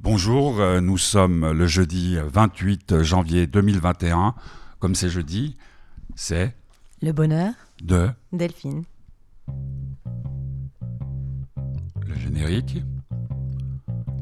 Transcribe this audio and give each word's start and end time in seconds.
Bonjour, 0.00 0.60
euh, 0.60 0.80
nous 0.80 0.98
sommes 0.98 1.50
le 1.50 1.66
jeudi 1.66 2.16
28 2.22 3.02
janvier 3.02 3.46
2021. 3.46 4.34
Comme 4.78 4.94
c'est 4.94 5.08
jeudi, 5.08 5.56
c'est 6.14 6.54
Le 7.02 7.12
bonheur, 7.12 7.52
de 7.82 8.08
Delphine. 8.32 8.84
le 12.06 12.14
générique. 12.14 12.82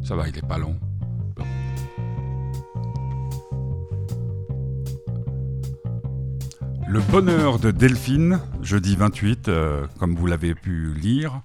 Ça 0.02 0.16
va, 0.16 0.28
il 0.28 0.36
est 0.38 0.46
pas 0.46 0.58
long. 0.58 0.78
Bon. 1.36 1.44
Le 6.88 7.00
bonheur 7.10 7.58
de 7.58 7.70
Delphine, 7.70 8.40
jeudi 8.62 8.96
28, 8.96 9.48
euh, 9.48 9.86
comme 9.98 10.14
vous 10.14 10.26
l'avez 10.26 10.54
pu 10.54 10.94
lire, 10.94 11.42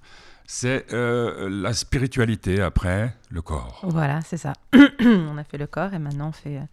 c'est 0.54 0.92
euh, 0.92 1.48
la 1.48 1.72
spiritualité 1.72 2.60
après 2.60 3.16
le 3.30 3.40
corps. 3.40 3.80
Voilà, 3.84 4.20
c'est 4.20 4.36
ça. 4.36 4.52
on 5.00 5.38
a 5.38 5.44
fait 5.44 5.56
le 5.56 5.66
corps 5.66 5.94
et 5.94 5.98
maintenant 5.98 6.28
on 6.28 6.32
fait 6.32 6.58
euh, 6.58 6.64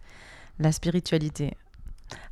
la 0.58 0.70
spiritualité. 0.70 1.56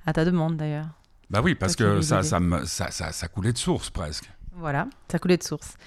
À 0.04 0.12
ta 0.12 0.26
demande 0.26 0.58
d'ailleurs. 0.58 0.88
Bah 1.30 1.40
oui, 1.42 1.54
parce 1.54 1.74
que 1.74 2.02
ça, 2.02 2.22
ça, 2.22 2.38
ça, 2.66 2.90
ça, 2.90 3.12
ça 3.12 3.28
coulait 3.28 3.54
de 3.54 3.58
source 3.58 3.88
presque. 3.88 4.30
Voilà, 4.52 4.88
ça 5.10 5.18
coulait 5.18 5.38
de 5.38 5.42
source. 5.42 5.78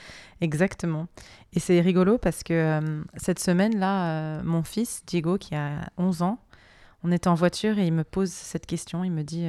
Exactement. 0.41 1.07
Et 1.53 1.59
c'est 1.59 1.80
rigolo 1.80 2.17
parce 2.17 2.41
que 2.41 2.53
euh, 2.53 3.03
cette 3.17 3.39
semaine-là, 3.39 4.41
mon 4.41 4.63
fils, 4.63 5.03
Diego, 5.05 5.38
qui 5.38 5.53
a 5.53 5.91
11 5.97 6.23
ans, 6.23 6.39
on 7.03 7.11
était 7.11 7.27
en 7.27 7.35
voiture 7.35 7.77
et 7.77 7.85
il 7.85 7.93
me 7.93 8.03
pose 8.03 8.31
cette 8.31 8.66
question. 8.66 9.03
Il 9.03 9.11
me 9.11 9.23
dit 9.23 9.47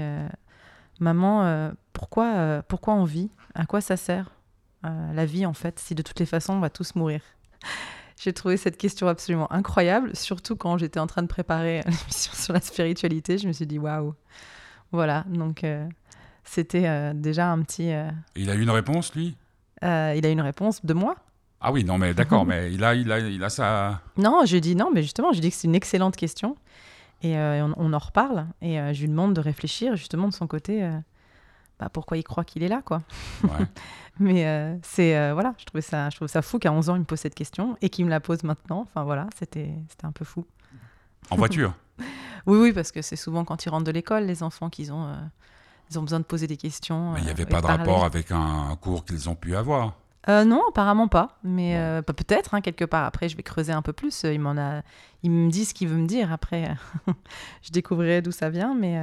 Maman, 1.00 1.72
pourquoi, 1.94 2.62
pourquoi 2.68 2.94
on 2.94 3.04
vit? 3.04 3.30
À 3.54 3.64
quoi 3.64 3.80
ça 3.80 3.96
sert? 3.96 4.30
Euh, 4.84 5.12
la 5.12 5.26
vie 5.26 5.46
en 5.46 5.52
fait 5.52 5.78
si 5.78 5.94
de 5.94 6.02
toutes 6.02 6.20
les 6.20 6.26
façons 6.26 6.54
on 6.54 6.60
va 6.60 6.70
tous 6.70 6.94
mourir 6.94 7.20
J'ai 8.20 8.32
trouvé 8.32 8.56
cette 8.56 8.76
question 8.76 9.08
absolument 9.08 9.52
incroyable, 9.52 10.14
surtout 10.14 10.54
quand 10.54 10.78
j'étais 10.78 11.00
en 11.00 11.08
train 11.08 11.22
de 11.22 11.26
préparer 11.26 11.80
l'émission 11.86 12.32
sur 12.32 12.52
la 12.52 12.60
spiritualité. 12.60 13.36
Je 13.36 13.48
me 13.48 13.52
suis 13.52 13.66
dit 13.66 13.80
Waouh 13.80 14.14
Voilà, 14.92 15.24
donc 15.28 15.64
euh, 15.64 15.88
c'était 16.44 16.86
euh, 16.86 17.14
déjà 17.14 17.50
un 17.50 17.60
petit. 17.62 17.90
Il 18.36 18.48
a 18.48 18.54
eu 18.54 18.62
une 18.62 18.70
réponse, 18.70 19.12
lui? 19.16 19.36
Il 19.82 19.86
a 20.24 20.28
une 20.28 20.40
réponse 20.40 20.84
de 20.84 20.94
moi 20.94 21.16
Ah 21.60 21.72
oui, 21.72 21.82
non, 21.82 21.98
mais 21.98 22.14
d'accord, 22.14 22.46
mais 22.46 22.72
il 22.72 22.84
a, 22.84 22.94
il 22.94 23.10
a, 23.10 23.18
il 23.18 23.42
a 23.42 23.48
sa... 23.48 24.00
Non, 24.16 24.42
je 24.46 24.56
dis 24.58 24.76
non, 24.76 24.90
mais 24.94 25.02
justement, 25.02 25.32
je 25.32 25.40
dis 25.40 25.50
que 25.50 25.56
c'est 25.56 25.66
une 25.66 25.74
excellente 25.74 26.14
question. 26.14 26.56
Et 27.22 27.38
euh, 27.38 27.64
on, 27.64 27.74
on 27.76 27.92
en 27.92 27.98
reparle. 27.98 28.46
Et 28.60 28.80
euh, 28.80 28.92
je 28.92 29.00
lui 29.02 29.08
demande 29.08 29.34
de 29.34 29.40
réfléchir, 29.40 29.96
justement, 29.96 30.28
de 30.28 30.32
son 30.32 30.46
côté, 30.46 30.82
euh, 30.82 30.98
bah, 31.78 31.88
pourquoi 31.92 32.16
il 32.16 32.22
croit 32.22 32.44
qu'il 32.44 32.62
est 32.62 32.68
là, 32.68 32.82
quoi. 32.82 33.02
Ouais. 33.42 33.66
Mais 34.20 34.46
euh, 34.46 34.76
c'est. 34.82 35.16
euh, 35.16 35.32
voilà, 35.34 35.54
je 35.58 35.64
trouvais 35.64 35.82
ça, 35.82 36.10
je 36.10 36.16
trouve 36.16 36.28
ça 36.28 36.42
fou 36.42 36.58
qu'à 36.58 36.72
11 36.72 36.90
ans, 36.90 36.96
il 36.96 37.00
me 37.00 37.04
pose 37.04 37.18
cette 37.18 37.34
question 37.34 37.76
et 37.80 37.88
qu'il 37.88 38.04
me 38.04 38.10
la 38.10 38.20
pose 38.20 38.44
maintenant. 38.44 38.82
Enfin, 38.82 39.04
voilà, 39.04 39.26
c'était 39.38 39.74
c'était 39.88 40.06
un 40.06 40.12
peu 40.12 40.24
fou. 40.24 40.46
En 41.30 41.36
voiture? 41.36 41.74
Oui, 42.44 42.58
oui, 42.58 42.72
parce 42.72 42.90
que 42.90 43.02
c'est 43.02 43.14
souvent 43.14 43.44
quand 43.44 43.64
ils 43.64 43.68
rentrent 43.68 43.84
de 43.84 43.92
l'école, 43.92 44.24
les 44.24 44.42
enfants, 44.42 44.68
qu'ils 44.68 44.92
ont, 44.92 45.04
euh, 45.04 45.14
ils 45.88 45.96
ont 46.00 46.02
besoin 46.02 46.18
de 46.18 46.24
poser 46.24 46.48
des 46.48 46.56
questions. 46.56 47.12
Mais 47.12 47.20
il 47.20 47.24
n'y 47.26 47.30
avait 47.30 47.46
pas 47.46 47.60
de 47.60 47.66
parler. 47.68 47.78
rapport 47.78 48.04
avec 48.04 48.32
un 48.32 48.76
cours 48.80 49.04
qu'ils 49.04 49.28
ont 49.28 49.36
pu 49.36 49.54
avoir? 49.54 49.94
Non, 50.26 50.60
apparemment 50.68 51.06
pas. 51.06 51.38
Mais 51.44 51.76
bah, 52.04 52.14
peut-être, 52.14 52.54
hein, 52.54 52.60
quelque 52.60 52.84
part. 52.84 53.04
Après, 53.04 53.28
je 53.28 53.36
vais 53.36 53.44
creuser 53.44 53.70
un 53.70 53.82
peu 53.82 53.92
plus. 53.92 54.24
Il, 54.24 54.40
m'en 54.40 54.56
a... 54.56 54.82
il 55.22 55.30
me 55.30 55.50
dit 55.52 55.64
ce 55.64 55.72
qu'il 55.72 55.86
veut 55.86 55.98
me 55.98 56.08
dire. 56.08 56.32
Après, 56.32 56.74
je 57.62 57.70
découvrirai 57.70 58.22
d'où 58.22 58.32
ça 58.32 58.50
vient. 58.50 58.74
Mais, 58.74 58.98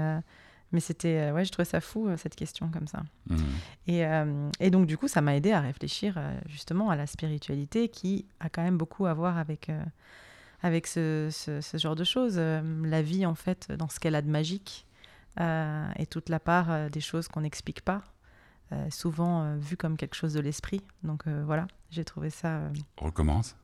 mais 0.72 0.80
c'était... 0.80 1.30
euh, 1.30 1.34
ouais, 1.34 1.46
je 1.46 1.52
trouvais 1.52 1.66
ça 1.66 1.82
fou, 1.82 2.08
euh, 2.08 2.18
cette 2.18 2.36
question 2.36 2.70
comme 2.70 2.88
ça. 2.88 3.04
Mhm. 3.30 3.40
Et, 3.88 4.06
euh, 4.06 4.50
et 4.60 4.70
donc, 4.70 4.86
du 4.88 4.98
coup, 4.98 5.08
ça 5.08 5.22
m'a 5.22 5.36
aidé 5.36 5.52
à 5.52 5.62
réfléchir 5.62 6.20
justement 6.48 6.90
à 6.90 6.96
la 6.96 7.08
spiritualité 7.08 7.90
qui 7.90 8.26
a 8.40 8.50
quand 8.50 8.62
même 8.64 8.78
beaucoup 8.78 9.06
à 9.06 9.14
voir 9.14 9.38
avec, 9.38 9.70
euh, 9.70 9.84
avec 10.62 10.88
ce, 10.88 11.30
ce- 11.32 11.62
ce 11.62 11.78
genre 11.78 11.96
de 11.96 12.04
choses. 12.04 12.38
La 12.38 13.02
vie, 13.02 13.26
en 13.26 13.36
fait, 13.36 13.72
dans 13.72 13.90
ce 13.90 14.00
qu'elle 14.00 14.16
a 14.16 14.22
de 14.22 14.30
magique 14.30 14.86
euh, 15.40 15.88
et 15.98 16.06
toute 16.06 16.30
la 16.30 16.40
part 16.40 16.90
des 16.90 17.02
choses 17.02 17.28
qu'on 17.28 17.42
n'explique 17.42 17.82
pas, 17.82 18.02
souvent 18.90 19.44
euh, 19.44 19.58
vu 19.58 19.78
comme 19.78 19.98
quelque 19.98 20.16
chose 20.16 20.34
de 20.34 20.40
l'esprit. 20.42 20.82
Donc 21.04 21.28
voilà, 21.28 21.66
j'ai 21.90 22.04
trouvé 22.06 22.30
ça. 22.30 22.58
euh, 22.58 22.70
Recommence. 22.98 23.56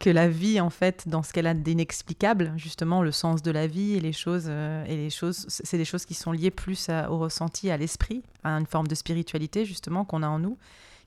Que 0.00 0.10
la 0.10 0.28
vie, 0.28 0.60
en 0.60 0.70
fait, 0.70 1.06
dans 1.08 1.22
ce 1.22 1.32
qu'elle 1.32 1.46
a 1.46 1.54
d'inexplicable, 1.54 2.52
justement, 2.56 3.02
le 3.02 3.12
sens 3.12 3.42
de 3.42 3.50
la 3.50 3.66
vie 3.66 3.92
et 3.96 4.00
les 4.00 4.12
choses, 4.14 4.46
euh, 4.48 4.82
et 4.86 4.96
les 4.96 5.10
choses, 5.10 5.44
c'est 5.48 5.76
des 5.76 5.84
choses 5.84 6.06
qui 6.06 6.14
sont 6.14 6.32
liées 6.32 6.50
plus 6.50 6.88
à- 6.88 7.10
au 7.10 7.18
ressenti, 7.18 7.70
à 7.70 7.76
l'esprit, 7.76 8.22
à 8.42 8.50
une 8.52 8.66
forme 8.66 8.88
de 8.88 8.94
spiritualité, 8.94 9.64
justement, 9.66 10.04
qu'on 10.06 10.22
a 10.22 10.28
en 10.28 10.38
nous, 10.38 10.56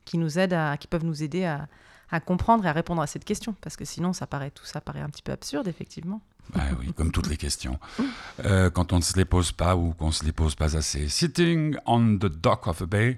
qui 0.05 0.17
nous 0.17 0.37
aident 0.37 0.53
à, 0.53 0.77
qui 0.77 0.87
peuvent 0.87 1.03
nous 1.05 1.23
aider 1.23 1.43
à, 1.43 1.67
à 2.11 2.19
comprendre 2.19 2.65
et 2.65 2.69
à 2.69 2.71
répondre 2.71 3.01
à 3.01 3.07
cette 3.07 3.25
question, 3.25 3.55
parce 3.61 3.75
que 3.75 3.83
sinon, 3.85 4.13
ça 4.13 4.27
paraît 4.27 4.51
tout 4.51 4.65
ça 4.65 4.79
paraît 4.79 5.01
un 5.01 5.09
petit 5.09 5.23
peu 5.23 5.31
absurde, 5.31 5.67
effectivement. 5.67 6.21
Bah 6.53 6.61
oui, 6.79 6.93
comme 6.93 7.11
toutes 7.11 7.29
les 7.29 7.37
questions. 7.37 7.79
Euh, 8.45 8.69
quand 8.69 8.93
on 8.93 8.97
ne 8.97 9.01
se 9.01 9.15
les 9.17 9.25
pose 9.25 9.53
pas 9.53 9.75
ou 9.75 9.93
qu'on 9.93 10.07
ne 10.07 10.11
se 10.11 10.23
les 10.25 10.33
pose 10.33 10.53
pas 10.55 10.75
assez. 10.77 11.07
Sitting 11.09 11.77
on 11.87 12.17
the 12.17 12.25
dock 12.27 12.67
of 12.67 12.81
a 12.81 12.85
bay. 12.85 13.17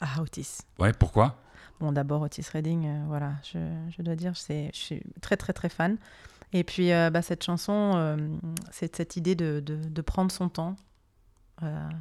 Ah, 0.00 0.20
Otis. 0.20 0.58
Ouais, 0.78 0.92
pourquoi? 0.92 1.40
Bon, 1.80 1.92
d'abord, 1.92 2.22
Otis 2.22 2.46
Redding, 2.52 2.86
euh, 2.86 3.04
voilà, 3.06 3.34
je, 3.52 4.02
dois 4.02 4.16
dire, 4.16 4.32
je 4.34 4.70
suis 4.72 5.02
très, 5.20 5.36
très, 5.36 5.52
très 5.52 5.68
fan. 5.68 5.98
Et 6.52 6.64
puis, 6.64 6.92
euh, 6.92 7.10
bah, 7.10 7.22
cette 7.22 7.44
chanson, 7.44 7.92
euh, 7.96 8.16
c'est 8.70 8.96
cette 8.96 9.16
idée 9.16 9.34
de, 9.34 10.00
prendre 10.02 10.30
son 10.30 10.48
temps, 10.48 10.76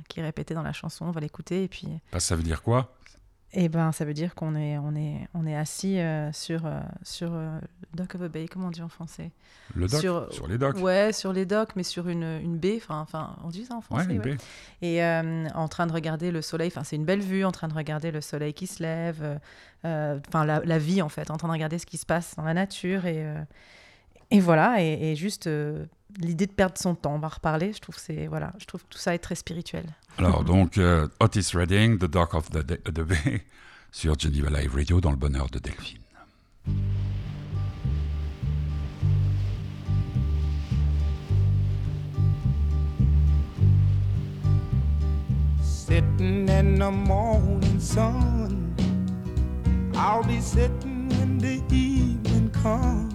qui 0.10 0.20
est 0.20 0.24
répétée 0.24 0.54
dans 0.54 0.64
la 0.64 0.74
chanson, 0.74 1.06
on 1.06 1.12
va 1.12 1.22
l'écouter. 1.22 1.64
Et 1.64 1.68
puis, 1.68 1.88
Bah, 2.12 2.20
Ça 2.20 2.36
veut 2.36 2.44
dire 2.44 2.62
quoi? 2.62 2.94
Eh 3.56 3.70
ben, 3.70 3.92
ça 3.92 4.06
veut 4.06 4.14
dire 4.14 4.36
qu'on 4.36 4.56
est, 4.56 4.78
on 4.78 4.96
est, 4.96 5.28
on 5.34 5.48
est 5.48 5.56
assis 5.56 5.98
euh, 6.00 6.32
sur, 6.34 6.66
euh, 6.66 6.80
sur 7.04 7.34
euh, 7.34 7.58
le 7.94 7.98
dock 7.98 8.14
of 8.16 8.22
a 8.24 8.28
bay, 8.28 8.48
comment 8.48 8.68
on 8.68 8.72
dit 8.72 8.82
en 8.82 8.90
français 8.90 9.32
Le 9.76 9.88
dock? 9.88 10.00
Sur- 10.02 10.28
Sur, 10.34 10.48
les 10.48 10.58
docks 10.58 10.78
Ouais, 10.78 11.14
sur 11.14 11.32
les 11.34 11.46
docks, 11.46 11.76
mais 11.76 11.84
sur 11.84 12.08
une, 12.10 12.24
une 12.44 12.58
baie, 12.58 12.82
enfin, 12.90 13.36
on 13.44 13.50
dit 13.50 13.66
ça 13.66 13.74
en 13.76 13.78
Ouais, 13.78 13.84
français 13.84 14.12
une 14.12 14.20
ouais. 14.20 14.36
baie. 14.36 14.38
Et 14.82 15.04
euh, 15.04 15.48
en 15.56 15.68
train 15.68 15.88
de 15.88 15.94
regarder 15.94 16.32
le 16.32 16.42
soleil, 16.42 16.68
enfin 16.68 16.84
c'est 16.84 16.96
une 16.98 17.06
belle 17.06 17.22
vue, 17.22 17.46
en 17.46 17.52
train 17.52 17.68
de 17.68 17.74
regarder 17.74 18.12
le 18.12 18.22
soleil 18.22 18.54
qui 18.54 18.68
se 18.68 18.84
lève, 18.84 19.40
euh, 19.86 20.20
enfin 20.28 20.46
la, 20.46 20.60
la 20.66 20.78
vie 20.78 21.02
en 21.02 21.10
fait, 21.10 21.32
en 21.32 21.38
train 21.38 21.48
de 21.48 21.54
regarder 21.54 21.80
ce 21.80 21.86
qui 21.86 21.98
se 21.98 22.06
passe 22.06 22.36
dans 22.36 22.44
la 22.44 22.54
nature 22.54 23.06
et, 23.06 23.24
et 24.32 24.40
voilà, 24.40 24.82
et, 24.82 25.12
et 25.12 25.16
juste 25.16 25.48
euh, 25.48 25.86
l'idée 26.20 26.48
de 26.48 26.52
perdre 26.52 26.78
son 26.78 26.96
temps, 26.96 27.16
on 27.16 27.20
va 27.20 27.28
en 27.28 27.30
reparler, 27.30 27.74
je 27.74 27.80
trouve 27.80 27.96
que 27.96 28.02
c'est 28.02 28.28
voilà, 28.28 28.54
je 28.60 28.66
trouve 28.66 28.84
que 28.84 28.90
tout 28.90 28.98
ça 28.98 29.14
est 29.14 29.20
très 29.20 29.36
spirituel. 29.36 29.86
Alors, 30.18 30.44
donc, 30.44 30.78
euh, 30.78 31.08
Otis 31.20 31.52
Redding, 31.54 31.98
The 31.98 32.06
Dock 32.06 32.34
of 32.34 32.50
the, 32.50 32.66
the 32.66 33.02
Bay, 33.02 33.44
sur 33.92 34.18
Geneva 34.18 34.50
Live 34.50 34.74
Radio, 34.76 35.02
dans 35.02 35.12
le 35.12 35.18
bonheur 35.18 35.50
de 35.50 35.60
Delphine. 35.60 36.00
Sitting 45.62 46.50
in 46.50 46.80
the 46.80 46.92
morning 46.92 47.80
sun. 47.80 48.74
I'll 49.96 50.24
be 50.24 50.42
sitting 50.42 51.08
when 51.10 51.38
the 51.38 51.62
evening 51.72 52.50
comes. 52.52 53.15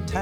Look 0.13 0.19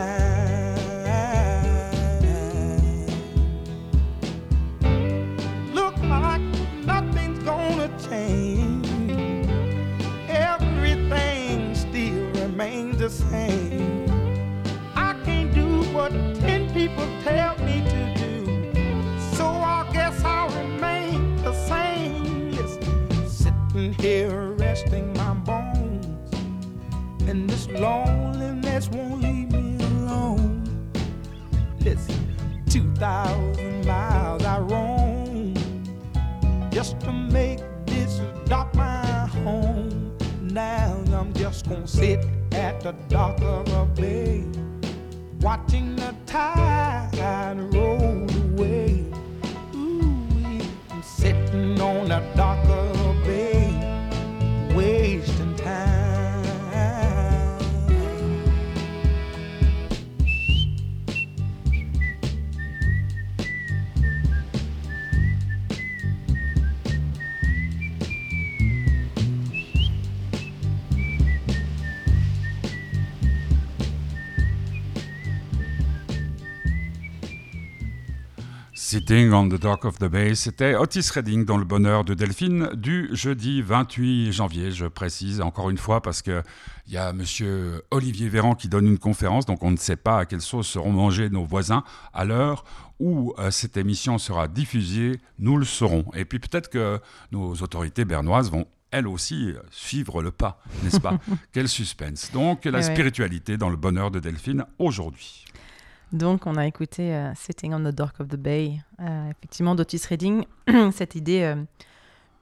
like 6.04 6.42
nothing's 6.86 7.44
gonna 7.44 7.90
change. 8.08 8.88
Everything 10.30 11.74
still 11.74 12.30
remains 12.44 13.00
the 13.00 13.10
same. 13.10 14.06
I 14.96 15.16
can't 15.26 15.52
do 15.56 15.82
what 15.92 16.12
ten 16.36 16.72
people 16.72 17.08
tell 17.24 17.58
me 17.66 17.82
to 17.82 18.14
do, 18.14 18.46
so 19.34 19.48
I 19.48 19.90
guess 19.92 20.24
I'll 20.24 20.50
remain 20.50 21.36
the 21.38 21.54
same. 21.66 22.54
Sitting 23.28 23.94
here 23.94 24.52
resting 24.52 25.12
my 25.14 25.34
bones, 25.34 26.06
and 27.28 27.50
this 27.50 27.68
loneliness 27.70 28.88
won't 28.90 29.19
thousand 33.00 33.86
miles 33.86 34.44
I 34.44 34.60
roam 34.60 35.54
just 36.70 37.00
to 37.00 37.14
make 37.14 37.60
this 37.86 38.20
dock 38.46 38.76
my 38.76 39.26
home. 39.44 40.18
Now 40.42 41.02
I'm 41.14 41.32
just 41.34 41.70
gonna 41.70 41.88
sit 41.88 42.26
at 42.52 42.82
the 42.82 42.92
dock 43.08 43.42
of 43.42 43.72
a 43.72 43.86
bay, 43.86 44.44
watching 45.40 45.96
the 45.96 46.14
tide 46.26 47.58
roll 47.74 48.29
Sitting 79.10 79.34
on 79.34 79.50
the 79.50 79.60
Dock 79.60 79.86
of 79.86 79.98
the 79.98 80.06
Bay, 80.06 80.36
c'était 80.36 80.76
Otis 80.76 81.10
Redding 81.16 81.44
dans 81.44 81.58
le 81.58 81.66
bonheur 81.66 82.04
de 82.04 82.14
Delphine 82.14 82.70
du 82.76 83.10
jeudi 83.12 83.64
28 83.64 84.32
janvier, 84.32 84.72
je 84.72 84.86
précise 84.86 85.42
encore 85.42 85.72
une 85.72 85.80
fois 85.80 86.00
parce 86.00 86.22
que 86.22 86.44
il 86.86 86.94
y 86.94 86.98
a 86.98 87.12
monsieur 87.12 87.82
Olivier 87.90 88.30
Véran 88.30 88.54
qui 88.54 88.70
donne 88.70 88.86
une 88.86 89.00
conférence, 89.00 89.48
donc 89.48 89.64
on 89.64 89.72
ne 89.72 89.78
sait 89.78 89.96
pas 89.96 90.20
à 90.20 90.26
quelle 90.28 90.42
sauce 90.42 90.68
seront 90.68 90.92
mangés 90.92 91.32
nos 91.32 91.44
voisins 91.44 91.84
à 92.14 92.24
l'heure 92.24 92.64
où 93.00 93.34
euh, 93.40 93.50
cette 93.50 93.78
émission 93.78 94.20
sera 94.20 94.48
diffusée, 94.48 95.20
nous 95.40 95.58
le 95.58 95.66
saurons. 95.66 96.06
Et 96.14 96.24
puis 96.24 96.38
peut-être 96.38 96.70
que 96.70 97.00
nos 97.32 97.56
autorités 97.56 98.06
bernoises 98.06 98.52
vont 98.52 98.68
elles 98.92 99.08
aussi 99.08 99.54
suivre 99.72 100.22
le 100.22 100.30
pas, 100.30 100.62
n'est-ce 100.84 101.00
pas? 101.00 101.18
Quel 101.52 101.68
suspense. 101.68 102.30
Donc 102.32 102.66
la 102.66 102.72
Eh 102.72 102.76
ouais. 102.76 102.84
spiritualité 102.84 103.58
dans 103.58 103.70
le 103.72 103.76
bonheur 103.76 104.12
de 104.12 104.20
Delphine 104.20 104.66
aujourd'hui. 104.78 105.46
Donc, 106.12 106.48
on 106.48 106.56
a 106.56 106.66
écouté 106.66 107.14
euh, 107.14 107.34
Sitting 107.36 107.74
on 107.74 107.80
the 107.82 107.94
Dock 107.94 108.20
of 108.20 108.28
the 108.30 108.36
Bay, 108.36 108.82
euh, 109.00 109.30
effectivement 109.30 109.76
d'Otis 109.76 110.02
Redding. 110.10 110.44
cette 110.92 111.14
idée, 111.14 111.44
euh, 111.44 111.64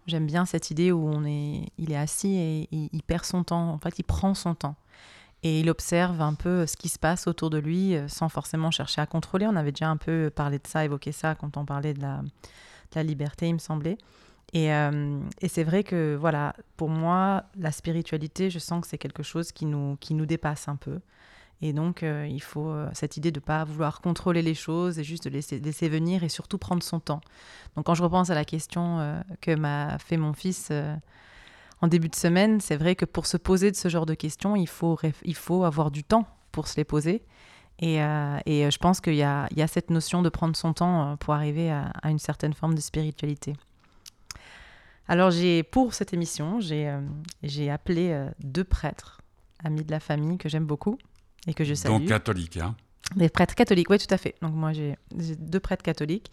j'aime 0.06 0.26
bien 0.26 0.46
cette 0.46 0.72
idée 0.72 0.94
où 0.94 1.06
on 1.06 1.26
est, 1.26 1.66
il 1.78 1.92
est 1.92 1.98
assis 1.98 2.36
et 2.38 2.70
il, 2.72 3.04
perd 3.04 3.26
son 3.26 3.44
temps. 3.44 3.72
En 3.72 3.78
fait, 3.78 4.00
il 4.00 4.04
prend 4.04 4.34
son 4.34 4.56
temps 4.56 4.76
et 5.44 5.60
il 5.60 5.70
observe 5.70 6.22
un 6.22 6.34
peu 6.34 6.66
ce 6.66 6.78
qui 6.78 6.88
se 6.88 6.98
passe 6.98 7.28
autour 7.28 7.50
de 7.50 7.58
lui 7.58 7.96
sans 8.08 8.30
forcément 8.30 8.72
chercher 8.72 9.02
à 9.02 9.06
contrôler. 9.06 9.46
On 9.48 9.56
avait 9.58 9.74
déjà 9.74 9.90
un 9.90 9.98
peu 9.98 10.32
parlé 10.34 10.60
de 10.60 10.68
ça, 10.68 10.86
évoqué 10.86 11.12
ça 11.12 11.36
quand 11.36 11.58
on 11.58 11.66
parlait 11.66 11.94
de 11.94 12.02
la, 12.02 12.22
la 12.96 13.04
liberté, 13.04 13.50
il 13.50 13.54
me 13.54 13.60
semblait. 13.60 13.98
Et, 14.54 14.68
et 14.68 15.48
c'est 15.50 15.66
vrai 15.66 15.84
que, 15.84 16.16
voilà, 16.20 16.56
pour 16.78 16.90
moi, 16.90 17.44
la 17.58 17.72
spiritualité, 17.72 18.50
je 18.50 18.60
sens 18.60 18.82
que 18.82 18.88
c'est 18.88 18.98
quelque 18.98 19.22
chose 19.24 19.52
qui 19.52 19.66
nous, 19.66 19.98
qui 20.00 20.14
nous 20.14 20.26
dépasse 20.26 20.70
un 20.70 20.78
peu. 20.78 21.02
Et 21.62 21.74
donc, 21.74 22.04
euh, 22.04 22.28
il 22.30 22.42
faut 22.42 22.70
euh, 22.70 22.88
cette 22.94 23.18
idée 23.18 23.32
de 23.32 23.40
ne 23.40 23.44
pas 23.46 23.64
vouloir 23.64 24.02
contrôler 24.02 24.42
les 24.42 24.54
choses 24.54 25.00
et 25.00 25.04
juste 25.04 25.24
de 25.24 25.30
laisser, 25.30 25.60
laisser 25.60 25.90
venir 25.90 26.24
et 26.24 26.30
surtout 26.30 26.60
prendre 26.60 26.84
son 26.84 27.00
temps. 27.00 27.22
Donc, 27.76 27.86
quand 27.86 27.96
je 27.96 28.04
repense 28.04 28.30
à 28.30 28.36
la 28.36 28.46
question 28.46 29.00
euh, 29.00 29.20
que 29.42 29.56
m'a 29.56 29.98
fait 29.98 30.18
mon 30.18 30.34
fils 30.34 30.72
en 31.82 31.88
début 31.88 32.10
de 32.10 32.16
semaine, 32.16 32.62
c'est 32.62 32.76
vrai 32.76 32.96
que 32.96 33.06
pour 33.06 33.26
se 33.26 33.38
poser 33.38 33.72
de 33.72 33.76
ce 33.76 33.90
genre 33.90 34.06
de 34.06 34.14
questions, 34.14 34.56
il 34.56 34.68
faut, 34.68 35.00
il 35.24 35.36
faut 35.36 35.64
avoir 35.64 35.90
du 35.90 36.04
temps 36.04 36.28
pour 36.52 36.68
se 36.68 36.78
les 36.78 36.84
poser. 36.84 37.24
Et, 37.80 37.98
je 37.98 38.78
pense 38.78 39.02
qu'il 39.02 39.16
y 39.16 39.24
a, 39.24 39.68
cette 39.68 39.90
notion 39.92 40.22
de 40.24 40.30
prendre 40.30 40.56
son 40.56 40.74
temps 40.74 41.16
pour 41.18 41.34
arriver 41.34 41.72
à, 41.72 41.92
une 42.06 42.18
certaine 42.20 42.54
forme 42.54 42.74
de 42.74 42.82
spiritualité. 42.82 43.54
Alors, 45.08 45.32
pour 45.72 45.94
cette 45.94 46.14
émission, 46.14 46.60
j'ai, 46.60 47.70
appelé 47.70 48.28
deux 48.40 48.64
prêtres, 48.64 49.22
amis 49.64 49.84
de 49.84 49.92
la 49.92 50.00
famille 50.00 50.38
que 50.38 50.50
j'aime 50.50 50.66
beaucoup 50.66 50.98
et 51.48 51.54
que 51.54 51.64
je 51.64 51.74
salue. 51.74 51.94
Donc 51.94 52.08
catholique, 52.08 52.58
hein 52.58 52.76
Des 53.16 53.30
prêtres 53.30 53.56
catholiques, 53.56 53.90
oui, 53.90 53.98
tout 53.98 54.14
à 54.14 54.18
fait. 54.18 54.36
Donc 54.42 54.54
moi, 54.54 54.74
j'ai 54.74 54.98
deux 55.40 55.60
prêtres 55.60 55.84
catholiques 55.84 56.30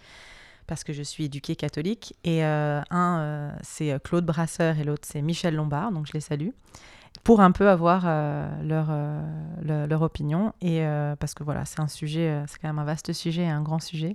parce 0.66 0.82
que 0.84 0.93
je 0.93 1.02
suis 1.02 1.25
éduquée 1.25 1.56
catholique. 1.56 2.14
Et 2.25 2.44
euh, 2.44 2.81
un, 2.90 3.19
euh, 3.20 3.50
c'est 3.62 3.93
euh, 3.93 3.99
Claude 3.99 4.25
Brasseur 4.26 4.78
et 4.78 4.84
l'autre, 4.84 5.06
c'est 5.11 5.22
Michel 5.22 5.55
Lombard. 5.55 5.93
Donc 5.93 6.06
je 6.06 6.12
les 6.12 6.20
salue 6.20 6.49
pour 7.22 7.40
un 7.40 7.52
peu 7.52 7.69
avoir 7.69 8.02
euh, 8.06 8.49
leur, 8.62 8.90
le- 9.62 9.87
leur 9.87 10.02
opinion. 10.02 10.52
Et 10.61 10.84
parce 11.20 11.32
que 11.34 11.44
voilà, 11.44 11.64
c'est 11.64 11.81
un 11.81 11.88
sujet, 11.88 12.43
c'est 12.49 12.58
quand 12.60 12.69
même 12.69 12.78
un 12.81 12.84
vaste 12.84 13.12
sujet, 13.12 13.46
un 13.46 13.62
grand 13.62 13.78
sujet. 13.81 14.14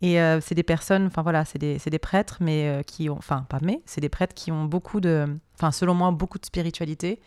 Et 0.00 0.20
euh, 0.20 0.40
c'est 0.40 0.54
des 0.54 0.62
personnes, 0.62 1.06
enfin 1.06 1.22
voilà, 1.22 1.44
c'est 1.44 1.58
des, 1.58 1.98
prêtres, 1.98 2.38
mais 2.40 2.68
euh, 2.68 2.82
qui 2.82 3.10
ont, 3.10 3.18
enfin 3.18 3.44
pas 3.48 3.58
mais, 3.62 3.82
c'est 3.84 4.00
des 4.00 4.08
prêtres 4.08 4.34
qui 4.34 4.52
ont 4.52 4.64
beaucoup 4.64 5.00
de, 5.00 5.26
enfin 5.54 5.72
selon 5.72 5.94
moi, 5.94 6.10
beaucoup 6.12 6.38
de 6.38 6.46
spiritualité. 6.46 7.20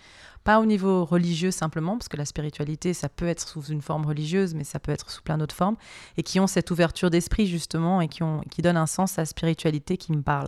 Pas 0.44 0.60
au 0.60 0.66
niveau 0.66 1.06
religieux 1.06 1.52
simplement, 1.52 1.98
parce 1.98 2.08
que 2.08 2.18
la 2.18 2.26
spiritualité, 2.26 2.94
ça 2.94 3.10
peut 3.10 3.28
être 3.28 3.48
sous 3.48 3.62
une 3.66 3.82
forme 3.82 4.06
religieuse, 4.06 4.56
mais 4.56 4.64
ça 4.64 4.80
peut 4.80 4.92
être 4.92 5.12
sous 5.12 5.22
plein 5.22 5.38
d'autres 5.38 5.56
formes, 5.56 5.76
et 6.18 6.24
qui 6.24 6.40
ont 6.40 6.48
cette 6.48 6.72
ouverture 6.72 7.12
d'esprit 7.12 7.46
justement, 7.46 8.02
et 8.02 8.08
qui, 8.08 8.24
ont, 8.24 8.42
qui 8.50 8.62
donnent 8.62 8.78
un 8.78 8.88
sens 8.88 9.20
à 9.20 9.24
la 9.24 9.26
spiritualité 9.26 9.98
qui 9.98 10.14
me 10.14 10.22
parle. 10.22 10.48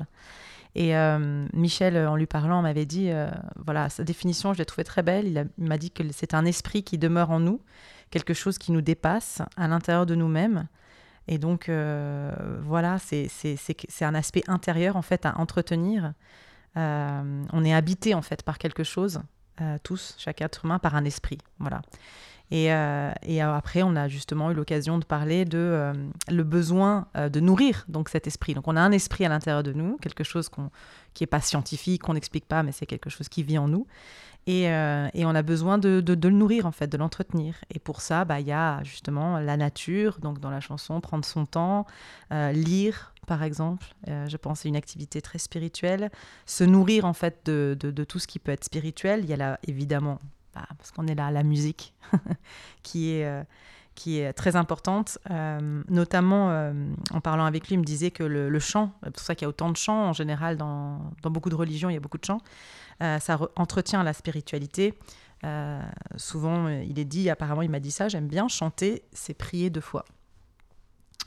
Et 0.75 0.98
euh, 0.98 1.46
Michel, 1.54 1.96
en 2.08 2.16
lui 2.16 2.25
parlant, 2.25 2.64
m'avait 2.64 2.88
dit, 2.88 3.12
voilà, 3.64 3.90
sa 3.90 4.04
définition, 4.04 4.54
je 4.54 4.58
l'ai 4.58 4.66
trouvée 4.66 4.84
très 4.84 5.04
belle. 5.04 5.28
Il 5.60 5.68
m'a 5.68 5.78
dit 5.78 5.92
que 5.92 6.02
c'est 6.12 6.34
un 6.34 6.46
esprit 6.46 6.81
qui 6.81 6.98
demeure 6.98 7.30
en 7.30 7.40
nous, 7.40 7.62
quelque 8.10 8.34
chose 8.34 8.58
qui 8.58 8.72
nous 8.72 8.81
dépasse 8.81 9.44
à 9.58 9.68
l'intérieur 9.68 10.08
de 10.08 10.16
nous-mêmes. 10.16 10.68
Et 11.28 11.38
donc, 11.38 11.70
euh, 11.70 12.31
voilà, 12.64 12.98
c'est 13.00 13.28
un 14.02 14.16
aspect 14.16 14.44
intérieur, 14.48 14.96
en 14.96 15.02
fait, 15.02 15.25
à 15.25 15.38
entretenir. 15.40 16.14
Euh, 16.75 17.44
on 17.52 17.64
est 17.64 17.74
habité, 17.74 18.14
en 18.14 18.22
fait, 18.22 18.44
par 18.44 18.58
quelque 18.58 18.84
chose, 18.84 19.22
euh, 19.62 19.78
tous, 19.84 20.16
chaque 20.18 20.42
être 20.42 20.66
humain, 20.66 20.80
par 20.80 20.96
un 20.96 21.06
esprit. 21.06 21.38
Voilà. 21.60 21.81
Et, 22.52 22.66
et 23.24 23.42
après, 23.42 23.82
on 23.82 23.96
a 23.96 24.08
justement 24.08 24.51
eu 24.51 24.53
l'occasion 24.53 25.00
de 25.00 25.06
parler 25.06 25.44
de 25.44 25.92
le 26.30 26.44
besoin 26.44 27.08
de 27.15 27.39
nourrir 27.39 27.84
donc 27.88 28.10
cet 28.10 28.27
esprit. 28.27 28.53
Donc, 28.53 28.68
on 28.68 28.75
a 28.75 28.82
un 28.82 28.92
esprit 28.92 29.25
à 29.25 29.30
l'intérieur 29.30 29.63
de 29.63 29.74
nous, 29.74 29.98
quelque 29.98 30.24
chose 30.24 30.50
qu'on, 30.50 30.70
qui 31.15 31.24
n'est 31.24 31.27
pas 31.27 31.42
scientifique, 31.42 32.03
qu'on 32.03 32.13
n'explique 32.13 32.46
pas, 32.46 32.62
mais 32.62 32.72
c'est 32.72 32.86
quelque 32.86 33.10
chose 33.10 33.27
qui 33.27 33.42
vit 33.42 33.58
en 33.58 33.68
nous. 33.68 33.88
Et, 34.45 34.69
euh, 34.69 35.07
et 35.13 35.25
on 35.25 35.29
a 35.29 35.41
besoin 35.41 35.77
de, 35.77 36.03
le 36.05 36.29
nourrir, 36.29 36.65
en 36.65 36.71
fait, 36.71 36.88
de 36.88 36.97
l'entretenir. 36.97 37.55
Et 37.73 37.79
pour 37.79 38.01
ça, 38.01 38.25
bah, 38.25 38.39
il 38.39 38.47
y 38.47 38.51
a 38.51 38.83
justement 38.83 39.39
la 39.39 39.55
nature, 39.55 40.19
donc 40.19 40.39
dans 40.39 40.50
la 40.50 40.59
chanson, 40.59 41.00
prendre 41.00 41.23
son 41.23 41.45
temps, 41.45 41.85
euh, 42.31 42.51
lire, 42.51 43.13
par 43.25 43.43
exemple. 43.43 43.85
Euh, 44.09 44.27
je 44.27 44.38
pense 44.38 44.62
c'est 44.62 44.69
une 44.69 44.75
activité 44.75 45.21
très 45.21 45.39
spirituelle. 45.39 46.12
Se 46.45 46.63
nourrir, 46.63 47.05
en 47.05 47.13
fait, 47.13 47.45
de, 47.45 48.03
tout 48.03 48.19
ce 48.19 48.27
qui 48.27 48.39
peut 48.39 48.51
être 48.51 48.65
spirituel. 48.65 49.21
Il 49.23 49.29
y 49.29 49.33
a 49.33 49.38
là, 49.38 49.59
évidemment, 49.65 50.19
bah, 50.53 50.65
parce 50.77 50.91
qu'on 50.91 51.07
est 51.07 51.15
là, 51.15 51.31
la 51.31 51.43
musique, 51.43 51.93
qui 52.83 53.12
est... 53.12 54.33
très 54.33 54.57
importante, 54.57 55.19
notamment 55.88 56.73
en 57.12 57.21
parlant 57.21 57.45
avec 57.45 57.67
lui, 57.67 57.75
il 57.75 57.79
me 57.79 57.85
disait 57.85 58.12
que 58.12 58.23
le, 58.23 58.59
chant, 58.59 58.91
c'est 59.03 59.12
pour 59.12 59.21
ça 59.21 59.35
qu'il 59.35 59.45
y 59.45 59.47
a 59.47 59.50
autant 59.50 59.71
de 59.71 59.77
chants 59.77 60.09
en 60.09 60.13
général 60.13 60.57
dans, 60.57 61.00
beaucoup 61.23 61.50
de 61.50 61.55
religions, 61.55 61.89
il 61.89 61.93
y 61.93 61.97
a 61.97 62.01
beaucoup 62.01 62.17
de 62.17 62.25
chants, 62.25 62.41
ça 63.00 63.35
re- 63.38 63.50
entretient 63.55 64.03
la 64.03 64.13
spiritualité. 64.13 64.93
Euh, 65.45 65.81
souvent, 66.15 66.67
euh, 66.67 66.83
il 66.83 67.00
est 67.00 67.05
dit, 67.05 67.29
apparemment, 67.29 67.62
il 67.62 67.69
m'a 67.69 67.79
dit 67.81 67.91
ça, 67.91 68.07
j'aime 68.07 68.27
bien 68.27 68.47
chanter, 68.47 69.03
c'est 69.12 69.33
prier 69.33 69.69
deux 69.69 69.81
fois. 69.81 70.05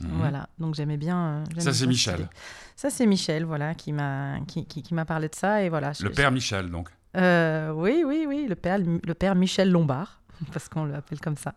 Mhm. 0.01 0.09
Voilà, 0.17 0.49
donc 0.59 0.75
j'aimais 0.75 0.97
bien. 0.97 1.43
euh, 1.57 1.59
Ça, 1.59 1.73
c'est 1.73 1.87
Michel. 1.87 2.29
Ça, 2.75 2.89
c'est 2.89 3.05
Michel, 3.05 3.45
voilà, 3.45 3.73
qui 3.75 3.91
m'a 3.93 4.39
qui, 4.47 4.65
qui- 4.65 4.83
qui 4.83 4.93
m'a 4.93 5.05
parlé 5.05 5.27
de 5.29 5.35
ça. 5.35 5.63
Et 5.63 5.69
voilà, 5.69 5.91
Le 5.99 6.11
père 6.11 6.31
Michel, 6.31 6.69
donc. 6.69 6.89
euh, 7.15 7.71
oui, 7.71 8.03
oui, 8.05 8.25
oui, 8.27 8.45
le 8.47 8.55
père, 8.55 8.77
le 8.79 9.13
père 9.13 9.33
Michel 9.35 9.71
Lombard, 9.71 10.21
parce 10.53 10.69
qu'on 10.69 10.85
l'appelle 10.85 11.19
comme 11.19 11.37
ça. 11.37 11.55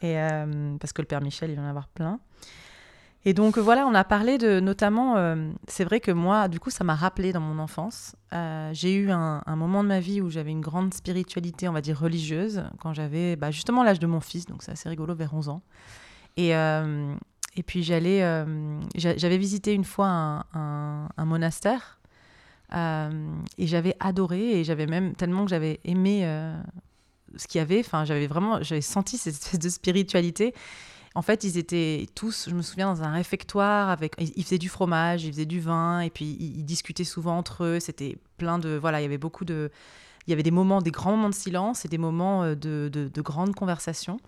Et 0.00 0.18
euh, 0.18 0.76
parce 0.78 0.92
que 0.92 1.02
le 1.02 1.06
père 1.08 1.20
Michel, 1.20 1.50
il 1.50 1.56
va 1.56 1.62
en 1.62 1.68
avoir 1.68 1.88
plein. 1.88 2.20
Et 3.24 3.34
donc 3.34 3.58
euh, 3.58 3.60
voilà, 3.60 3.86
on 3.86 3.94
a 3.94 4.04
parlé 4.04 4.38
de 4.38 4.60
notamment, 4.60 5.16
euh, 5.16 5.50
c'est 5.66 5.84
vrai 5.84 6.00
que 6.00 6.10
moi, 6.10 6.48
du 6.48 6.60
coup, 6.60 6.70
ça 6.70 6.84
m'a 6.84 6.94
rappelé 6.94 7.32
dans 7.32 7.40
mon 7.40 7.58
enfance. 7.58 8.14
Euh, 8.32 8.70
j'ai 8.72 8.94
eu 8.94 9.10
un, 9.10 9.42
moment 9.56 9.82
de 9.82 9.88
ma 9.88 10.00
vie 10.00 10.20
où 10.20 10.30
j'avais 10.30 10.50
une 10.50 10.60
grande 10.60 10.94
spiritualité, 10.94 11.68
on 11.68 11.72
va 11.72 11.80
dire 11.80 11.98
religieuse, 11.98 12.62
quand 12.80 12.94
j'avais 12.94 13.36
bah, 13.36 13.50
justement 13.50 13.82
l'âge 13.82 13.98
de 13.98 14.06
mon 14.06 14.20
fils, 14.20 14.46
donc 14.46 14.62
c'est 14.62 14.72
assez 14.72 14.88
rigolo, 14.88 15.14
vers 15.14 15.34
11 15.34 15.48
ans. 15.48 15.62
Et, 16.36 16.52
puis 17.66 17.82
j'allais, 17.82 18.20
j'a- 18.94 19.16
j'avais 19.16 19.38
visité 19.38 19.74
une 19.74 19.82
fois 19.84 20.06
un, 20.06 21.08
un- 21.16 21.24
monastère 21.24 21.98
et 22.72 23.66
j'avais 23.66 23.96
adoré 23.98 24.60
et 24.60 24.64
j'avais 24.64 24.86
même 24.86 25.16
tellement 25.16 25.44
que 25.44 25.50
j'avais 25.50 25.80
aimé 25.84 26.22
ce 27.34 27.48
qu'il 27.48 27.58
y 27.58 27.62
avait. 27.62 27.80
Enfin, 27.80 28.04
j'avais 28.04 28.28
vraiment, 28.28 28.62
j'avais 28.62 28.80
senti 28.80 29.18
cette 29.18 29.34
espèce 29.34 29.58
de 29.58 29.68
spiritualité. 29.68 30.54
En 31.14 31.22
fait, 31.22 31.44
ils 31.44 31.58
étaient 31.58 32.06
tous, 32.14 32.48
je 32.48 32.54
me 32.54 32.62
souviens, 32.62 32.92
dans 32.92 33.02
un 33.02 33.12
réfectoire 33.12 33.88
avec, 33.88 34.14
ils 34.18 34.44
faisaient 34.44 34.58
du 34.58 34.68
fromage, 34.68 35.24
ils 35.24 35.32
faisaient 35.32 35.46
du 35.46 35.60
vin, 35.60 36.00
et 36.00 36.10
puis 36.10 36.36
ils, 36.38 36.64
discutaient 36.64 37.04
souvent 37.04 37.36
entre 37.36 37.64
eux. 37.64 37.80
C'était 37.80 38.18
plein 38.36 38.58
de, 38.58 38.76
voilà, 38.76 39.00
il 39.00 39.04
y 39.04 39.06
avait 39.06 39.18
beaucoup 39.18 39.44
de, 39.44 39.70
il 40.28 40.30
y 40.30 40.34
avait 40.34 40.42
des 40.42 40.50
moments, 40.50 40.82
des 40.82 40.90
grands 40.90 41.12
moments 41.12 41.30
de 41.30 41.34
silence 41.34 41.86
et 41.86 41.88
des 41.88 41.96
moments 41.96 42.42
euh, 42.42 42.54
de, 42.54 42.90
de, 42.92 43.22
grandes 43.22 43.54
conversations. 43.54 44.18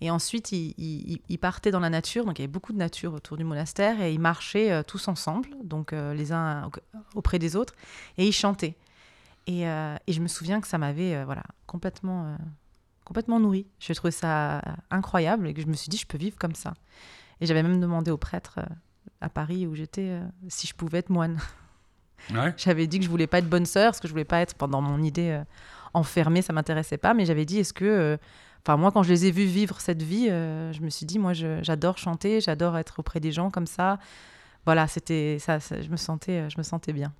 Et 0.00 0.10
ensuite, 0.10 0.50
ils, 0.50 1.20
ils, 1.28 1.38
partaient 1.38 1.70
dans 1.70 1.78
la 1.78 1.90
nature, 1.90 2.24
donc 2.24 2.40
il 2.40 2.42
y 2.42 2.44
avait 2.44 2.52
beaucoup 2.52 2.72
de 2.72 2.78
nature 2.78 3.14
autour 3.14 3.36
du 3.36 3.44
monastère, 3.44 4.02
et 4.02 4.12
ils 4.12 4.18
marchaient 4.18 4.72
euh, 4.72 4.82
tous 4.82 5.06
ensemble, 5.06 5.48
donc 5.62 5.92
euh, 5.92 6.12
les 6.12 6.32
uns 6.32 6.68
auprès 7.14 7.38
des 7.38 7.54
autres, 7.54 7.74
et 8.18 8.26
ils 8.26 8.32
chantaient. 8.32 8.74
Et, 9.46 9.64
et 9.64 10.12
je 10.12 10.20
me 10.20 10.26
souviens 10.26 10.62
que 10.62 10.66
ça 10.66 10.78
m'avait 10.78 11.22
voilà, 11.24 11.42
complètement 11.66 12.34
complètement 13.04 13.40
nourrie. 13.40 13.66
Je 13.78 13.92
trouvais 13.92 14.10
ça 14.10 14.62
incroyable 14.90 15.48
et 15.48 15.54
que 15.54 15.62
je 15.62 15.66
me 15.66 15.74
suis 15.74 15.88
dit, 15.88 15.96
je 15.96 16.06
peux 16.06 16.18
vivre 16.18 16.36
comme 16.38 16.54
ça. 16.54 16.74
Et 17.40 17.46
j'avais 17.46 17.62
même 17.62 17.80
demandé 17.80 18.10
au 18.10 18.16
prêtre 18.16 18.54
euh, 18.58 18.74
à 19.20 19.28
Paris 19.28 19.66
où 19.66 19.74
j'étais 19.74 20.08
euh, 20.08 20.24
si 20.48 20.66
je 20.66 20.74
pouvais 20.74 20.98
être 20.98 21.10
moine. 21.10 21.38
j'avais 22.56 22.86
dit 22.86 22.98
que 22.98 23.04
je 23.04 23.10
voulais 23.10 23.26
pas 23.26 23.38
être 23.38 23.48
bonne 23.48 23.66
sœur, 23.66 23.90
parce 23.90 24.00
que 24.00 24.08
je 24.08 24.12
voulais 24.12 24.24
pas 24.24 24.40
être 24.40 24.54
pendant 24.54 24.80
mon 24.80 25.02
idée 25.02 25.30
euh, 25.30 25.44
enfermée, 25.92 26.42
ça 26.42 26.52
m'intéressait 26.52 26.98
pas. 26.98 27.14
Mais 27.14 27.26
j'avais 27.26 27.44
dit, 27.44 27.58
est-ce 27.58 27.72
que, 27.72 28.18
enfin 28.62 28.76
moi, 28.76 28.92
quand 28.92 29.02
je 29.02 29.10
les 29.10 29.26
ai 29.26 29.30
vus 29.30 29.44
vivre 29.44 29.80
cette 29.80 30.02
vie, 30.02 30.28
je 30.28 30.80
me 30.80 30.90
suis 30.90 31.06
dit, 31.06 31.18
moi, 31.18 31.32
j'adore 31.34 31.98
chanter, 31.98 32.40
j'adore 32.40 32.76
être 32.78 32.98
auprès 32.98 33.20
des 33.20 33.30
gens 33.30 33.50
comme 33.50 33.66
ça. 33.66 33.98
Voilà, 34.64 34.88
c'était 34.88 35.36
ça, 35.38 35.58
je 35.58 35.88
me 35.88 35.96
sentais, 35.96 36.48
je 36.50 36.58
me 36.58 36.62
sentais 36.62 36.92
bien. 36.92 37.12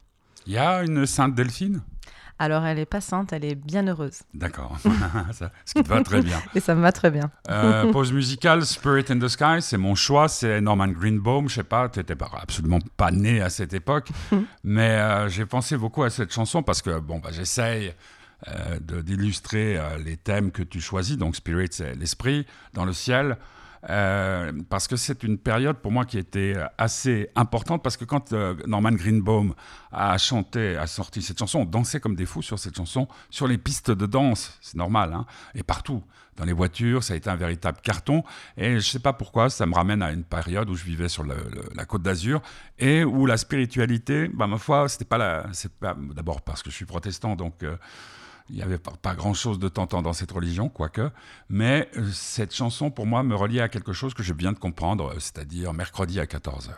Il 0.47 0.53
y 0.53 0.59
a 0.59 0.83
une 0.83 1.07
sainte 1.07 1.35
Delphine? 1.35 1.83
Alors, 2.39 2.65
elle 2.67 2.79
n'est 2.79 2.87
pas 2.87 3.01
sainte, 3.01 3.33
elle 3.33 3.45
est 3.45 3.55
bien 3.55 3.87
heureuse. 3.87 4.23
D'accord, 4.35 4.77
ce 4.85 5.75
qui 5.75 5.83
te 5.83 5.89
va 5.89 6.03
très 6.03 6.21
bien. 6.21 6.43
Et 6.55 6.61
ça 6.61 6.75
me 6.75 6.83
va 6.83 6.91
très 6.91 7.11
bien. 7.11 7.31
Euh, 7.49 7.91
pause 7.93 8.13
musicale, 8.13 8.67
Spirit 8.67 9.05
in 9.09 9.21
the 9.21 9.29
Sky, 9.29 9.61
c'est 9.61 9.77
mon 9.77 9.95
choix, 9.95 10.29
c'est 10.29 10.61
Norman 10.61 10.89
Greenbaum. 10.89 11.49
Je 11.49 11.55
sais 11.55 11.65
pas, 11.65 11.89
tu 11.89 12.01
n'étais 12.01 12.17
absolument 12.21 12.81
pas 12.97 13.13
né 13.13 13.41
à 13.41 13.51
cette 13.51 13.73
époque, 13.73 14.09
mais 14.65 14.91
euh, 14.91 15.29
j'ai 15.29 15.47
pensé 15.47 15.77
beaucoup 15.77 16.03
à 16.03 16.11
cette 16.11 16.33
chanson 16.33 16.65
parce 16.65 16.83
que, 16.83 16.99
bon, 16.99 17.21
bah, 17.21 17.31
j'essaye 17.31 17.95
euh, 18.49 18.81
d'illustrer 18.81 19.81
les 20.05 20.17
thèmes 20.17 20.51
que 20.51 20.65
tu 20.65 20.81
choisis. 20.81 21.17
Donc, 21.17 21.37
Spirit, 21.37 21.69
c'est 21.71 21.95
l'esprit 21.95 22.47
dans 22.73 22.85
le 22.85 22.93
ciel. 22.93 23.37
Euh, 23.91 24.53
parce 24.71 24.89
que 24.89 24.97
c'est 24.97 25.23
une 25.23 25.39
période 25.39 25.77
pour 25.77 25.93
moi 25.93 26.05
qui 26.05 26.19
était 26.19 26.55
assez 26.79 27.29
importante, 27.35 27.83
parce 27.83 27.97
que 27.97 28.05
quand 28.05 28.33
euh, 28.33 28.55
Norman 28.67 28.93
Greenbaum 28.93 29.55
a 29.93 30.17
chanté, 30.19 30.77
a 30.77 30.87
sorti 30.87 31.23
cette 31.23 31.39
chanson, 31.39 31.61
on 31.61 31.65
dansait 31.65 32.01
comme 32.01 32.17
des 32.17 32.27
fous 32.27 32.43
sur 32.43 32.59
cette 32.59 32.77
chanson, 32.77 33.09
sur 33.31 33.47
les 33.47 33.59
pistes 33.59 33.91
de 33.91 34.07
danse, 34.07 34.59
c'est 34.61 34.77
normal, 34.77 35.13
hein, 35.13 35.27
et 35.55 35.63
partout. 35.63 36.03
Dans 36.37 36.45
les 36.45 36.53
voitures, 36.53 37.05
ça 37.05 37.15
a 37.15 37.17
été 37.17 37.31
un 37.31 37.37
véritable 37.37 37.79
carton. 37.81 38.25
Et 38.57 38.71
je 38.71 38.75
ne 38.75 38.81
sais 38.81 38.99
pas 38.99 39.13
pourquoi, 39.13 39.51
ça 39.51 39.67
me 39.67 39.75
ramène 39.75 40.03
à 40.03 40.11
une 40.11 40.25
période 40.25 40.69
où 40.69 40.75
je 40.75 40.83
vivais 40.83 41.09
sur 41.09 41.25
la 41.25 41.85
côte 41.85 42.03
d'Azur 42.03 42.43
et 42.77 43.05
où 43.05 43.25
la 43.25 43.37
spiritualité, 43.37 44.29
bah, 44.35 44.49
ma 44.49 44.59
foi, 44.59 44.89
c'était 44.89 45.05
pas 45.05 45.19
la. 45.19 45.47
D'abord 46.13 46.43
parce 46.43 46.65
que 46.65 46.71
je 46.71 46.75
suis 46.75 46.87
protestant, 46.87 47.37
donc. 47.37 47.63
Euh, 47.63 47.77
il 48.51 48.57
n'y 48.57 48.63
avait 48.63 48.79
pas, 48.79 49.15
grand-chose 49.15 49.59
de 49.59 49.69
tentant 49.69 50.03
dans 50.03 50.13
cette 50.13 50.31
religion, 50.31 50.69
quoique. 50.69 51.11
Mais 51.49 51.89
euh, 51.97 52.11
cette 52.13 52.55
chanson, 52.55 52.91
pour 52.91 53.07
moi, 53.07 53.23
me 53.23 53.35
reliait 53.35 53.63
à 53.63 53.69
quelque 53.69 53.93
chose 53.93 54.13
que 54.13 54.23
je 54.23 54.35
viens 54.35 54.53
de 54.53 54.59
comprendre, 54.59 55.13
euh, 55.13 55.19
c'est-à-dire 55.19 55.73
mercredi 55.73 56.21
à 56.21 56.27
14h. 56.27 56.73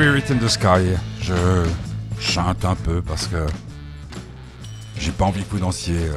Spirit 0.00 0.24
in 0.30 0.38
the 0.38 0.48
Sky. 0.48 0.96
Je 1.20 1.34
chante 2.18 2.64
un 2.64 2.74
peu 2.74 3.02
parce 3.02 3.26
que 3.26 3.44
J'ai 4.96 5.10
pas 5.10 5.26
envie 5.26 5.44
que 5.44 5.50
vous 5.50 5.58
dansiez 5.58 5.94
euh, 5.94 6.16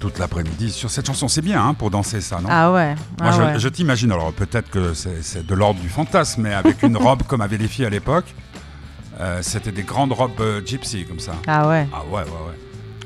toute 0.00 0.18
l'après-midi 0.18 0.70
sur 0.70 0.88
cette 0.88 1.06
chanson. 1.06 1.28
C'est 1.28 1.42
bien 1.42 1.62
hein, 1.62 1.74
pour 1.74 1.90
danser 1.90 2.22
ça, 2.22 2.40
non? 2.40 2.48
Ah 2.50 2.72
ouais. 2.72 2.94
Moi, 3.20 3.28
ah 3.30 3.32
je, 3.32 3.42
ouais. 3.42 3.58
je 3.58 3.68
t'imagine, 3.68 4.12
alors 4.12 4.32
peut-être 4.32 4.70
que 4.70 4.94
c'est 4.94 5.46
de 5.46 5.54
l'ordre 5.54 5.78
du 5.78 5.90
fantasme, 5.90 6.40
mais 6.40 6.54
avec 6.54 6.82
une 6.82 6.96
robe 7.06 7.22
comme 7.24 7.42
avaient 7.42 7.58
les 7.58 7.68
filles 7.68 7.84
à 7.84 7.90
l'époque. 7.90 8.34
Euh, 9.20 9.40
C'était 9.42 9.72
des 9.72 9.82
grandes 9.82 10.12
robes 10.12 10.40
euh, 10.40 10.62
gypsy 10.64 11.04
comme 11.04 11.20
ça. 11.20 11.32
Ah 11.46 11.68
ouais. 11.68 11.86
Ah 11.92 12.04
ouais, 12.06 12.22
ouais, 12.22 12.30
ouais. 12.30 12.58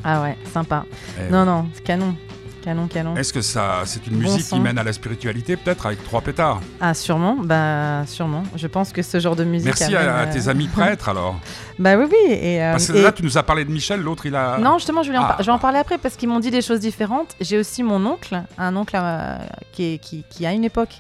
Ah 0.05 0.23
ouais. 0.23 0.39
Sympa. 0.53 0.85
Non, 1.33 1.45
non. 1.45 1.67
c'est 1.75 1.83
Canon. 1.83 2.15
Canon, 2.63 2.87
canon. 2.87 3.17
Est-ce 3.17 3.33
que 3.33 3.41
ça, 3.43 3.81
c'est 3.85 4.07
une 4.07 4.15
Bon 4.15 4.21
musique 4.21 4.43
son. 4.45 4.57
qui 4.57 4.63
mène 4.63 4.79
à 4.79 4.85
la 4.85 4.93
spiritualité, 4.93 5.57
peut-être 5.57 5.87
avec 5.87 6.03
trois 6.05 6.21
pétards? 6.21 6.61
Ah 6.81 6.95
sûrement. 6.95 7.37
Bah 7.43 8.05
sûrement. 8.07 8.45
Je 8.55 8.67
pense 8.69 8.93
que 8.93 9.03
ce 9.03 9.19
genre 9.19 9.35
de 9.35 9.43
musique. 9.45 9.67
Merci 9.67 9.95
amène, 9.97 10.09
à, 10.09 10.19
à 10.19 10.27
euh, 10.27 10.33
tes 10.33 10.49
amis 10.49 10.69
prêtres 10.73 11.09
alors. 11.09 11.37
Bah 11.79 11.97
oui, 11.97 12.05
oui. 12.09 12.33
Et, 12.33 12.63
euh, 12.63 12.71
Parce 12.73 12.87
que 12.87 12.97
et- 12.97 13.03
là, 13.03 13.11
tu 13.13 13.23
nous 13.25 13.37
as 13.37 13.43
parlé 13.43 13.65
de 13.65 13.71
Michel, 13.71 14.01
l'autre 14.01 14.27
il 14.27 14.37
a. 14.37 14.59
Non, 14.59 14.79
justement, 14.79 15.03
je 15.03 15.11
vais, 15.11 15.19
en, 15.19 15.23
Ah, 15.25 15.29
par- 15.29 15.39
je 15.41 15.47
vais 15.47 15.53
en 15.53 15.59
parler 15.59 15.79
après 15.79 15.99
parce 15.99 16.17
qu'ils 16.17 16.29
m'ont 16.29 16.39
dit 16.41 16.51
des 16.53 16.63
choses 16.63 16.81
différentes. 16.81 17.35
J'ai 17.41 17.59
aussi 17.59 17.83
mon 17.83 18.05
oncle, 18.07 18.41
un 18.59 18.77
oncle 18.77 18.97
euh, 18.97 19.37
qui, 19.73 19.95
est- 19.95 19.99
qui, 19.99 20.25
qui, 20.31 20.47
à 20.47 20.53
une 20.53 20.65
époque 20.65 20.95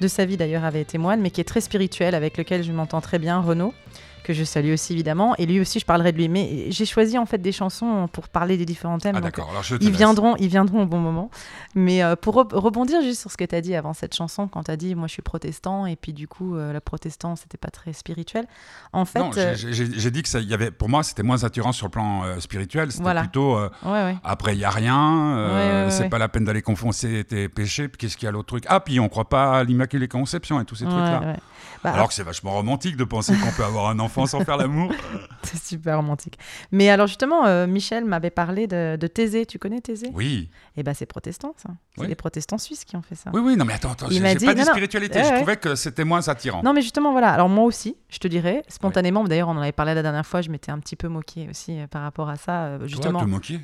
de 0.00 0.08
sa 0.08 0.24
vie 0.24 0.36
d'ailleurs, 0.38 0.64
avait 0.64 0.80
été 0.80 0.96
moine, 0.98 1.20
mais 1.20 1.30
qui 1.30 1.40
est 1.40 1.44
très 1.44 1.60
spirituel, 1.60 2.14
avec 2.14 2.36
lequel 2.38 2.64
je 2.64 2.72
m'entends 2.72 3.00
très 3.02 3.18
bien, 3.18 3.38
Renaud, 3.40 3.74
que 4.22 4.32
je 4.32 4.44
salue 4.44 4.72
aussi 4.72 4.92
évidemment. 4.92 5.34
Et 5.36 5.46
lui 5.46 5.60
aussi, 5.60 5.78
je 5.80 5.84
parlerai 5.84 6.12
de 6.12 6.16
lui. 6.18 6.28
Mais 6.28 6.70
j'ai 6.70 6.86
choisi 6.86 7.18
en 7.18 7.26
fait 7.26 7.38
des 7.38 7.52
chansons 7.52 8.08
pour 8.12 8.28
parler 8.28 8.56
des 8.56 8.64
différents 8.64 8.98
thèmes. 8.98 9.16
Ah 9.16 9.20
d'accord, 9.20 9.48
alors 9.50 9.62
je 9.62 9.76
te 9.76 9.82
ils 9.82 9.88
laisse. 9.88 9.96
viendront, 9.96 10.36
ils 10.36 10.48
viendront 10.48 10.82
au 10.82 10.86
bon 10.86 10.98
moment. 10.98 11.30
Mais 11.74 12.02
euh, 12.02 12.16
pour 12.16 12.36
re- 12.36 12.54
rebondir 12.54 13.02
juste 13.02 13.20
sur 13.20 13.30
ce 13.30 13.36
que 13.36 13.44
tu 13.44 13.54
as 13.54 13.60
dit 13.60 13.74
avant 13.74 13.92
cette 13.92 14.14
chanson, 14.14 14.48
quand 14.48 14.64
tu 14.64 14.70
as 14.70 14.76
dit 14.76 14.94
moi 14.94 15.06
je 15.08 15.12
suis 15.12 15.22
protestant 15.22 15.86
et 15.86 15.96
puis 15.96 16.12
du 16.12 16.28
coup 16.28 16.56
euh, 16.56 16.72
le 16.72 16.80
protestant 16.80 17.36
c'était 17.36 17.58
pas 17.58 17.70
très 17.70 17.92
spirituel. 17.92 18.46
En 18.92 19.04
fait, 19.04 19.18
Non, 19.20 19.30
j'ai- 19.32 19.40
euh, 19.40 19.54
j'ai 19.96 20.10
dit 20.10 20.22
que 20.22 20.28
ça, 20.28 20.40
y 20.40 20.52
avait, 20.54 20.70
pour 20.70 20.88
moi, 20.88 21.02
c'était 21.02 21.22
moins 21.22 21.44
attirant 21.44 21.72
sur 21.72 21.86
le 21.86 21.90
plan 21.90 22.24
euh, 22.24 22.40
spirituel. 22.40 22.90
C'était 22.92 23.02
Voilà. 23.02 23.22
plutôt 23.22 23.56
ouais, 23.58 23.68
ouais. 23.84 24.16
après, 24.24 24.54
il 24.54 24.58
n'y 24.58 24.64
a 24.64 24.70
rien, 24.70 25.84
Ouais, 25.86 25.90
c'est 25.90 26.08
pas 26.08 26.18
la 26.18 26.28
peine 26.28 26.44
d'aller 26.44 26.62
confesser 26.62 27.24
tes 27.24 27.48
péchés. 27.48 27.88
Puis 27.88 27.98
qu'est-ce 27.98 28.16
qu'il 28.16 28.26
y 28.26 28.28
a 28.28 28.32
l'autre 28.32 28.46
truc? 28.48 28.64
Ah, 28.68 28.80
puis 28.80 29.00
on 29.00 29.08
croit 29.08 29.28
pas 29.28 29.58
à 29.58 29.64
l'Immaculée 29.64 30.08
Conception 30.08 30.60
et 30.60 30.64
tous 30.64 30.74
ces 30.76 30.84
Ouais, 30.84 30.90
trucs-là. 30.90 31.36
Bah, 31.82 31.92
Alors 31.92 32.08
que 32.08 32.14
c'est 32.14 32.22
vachement 32.22 32.52
romantique 32.52 32.96
de 32.96 33.04
penser 33.04 33.34
qu'on 33.34 33.50
peut 33.50 33.64
avoir 33.64 33.88
un 33.88 33.98
enfant 33.98 34.26
sans 34.26 34.44
faire 34.44 34.56
l'amour. 34.56 34.92
C'est 35.42 35.60
super 35.62 35.96
romantique. 35.96 36.38
Mais 36.70 36.88
alors 36.88 37.08
justement, 37.08 37.44
euh, 37.46 37.66
Michel 37.66 38.04
m'avait 38.04 38.30
parlé 38.30 38.66
de, 38.68 38.96
de 38.96 39.06
Thésée. 39.08 39.44
Tu 39.46 39.58
connais 39.58 39.80
Thésée? 39.80 40.08
Oui, 40.14 40.48
Eh 40.76 40.82
ben 40.82 40.94
c'est 40.94 41.06
protestant, 41.06 41.54
ça. 41.56 41.70
C'est 41.94 42.00
Oui. 42.00 42.08
des 42.08 42.14
protestants 42.14 42.56
suisses 42.58 42.84
qui 42.84 42.96
ont 42.96 43.02
fait 43.02 43.14
ça. 43.14 43.30
oui, 43.34 43.40
oui. 43.44 43.56
Non, 43.56 43.64
mais 43.64 43.74
attends, 43.74 43.92
attends. 43.92 44.06
J'ai 44.10 44.20
pas 44.20 44.34
dit 44.34 44.46
non, 44.46 44.54
non. 44.54 44.64
spiritualité. 44.64 45.18
Ouais, 45.18 45.24
je 45.24 45.30
ouais. 45.30 45.36
trouvais 45.36 45.56
que 45.56 45.74
c'était 45.74 46.04
moins 46.04 46.26
attirant. 46.28 46.62
Non, 46.62 46.72
mais 46.72 46.80
justement, 46.82 47.12
voilà. 47.12 47.30
Alors 47.30 47.48
moi 47.48 47.64
aussi, 47.64 47.96
je 48.08 48.18
te 48.18 48.26
dirais, 48.28 48.62
spontanément, 48.68 49.22
d'ailleurs, 49.24 49.48
on 49.48 49.52
en 49.52 49.60
avait 49.62 49.72
parlé 49.72 49.92
la 49.94 50.02
dernière 50.02 50.24
fois, 50.26 50.40
je 50.40 50.50
m'étais 50.50 50.70
un 50.72 50.78
petit 50.78 50.96
peu 50.96 51.08
moquée 51.08 51.46
aussi 51.50 51.78
euh, 51.78 51.86
par 51.86 52.02
rapport 52.02 52.30
à 52.30 52.36
ça, 52.36 52.64
euh, 52.64 52.78
Toi, 52.78 52.86
justement, 52.86 53.20
te 53.20 53.24
moquer? 53.26 53.60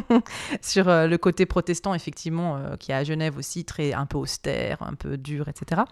Sur 0.60 0.88
euh, 0.88 1.06
le 1.06 1.18
côté 1.18 1.46
protestant, 1.46 1.94
effectivement, 1.94 2.56
euh, 2.56 2.76
qui 2.76 2.92
est 2.92 2.94
à 2.94 3.04
Genève 3.04 3.36
aussi, 3.38 3.64
très 3.64 3.92
un 3.92 4.06
peu 4.06 4.18
austère, 4.18 4.82
un 4.82 4.94
peu 4.94 5.16
dur, 5.16 5.48
etc. 5.48 5.82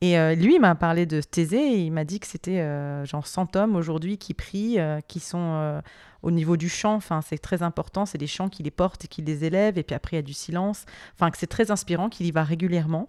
Et 0.00 0.16
lui, 0.34 0.56
il 0.56 0.60
m'a 0.60 0.74
parlé 0.74 1.06
de 1.06 1.20
Thésée 1.20 1.62
et 1.74 1.78
il 1.78 1.92
m'a 1.92 2.04
dit 2.04 2.18
que 2.18 2.26
c'était 2.26 2.58
genre 3.04 3.24
100 3.24 3.54
hommes 3.54 3.76
aujourd'hui 3.76 4.18
qui 4.18 4.34
prient, 4.34 4.78
qui 5.06 5.20
sont 5.20 5.80
au 6.22 6.30
niveau 6.30 6.56
du 6.56 6.68
chant, 6.68 6.94
enfin 6.94 7.20
c'est 7.22 7.38
très 7.38 7.62
important, 7.62 8.06
c'est 8.06 8.18
des 8.18 8.26
chants 8.26 8.48
qui 8.48 8.62
les 8.62 8.70
portent 8.70 9.04
et 9.04 9.08
qui 9.08 9.22
les 9.22 9.44
élèvent, 9.44 9.78
et 9.78 9.82
puis 9.82 9.94
après 9.94 10.16
il 10.16 10.18
y 10.18 10.20
a 10.20 10.22
du 10.22 10.32
silence, 10.34 10.84
enfin 11.14 11.30
que 11.30 11.38
c'est 11.38 11.46
très 11.46 11.70
inspirant, 11.70 12.08
qu'il 12.08 12.26
y 12.26 12.30
va 12.30 12.44
régulièrement. 12.44 13.08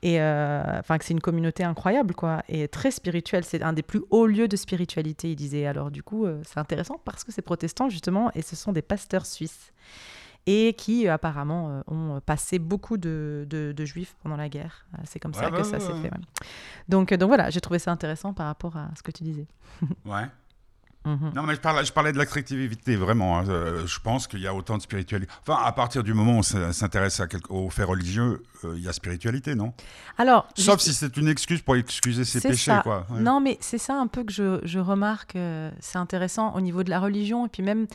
Et 0.00 0.20
euh, 0.20 0.62
enfin 0.78 0.96
que 0.96 1.04
c'est 1.04 1.12
une 1.12 1.20
communauté 1.20 1.64
incroyable 1.64 2.14
quoi 2.14 2.44
et 2.48 2.68
très 2.68 2.92
spirituelle 2.92 3.42
c'est 3.44 3.64
un 3.64 3.72
des 3.72 3.82
plus 3.82 4.00
hauts 4.10 4.28
lieux 4.28 4.46
de 4.46 4.54
spiritualité 4.54 5.32
il 5.32 5.34
disait 5.34 5.66
alors 5.66 5.90
du 5.90 6.04
coup 6.04 6.24
euh, 6.24 6.40
c'est 6.46 6.60
intéressant 6.60 7.00
parce 7.04 7.24
que 7.24 7.32
c'est 7.32 7.42
protestant 7.42 7.88
justement 7.88 8.30
et 8.36 8.42
ce 8.42 8.54
sont 8.54 8.70
des 8.70 8.80
pasteurs 8.80 9.26
suisses 9.26 9.72
et 10.46 10.74
qui 10.74 11.08
euh, 11.08 11.14
apparemment 11.14 11.82
ont 11.88 12.20
passé 12.24 12.60
beaucoup 12.60 12.96
de, 12.96 13.44
de- 13.50 13.72
de 13.76 13.84
juifs 13.84 14.14
pendant 14.22 14.36
la 14.36 14.48
guerre. 14.48 14.86
C'est 15.04 15.18
comme 15.18 15.34
ça 15.34 15.50
que 15.50 15.64
ça 15.64 15.80
s'est 15.80 15.92
ouais. 15.92 16.00
fait. 16.02 16.12
ouais. 16.12 16.20
Donc, 16.88 17.12
donc 17.12 17.26
voilà, 17.28 17.50
j'ai 17.50 17.60
trouvé 17.60 17.80
ça 17.80 17.90
intéressant 17.90 18.32
par 18.32 18.46
rapport 18.46 18.76
à 18.76 18.90
ce 18.96 19.02
que 19.02 19.10
tu 19.10 19.24
disais. 19.24 19.48
Ouais. 20.06 20.26
Mhm. 21.08 21.32
Non, 21.34 21.42
mais 21.44 21.54
je 21.54 21.60
parlais, 21.60 21.84
je 21.84 21.92
parlais 21.92 22.12
de 22.12 22.18
l'attractivité, 22.18 22.96
vraiment. 22.96 23.38
hein. 23.38 23.44
Euh, 23.48 23.86
je 23.86 23.98
pense 24.00 24.26
qu'il 24.26 24.40
y 24.40 24.46
a 24.46 24.54
autant 24.54 24.76
de 24.76 24.82
spiritualité. 24.82 25.32
Enfin, 25.46 25.60
à 25.64 25.72
partir 25.72 26.04
du 26.04 26.12
moment 26.14 26.32
où 26.34 26.38
on 26.38 26.72
s'intéresse 26.72 27.20
aux 27.48 27.70
faits 27.70 27.86
religieux, 27.86 28.42
euh, 28.64 28.74
il 28.76 28.82
y 28.82 28.88
a 28.88 28.92
spiritualité, 28.92 29.54
non? 29.54 29.72
Alors, 30.18 30.46
Sauf 30.54 30.80
si 30.80 30.92
c'est 30.92 31.16
une 31.16 31.28
excuse 31.28 31.62
pour 31.62 31.76
excuser 31.76 32.24
ses 32.24 32.40
péchés, 32.40 32.70
ça. 32.72 32.80
quoi. 32.82 33.06
Ouais. 33.10 33.20
Non, 33.20 33.40
mais 33.40 33.56
c'est 33.60 33.78
ça 33.78 33.94
un 33.94 34.06
peu 34.06 34.22
que 34.24 34.32
je, 34.32 34.60
je 34.64 34.78
remarque. 34.78 35.34
euh, 35.36 35.70
c'est 35.80 35.98
intéressant 35.98 36.54
au 36.54 36.60
niveau 36.60 36.82
de 36.82 36.90
la 36.90 37.00
religion. 37.00 37.46
Et 37.46 37.48
puis 37.48 37.62
même, 37.62 37.86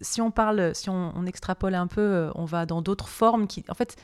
si 0.00 0.20
on 0.20 0.30
parle, 0.30 0.74
si 0.74 0.88
on, 0.90 1.12
on 1.16 1.26
extrapole 1.26 1.74
un 1.74 1.86
peu, 1.86 2.00
euh, 2.00 2.30
on 2.34 2.44
va 2.46 2.66
dans 2.66 2.82
d'autres 2.82 3.08
formes 3.08 3.46
qui... 3.46 3.64
En 3.68 3.74
fait, 3.74 3.96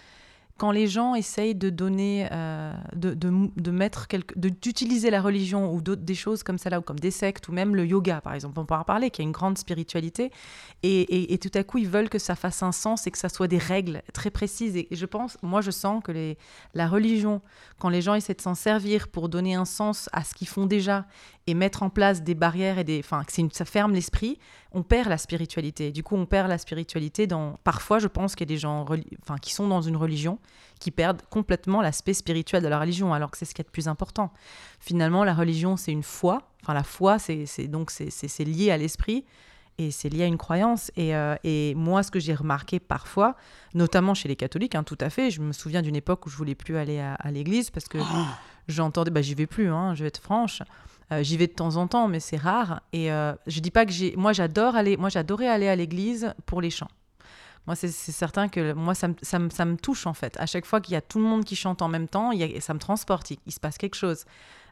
quand 0.61 0.73
les 0.73 0.88
gens 0.88 1.14
essayent 1.14 1.55
de 1.55 1.70
donner, 1.70 2.29
euh, 2.33 2.75
de, 2.94 3.14
de, 3.14 3.70
mettre 3.70 4.09
quelque, 4.09 4.38
d'utiliser 4.38 5.09
la 5.09 5.23
religion 5.23 5.73
ou 5.73 5.81
d'autres 5.81 6.03
des 6.03 6.14
choses 6.14 6.42
comme 6.42 6.59
ça 6.59 6.68
là, 6.68 6.81
ou 6.81 6.83
comme 6.83 6.99
des 6.99 7.11
sectes, 7.11 7.49
ou 7.49 7.53
même 7.53 7.75
le 7.75 7.87
yoga, 7.87 8.20
par 8.20 8.35
exemple, 8.35 8.61
on 8.61 8.66
peut 8.66 8.75
en 8.75 8.85
parler, 8.85 9.09
qui 9.11 9.23
a 9.23 9.25
une 9.25 9.33
grande 9.33 9.57
spiritualité, 9.57 10.31
et, 10.83 11.01
et- 11.01 11.33
et 11.33 11.38
tout 11.38 11.51
à 11.55 11.64
coup 11.64 11.79
ils 11.79 11.88
veulent 11.88 12.11
que 12.11 12.18
ça 12.18 12.35
fasse 12.37 12.62
un 12.62 12.73
sens 12.73 13.07
et 13.07 13.11
que 13.11 13.16
ça 13.16 13.31
soit 13.31 13.49
des 13.49 13.57
règles 13.57 14.03
très 14.12 14.29
précises. 14.31 14.77
Et 14.77 14.87
je 14.90 15.07
pense, 15.07 15.38
moi 15.42 15.62
je 15.62 15.70
sens 15.70 16.03
que 16.05 16.12
les, 16.12 16.37
la 16.75 16.88
religion, 16.88 17.40
quand 17.79 17.88
les 17.88 18.03
gens 18.03 18.12
essaient 18.12 18.35
de 18.35 18.42
s'en 18.42 18.55
servir 18.55 19.09
pour 19.09 19.31
donner 19.31 19.55
un 19.55 19.64
sens 19.64 20.11
à 20.12 20.25
ce 20.25 20.35
qu'ils 20.35 20.49
font 20.49 20.66
déjà 20.66 21.07
et 21.46 21.55
mettre 21.55 21.83
en 21.83 21.90
place 21.90 22.22
des 22.22 22.35
barrières 22.35 22.79
et 22.79 22.85
des, 22.85 23.00
enfin, 23.00 23.24
que 23.24 23.40
une- 23.40 23.50
ça 23.50 23.64
ferme 23.64 23.92
l'esprit, 23.92 24.38
on 24.72 24.83
perd 24.83 25.09
la 25.09 25.18
spiritualité. 25.18 25.90
Du 25.90 26.03
coup, 26.03 26.14
on 26.16 26.26
perd 26.26 26.48
la 26.48 26.59
spiritualité 26.59 27.26
dans. 27.26 27.59
Parfois, 27.64 27.98
je 27.98 28.07
pense 28.09 28.35
qu'il 28.37 28.48
y 28.48 28.53
a 28.53 28.55
des 28.55 28.59
gens, 28.61 28.85
enfin, 29.22 29.37
qui 29.38 29.53
sont 29.53 29.66
dans 29.66 29.81
une 29.83 29.96
religion, 29.96 30.38
qui 30.79 30.90
perdent 30.90 31.22
complètement 31.31 31.83
l'aspect 31.83 32.14
spirituel 32.14 32.62
de 32.62 32.68
la 32.68 32.79
religion, 32.79 33.12
alors 33.14 33.31
que 33.31 33.38
c'est 33.38 33.46
ce 33.46 33.55
qui 33.55 33.62
est 33.62 33.64
le 33.66 33.70
plus 33.72 33.88
important. 33.88 34.31
Finalement, 34.79 35.24
la 35.24 35.35
religion, 35.35 35.76
c'est 35.76 35.92
une 35.92 36.03
foi. 36.03 36.42
Enfin, 36.62 36.74
la 36.74 36.85
foi, 36.85 37.18
c'est 37.18 37.46
donc 37.68 37.90
c'est- 37.90 38.44
lié 38.44 38.70
à 38.70 38.76
l'esprit 38.76 39.24
et 39.79 39.90
c'est 39.90 40.11
lié 40.11 40.24
à 40.24 40.26
une 40.26 40.37
croyance. 40.38 40.92
Et, 40.96 41.16
euh, 41.16 41.35
et 41.42 41.74
moi, 41.74 42.03
ce 42.03 42.11
que 42.11 42.20
j'ai 42.20 42.35
remarqué 42.35 42.79
parfois, 42.81 43.35
notamment 43.74 44.12
chez 44.14 44.29
les 44.29 44.37
catholiques, 44.37 44.74
hein, 44.74 44.85
tout 44.85 44.98
à 45.00 45.09
fait, 45.11 45.31
je 45.31 45.40
me 45.40 45.53
souviens 45.53 45.81
d'une 45.83 45.96
époque 45.96 46.26
où 46.26 46.31
je 46.31 46.37
voulais 46.37 46.55
plus 46.55 46.76
aller 46.76 47.00
à, 47.00 47.14
à 47.14 47.31
l'église 47.31 47.70
parce 47.70 47.88
que 47.88 47.98
j'entendais, 48.68 49.11
bah, 49.11 49.22
j'y 49.22 49.35
vais 49.35 49.46
plus, 49.46 49.68
hein, 49.70 49.94
je 49.94 50.03
vais 50.05 50.09
être 50.09 50.20
franche. 50.22 50.62
Euh, 51.12 51.23
j'y 51.23 51.37
vais 51.37 51.46
de 51.49 51.53
temps 51.53 51.77
en 51.77 51.87
temps, 51.88 52.07
mais 52.09 52.20
c'est 52.20 52.37
rare. 52.37 52.83
Et 52.92 53.11
euh, 53.12 53.33
je 53.46 53.61
dis 53.61 53.70
pas 53.70 53.85
que 53.87 53.92
j'ai. 53.92 54.14
Moi, 54.16 54.33
j'adore 54.33 54.77
aller. 54.77 54.96
Moi, 54.96 55.09
j'adorais 55.09 55.49
aller 55.49 55.68
à 55.68 55.75
l'église 55.77 56.35
pour 56.46 56.61
les 56.61 56.70
chants. 56.70 56.90
Moi, 57.66 57.77
c'est 57.77 57.88
certain 57.88 58.49
que 58.49 58.73
moi, 58.73 58.94
ça 58.94 59.09
me, 59.09 59.14
ça, 59.20 59.38
me, 59.38 59.51
ça 59.51 59.64
me 59.64 59.77
touche 59.77 60.07
en 60.07 60.14
fait. 60.14 60.37
À 60.40 60.46
chaque 60.46 60.64
fois 60.64 60.81
qu'il 60.81 60.94
y 60.94 60.96
a 60.96 61.01
tout 61.03 61.18
le 61.18 61.25
monde 61.25 61.44
qui 61.44 61.57
chante 61.57 61.83
en 61.83 61.88
même 61.88 62.09
temps, 62.09 62.33
il 62.33 62.40
y 62.40 62.57
a- 62.57 62.61
ça 62.61 62.73
me 62.75 62.79
transporte. 62.79 63.31
Il, 63.33 63.38
il 63.46 63.53
se 63.53 63.61
passe 63.61 63.77
quelque 63.77 63.96
chose. 63.96 64.25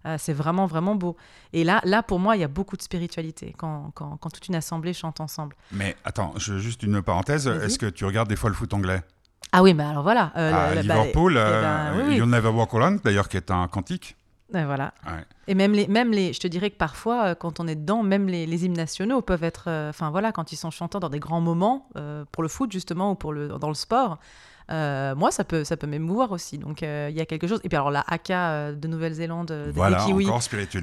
Euh, 0.07 0.17
c'est 0.19 0.33
vraiment, 0.33 0.67
vraiment 0.67 0.95
beau. 0.95 1.17
Et 1.53 1.65
là, 1.65 1.81
là, 1.85 2.03
pour 2.03 2.19
moi, 2.21 2.37
il 2.37 2.41
y 2.41 2.45
a 2.45 2.49
beaucoup 2.49 2.77
de 2.77 2.83
spiritualité 2.83 3.53
quand, 3.59 3.91
quand, 3.95 4.17
quand 4.17 4.31
toute 4.31 4.47
une 4.49 4.55
assemblée 4.55 4.95
chante 4.95 5.21
ensemble. 5.21 5.55
Mais 5.73 5.97
attends, 6.05 6.33
je, 6.37 6.59
juste 6.59 6.83
une 6.85 7.03
parenthèse. 7.03 7.47
Est-ce 7.49 7.79
que 7.79 7.87
tu 7.87 8.05
regardes 8.05 8.29
des 8.29 8.37
fois 8.37 8.49
le 8.49 8.55
foot 8.57 8.73
anglais? 8.75 9.03
Ah 9.53 9.63
oui, 9.63 9.75
mais 9.75 9.83
alors 9.85 10.03
voilà. 10.03 10.33
euh, 10.37 10.53
À 10.55 10.75
le- 10.75 10.83
bah, 10.83 10.97
Liverpool, 10.99 11.35
eh 11.35 11.39
euh, 11.41 11.63
ben, 11.63 11.97
oui, 11.97 12.03
oui. 12.11 12.17
You'll 12.17 12.29
Never 12.31 12.49
Walk 12.51 12.73
Alone, 12.75 13.01
d'ailleurs, 13.03 13.29
qui 13.29 13.37
est 13.39 13.51
un 13.51 13.67
cantique. 13.67 14.17
Voilà. 14.51 14.95
Ouais. 15.07 15.25
Et 15.47 15.55
même 15.55 15.73
les, 15.73 15.87
même 15.89 16.11
les, 16.11 16.33
je 16.33 16.41
te 16.41 16.47
dirais 16.47 16.71
que 16.71 16.77
parfois, 16.77 17.27
euh, 17.27 17.35
quand 17.35 17.61
on 17.61 17.67
est 17.67 17.75
dedans, 17.75 18.03
même 18.03 18.29
les, 18.29 18.47
les 18.47 18.65
hymnes 18.65 18.77
nationaux 18.77 19.21
peuvent 19.21 19.45
être, 19.45 19.65
euh, 19.69 19.91
enfin 19.91 20.11
voilà, 20.11 20.33
quand 20.33 20.53
ils 20.53 20.57
sont 20.57 20.71
chantants 20.71 21.01
dans 21.01 21.11
des 21.11 21.21
grands 21.21 21.41
moments, 21.41 21.89
euh, 21.97 22.25
pour 22.33 22.43
le 22.43 22.49
foot 22.49 22.73
justement 22.73 23.13
ou 23.13 23.15
pour 23.15 23.33
le, 23.33 23.49
dans 23.49 23.69
le 23.69 23.75
sport, 23.75 24.19
euh, 24.71 25.15
moi 25.15 25.31
ça 25.31 25.45
peut, 25.45 25.65
ça 25.65 25.77
peut 25.77 25.87
m'émouvoir 25.87 26.33
aussi. 26.33 26.59
Donc 26.59 26.83
euh, 26.83 27.09
il 27.11 27.17
y 27.17 27.21
a 27.21 27.27
quelque 27.27 27.47
chose. 27.47 27.61
Et 27.65 27.69
puis 27.69 27.77
alors 27.77 27.91
la 27.91 28.05
AK 28.07 28.31
euh, 28.31 28.73
de 28.75 28.89
Nouvelle-Zélande, 28.89 29.51
euh, 29.51 29.67
des 29.67 29.73
Voilà, 29.73 29.99
Kiwis, 30.05 30.29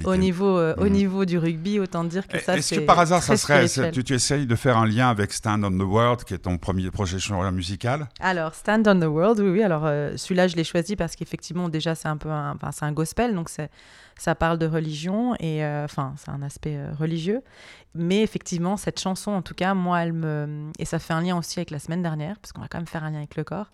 au 0.05 0.15
niveau, 0.15 0.57
euh, 0.57 0.73
au 0.77 0.85
Mhm. 0.85 0.91
niveau 0.91 1.25
du 1.25 1.37
rugby, 1.37 1.79
autant 1.79 2.03
dire 2.03 2.27
que 2.27 2.37
Et- 2.37 2.39
ça 2.39 2.57
Est-ce 2.57 2.75
que 2.75 2.79
par 2.81 2.99
hasard, 2.99 3.21
ça 3.23 3.37
serait, 3.37 3.67
tu, 3.91 4.03
tu 4.03 4.13
essayes 4.13 4.45
de 4.47 4.55
faire 4.55 4.77
un 4.77 4.85
lien 4.87 5.09
avec 5.09 5.31
Stand 5.33 5.63
on 5.63 5.71
the 5.71 5.81
World, 5.87 6.23
qui 6.23 6.33
est 6.33 6.39
ton 6.39 6.57
premier 6.57 6.89
projet 6.91 7.17
musical? 7.51 8.07
Alors, 8.19 8.53
Stand 8.55 8.87
on 8.87 8.99
the 8.99 9.03
World, 9.05 9.39
oui, 9.39 9.49
oui. 9.49 9.63
Alors, 9.63 9.83
celui-là, 10.17 10.47
je 10.47 10.55
l'ai 10.55 10.63
choisi 10.63 10.95
parce 10.95 11.15
qu'effectivement, 11.15 11.69
déjà, 11.69 11.95
c'est 11.95 12.07
un 12.07 12.17
peu 12.17 12.29
un, 12.29 12.53
enfin, 12.55 12.71
c'est 12.71 12.85
un 12.85 12.91
gospel, 12.91 13.35
donc 13.35 13.49
c'est, 13.49 13.69
ça 14.17 14.33
parle 14.35 14.57
de 14.57 14.65
religion 14.65 15.35
et, 15.39 15.63
euh, 15.63 15.83
enfin, 15.85 16.13
c'est 16.17 16.31
un 16.31 16.41
aspect 16.41 16.77
euh, 16.77 16.91
religieux. 16.97 17.41
Mais 17.93 18.21
effectivement, 18.21 18.77
cette 18.77 18.99
chanson, 18.99 19.31
en 19.31 19.41
tout 19.41 19.53
cas, 19.53 19.73
moi, 19.73 20.01
elle 20.01 20.13
me, 20.13 20.71
et 20.79 20.85
ça 20.85 20.99
fait 20.99 21.13
un 21.13 21.21
lien 21.21 21.37
aussi 21.37 21.59
avec 21.59 21.71
la 21.71 21.79
semaine 21.79 22.01
dernière, 22.01 22.37
parce 22.39 22.51
qu'on 22.51 22.61
va 22.61 22.67
quand 22.67 22.77
même 22.77 22.87
faire 22.87 23.03
un 23.03 23.09
lien 23.09 23.19
avec 23.19 23.35
le 23.35 23.43
corps. 23.43 23.71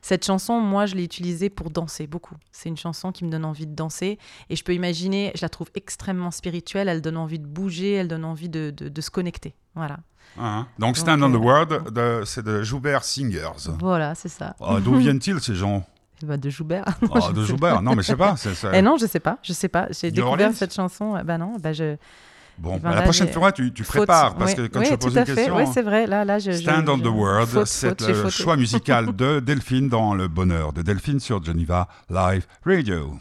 Cette 0.00 0.24
chanson, 0.24 0.60
moi, 0.60 0.86
je 0.86 0.94
l'ai 0.94 1.04
utilisée 1.04 1.50
pour 1.50 1.70
danser 1.70 2.06
beaucoup. 2.06 2.36
C'est 2.52 2.68
une 2.68 2.76
chanson 2.76 3.10
qui 3.10 3.24
me 3.24 3.30
donne 3.30 3.44
envie 3.44 3.66
de 3.66 3.74
danser, 3.74 4.18
et 4.48 4.56
je 4.56 4.62
peux 4.62 4.74
imaginer, 4.74 5.32
je 5.34 5.42
la 5.42 5.48
trouve 5.48 5.70
extrêmement 5.74 6.30
spirituelle. 6.30 6.88
Elle 6.88 7.02
donne 7.02 7.16
envie 7.16 7.38
de 7.38 7.46
bouger, 7.46 7.94
elle 7.94 8.08
donne 8.08 8.24
envie 8.24 8.48
de, 8.48 8.70
de, 8.70 8.88
de 8.88 9.00
se 9.00 9.10
connecter. 9.10 9.54
Voilà. 9.74 9.98
Hein 10.38 10.66
Donc, 10.78 10.88
Donc, 10.88 10.96
Stand 10.96 11.22
on 11.22 11.30
the 11.30 11.34
euh, 11.34 11.38
World, 11.38 12.24
c'est 12.26 12.44
de 12.44 12.62
Joubert 12.62 13.04
Singers. 13.04 13.70
Voilà, 13.80 14.14
c'est 14.14 14.28
ça. 14.28 14.54
Ah, 14.60 14.78
D'où 14.80 14.94
viennent-ils 14.98 15.40
ces 15.40 15.54
gens? 15.54 15.84
Bah, 16.22 16.36
de 16.36 16.48
Joubert. 16.50 16.84
Ah, 17.14 17.18
je 17.28 17.32
De 17.32 17.44
Joubert 17.44 17.82
Non, 17.82 17.94
mais 17.94 18.02
je 18.02 18.08
sais 18.08 18.16
pas. 18.16 18.36
c'est- 18.36 18.54
c'est- 18.54 18.68
Eh 18.74 18.82
non, 18.82 18.96
je 18.96 19.06
sais 19.06 19.20
pas, 19.20 19.38
je 19.42 19.52
sais 19.52 19.68
pas. 19.68 19.88
J'ai 19.90 20.10
découvert 20.10 20.32
Orleans 20.32 20.52
cette 20.54 20.72
chanson. 20.74 21.16
euh, 21.16 21.22
Bah 21.22 21.38
non, 21.38 21.56
bah 21.58 21.72
je. 21.72 21.96
Bon, 22.56 22.76
ben 22.78 22.92
la 22.94 23.02
prochaine 23.02 23.28
fois, 23.32 23.50
tu, 23.50 23.72
tu 23.72 23.82
Faute. 23.82 23.96
prépares, 23.96 24.36
parce 24.36 24.52
Oui, 24.52 24.56
que 24.56 24.66
quand 24.68 24.78
oui, 24.78 24.86
je 24.88 24.94
pose 24.94 25.16
à 25.18 25.20
une 25.22 25.26
fait. 25.26 25.34
question... 25.34 25.56
Ouais, 25.56 25.66
c'est 25.66 25.82
vrai. 25.82 26.06
Là, 26.06 26.24
là, 26.24 26.38
je, 26.38 26.52
je- 26.52 26.58
Stand 26.58 26.88
on 26.88 26.98
je- 26.98 27.02
the 27.02 27.06
World, 27.06 27.48
faute, 27.48 27.66
c'est 27.66 27.88
faute, 27.88 28.08
le 28.24 28.30
choix 28.30 28.56
musical 28.56 29.06
de 29.16 29.40
Delphine 29.40 29.88
dans 29.88 30.14
le 30.14 30.28
bonheur 30.28 30.72
de 30.72 30.82
Delphine 30.82 31.18
sur 31.18 31.42
Geneva 31.42 31.88
Live 32.08 32.46
Radio. 32.64 33.18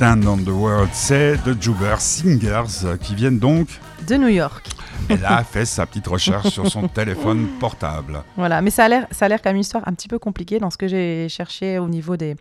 Stand 0.00 0.26
on 0.26 0.38
the 0.38 0.48
World, 0.48 0.88
c'est 0.94 1.36
The 1.44 1.60
Juber 1.60 1.96
Singers 1.98 2.86
euh, 2.86 2.96
qui 2.96 3.14
viennent 3.14 3.38
donc. 3.38 3.68
De 4.08 4.14
New 4.14 4.28
York. 4.28 4.66
Elle 5.10 5.22
a 5.26 5.44
fait 5.44 5.66
sa 5.66 5.84
petite 5.84 6.06
recherche 6.06 6.48
sur 6.48 6.70
son 6.70 6.88
téléphone 6.88 7.46
portable. 7.60 8.22
Voilà, 8.34 8.62
mais 8.62 8.70
ça 8.70 8.86
a 8.86 8.88
l'air, 8.88 9.06
ça 9.10 9.26
a 9.26 9.28
l'air 9.28 9.42
comme 9.42 9.56
une 9.56 9.60
histoire 9.60 9.86
un 9.86 9.92
petit 9.92 10.08
peu 10.08 10.18
compliquée 10.18 10.58
dans 10.58 10.70
ce 10.70 10.78
que 10.78 10.88
j'ai 10.88 11.28
cherché 11.28 11.78
au 11.78 11.86
niveau 11.86 12.16
des 12.16 12.36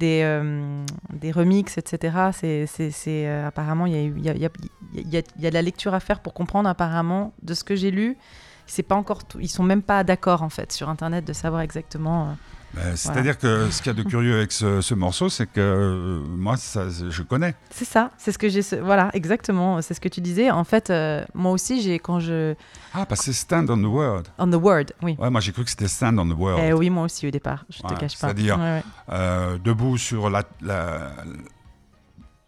des, 0.00 0.22
euh, 0.24 0.84
des 1.12 1.30
remixes, 1.30 1.78
etc. 1.78 2.16
C'est, 2.32 2.66
c'est, 2.66 2.90
c'est, 2.90 3.28
euh, 3.28 3.46
apparemment 3.46 3.86
il 3.86 3.92
y 3.92 3.96
a, 3.96 4.00
y, 4.00 4.30
a, 4.30 4.36
y, 4.36 4.46
a, 4.46 4.50
il 4.92 5.08
y, 5.08 5.16
a, 5.18 5.22
il 5.36 5.44
y 5.44 5.46
a 5.46 5.50
de 5.50 5.54
la 5.54 5.62
lecture 5.62 5.94
à 5.94 6.00
faire 6.00 6.18
pour 6.18 6.34
comprendre 6.34 6.68
apparemment 6.68 7.32
de 7.44 7.54
ce 7.54 7.62
que 7.62 7.76
j'ai 7.76 7.92
lu. 7.92 8.18
C'est 8.66 8.82
pas 8.82 8.96
encore 8.96 9.24
tout, 9.24 9.38
ils 9.38 9.48
sont 9.48 9.62
même 9.62 9.82
pas 9.82 10.02
d'accord 10.02 10.42
en 10.42 10.48
fait 10.48 10.72
sur 10.72 10.88
internet 10.88 11.24
de 11.24 11.32
savoir 11.32 11.60
exactement 11.60 12.24
euh, 12.24 12.32
Ben, 12.74 12.96
c'est-à-dire 12.96 13.38
que 13.38 13.70
ce 13.70 13.78
qu'il 13.82 13.92
y 13.92 13.94
a 13.98 14.02
de 14.02 14.08
curieux 14.08 14.36
avec 14.36 14.52
ce, 14.52 14.94
morceau, 14.94 15.28
c'est 15.28 15.46
que 15.46 15.60
euh, 15.60 16.20
moi, 16.20 16.56
ça, 16.56 16.84
je 16.88 17.22
connais. 17.22 17.54
C'est 17.70 17.84
ça, 17.84 18.10
c'est 18.18 18.30
ce 18.32 18.38
que 18.38 18.48
j'ai. 18.48 18.60
Voilà, 18.80 19.10
exactement, 19.14 19.80
c'est 19.82 19.94
ce 19.94 20.00
que 20.00 20.08
tu 20.08 20.20
disais. 20.20 20.50
En 20.50 20.64
fait, 20.64 20.90
euh, 20.90 21.24
moi 21.34 21.52
aussi, 21.52 21.80
j'ai 21.80 21.98
quand 21.98 22.20
je. 22.20 22.54
Ah, 22.92 23.06
parce 23.06 23.20
que 23.20 23.26
c'est 23.26 23.32
Stand 23.32 23.70
on 23.70 23.78
the 23.78 23.86
World. 23.86 24.28
On 24.38 24.50
the 24.50 24.54
Word, 24.54 24.86
oui. 25.02 25.16
Ouais, 25.18 25.30
moi 25.30 25.40
j'ai 25.40 25.52
cru 25.52 25.64
que 25.64 25.70
c'était 25.70 25.88
Stand 25.88 26.18
on 26.18 26.28
the 26.28 26.38
World. 26.38 26.62
Eh, 26.64 26.72
oui, 26.72 26.90
moi 26.90 27.04
aussi 27.04 27.26
au 27.26 27.30
départ, 27.30 27.64
je 27.70 27.80
te 27.80 27.94
cache 27.94 28.18
pas. 28.18 28.28
C'est-à-dire 28.28 28.58
euh, 29.10 29.58
debout 29.58 29.96
sur 29.96 30.28
la, 30.30 30.42
la, 30.60 31.12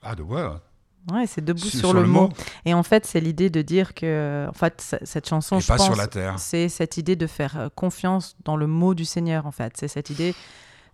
Ah, 0.03 0.15
the 0.15 0.21
World. 0.21 0.61
Ouais, 1.11 1.27
c'est 1.27 1.45
debout 1.45 1.61
sur, 1.61 1.95
le, 1.95 2.05
mot. 2.05 2.29
Et 2.65 2.75
en 2.75 2.83
fait, 2.83 3.07
c'est 3.07 3.21
l'idée 3.21 3.49
de 3.51 3.63
dire 3.63 3.95
que, 3.95 4.47
en 4.49 4.53
fait, 4.53 4.97
cette 5.03 5.29
chanson, 5.29 5.59
je 5.59 5.67
pense, 5.67 5.91
c'est 6.37 6.69
cette 6.69 6.97
idée 6.99 7.17
de 7.17 7.27
faire 7.27 7.59
euh, 7.59 7.69
confiance 7.75 8.37
dans 8.45 8.57
le 8.57 8.67
mot 8.67 8.95
du 8.95 9.05
Seigneur. 9.05 9.47
En 9.47 9.51
fait, 9.51 9.73
c'est 9.77 9.89
cette 9.89 10.11
idée 10.11 10.35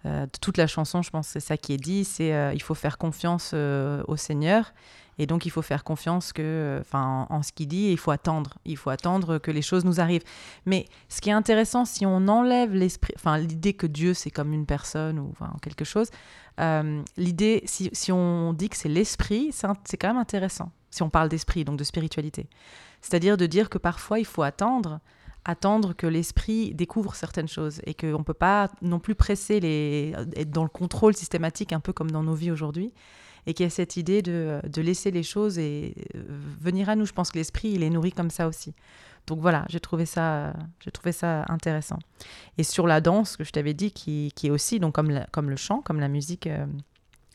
euh, 0.04 0.26
toute 0.40 0.58
la 0.58 0.68
chanson. 0.68 1.02
Je 1.02 1.10
pense 1.10 1.26
c'est 1.26 1.40
ça 1.40 1.56
qui 1.56 1.72
est 1.72 1.78
dit. 1.78 2.04
C'est 2.04 2.32
euh, 2.32 2.52
il 2.54 2.62
faut 2.62 2.74
faire 2.74 2.98
confiance 2.98 3.52
au 3.52 4.16
Seigneur. 4.16 4.72
Et 5.18 5.26
donc, 5.26 5.46
il 5.46 5.50
faut 5.50 5.62
faire 5.62 5.82
confiance 5.82 6.32
que, 6.32 6.78
enfin, 6.80 7.26
en, 7.30 7.42
ce 7.42 7.52
qu'il 7.52 7.68
dit, 7.68 7.90
il 7.90 7.96
faut 7.96 8.10
attendre. 8.10 8.58
Il 8.64 8.76
faut 8.76 8.90
attendre 8.90 9.38
que 9.38 9.50
les 9.50 9.62
choses 9.62 9.84
nous 9.84 10.00
arrivent. 10.00 10.24
Mais 10.66 10.86
ce 11.08 11.20
qui 11.20 11.30
est 11.30 11.32
intéressant, 11.32 11.84
si 11.84 12.04
on 12.04 12.28
enlève 12.28 12.74
l'esprit, 12.74 13.14
enfin, 13.16 13.38
l'idée 13.38 13.72
que 13.72 13.86
Dieu 13.86 14.14
c'est 14.14 14.30
comme 14.30 14.52
une 14.52 14.66
personne 14.66 15.18
ou 15.18 15.32
quelque 15.62 15.84
chose, 15.84 16.10
euh, 16.60 17.02
l'idée, 17.16 17.62
si, 17.66 17.90
si, 17.92 18.12
on 18.12 18.52
dit 18.52 18.68
que 18.68 18.76
c'est 18.76 18.88
l'esprit, 18.88 19.50
c'est 19.52 19.96
quand 19.96 20.08
même 20.08 20.16
intéressant. 20.16 20.70
Si 20.90 21.02
on 21.02 21.10
parle 21.10 21.28
d'esprit, 21.28 21.64
donc 21.64 21.78
de 21.78 21.84
spiritualité, 21.84 22.48
c'est-à-dire 23.00 23.36
de 23.36 23.46
dire 23.46 23.68
que 23.68 23.78
parfois 23.78 24.18
il 24.18 24.24
faut 24.24 24.42
attendre 24.42 25.00
attendre 25.48 25.94
que 25.94 26.08
l'esprit 26.08 26.74
découvre 26.74 27.14
certaines 27.14 27.46
choses 27.46 27.80
et 27.84 27.94
qu'on 27.94 28.18
ne 28.18 28.24
peut 28.24 28.34
pas 28.34 28.68
non 28.82 28.98
plus 28.98 29.14
presser 29.14 29.60
les 29.60 30.12
être 30.34 30.50
dans 30.50 30.64
le 30.64 30.68
contrôle 30.68 31.14
systématique 31.14 31.72
un 31.72 31.78
peu 31.78 31.92
comme 31.92 32.10
dans 32.10 32.24
nos 32.24 32.34
vies 32.34 32.50
aujourd'hui 32.50 32.92
et 33.46 33.54
qu'il 33.54 33.64
y 33.64 33.66
a 33.66 33.70
cette 33.70 33.96
idée 33.96 34.22
de, 34.22 34.60
de, 34.68 34.82
laisser 34.82 35.10
les 35.10 35.22
choses 35.22 35.58
et 35.58 35.94
euh, 36.14 36.22
venir 36.60 36.88
à 36.88 36.96
nous. 36.96 37.06
Je 37.06 37.12
pense 37.12 37.30
que 37.30 37.38
l'esprit, 37.38 37.68
il 37.68 37.82
est 37.82 37.90
nourri 37.90 38.12
comme 38.12 38.30
ça 38.30 38.48
aussi. 38.48 38.74
Donc 39.26 39.40
voilà, 39.40 39.64
j'ai 39.68 39.80
trouvé 39.80 40.06
ça, 40.06 40.52
j'ai 40.80 40.90
trouvé 40.90 41.12
ça 41.12 41.44
intéressant. 41.48 41.98
Et 42.58 42.62
sur 42.62 42.86
la 42.86 43.00
danse, 43.00 43.36
que 43.36 43.44
je 43.44 43.50
t'avais 43.50 43.74
dit, 43.74 43.90
qui, 43.90 44.32
qui, 44.34 44.48
est 44.48 44.50
aussi, 44.50 44.78
donc 44.78 44.94
comme, 44.94 45.24
comme 45.32 45.50
le 45.50 45.56
chant, 45.56 45.80
comme 45.80 46.00
la 46.00 46.08
musique, 46.08 46.46
euh, 46.46 46.66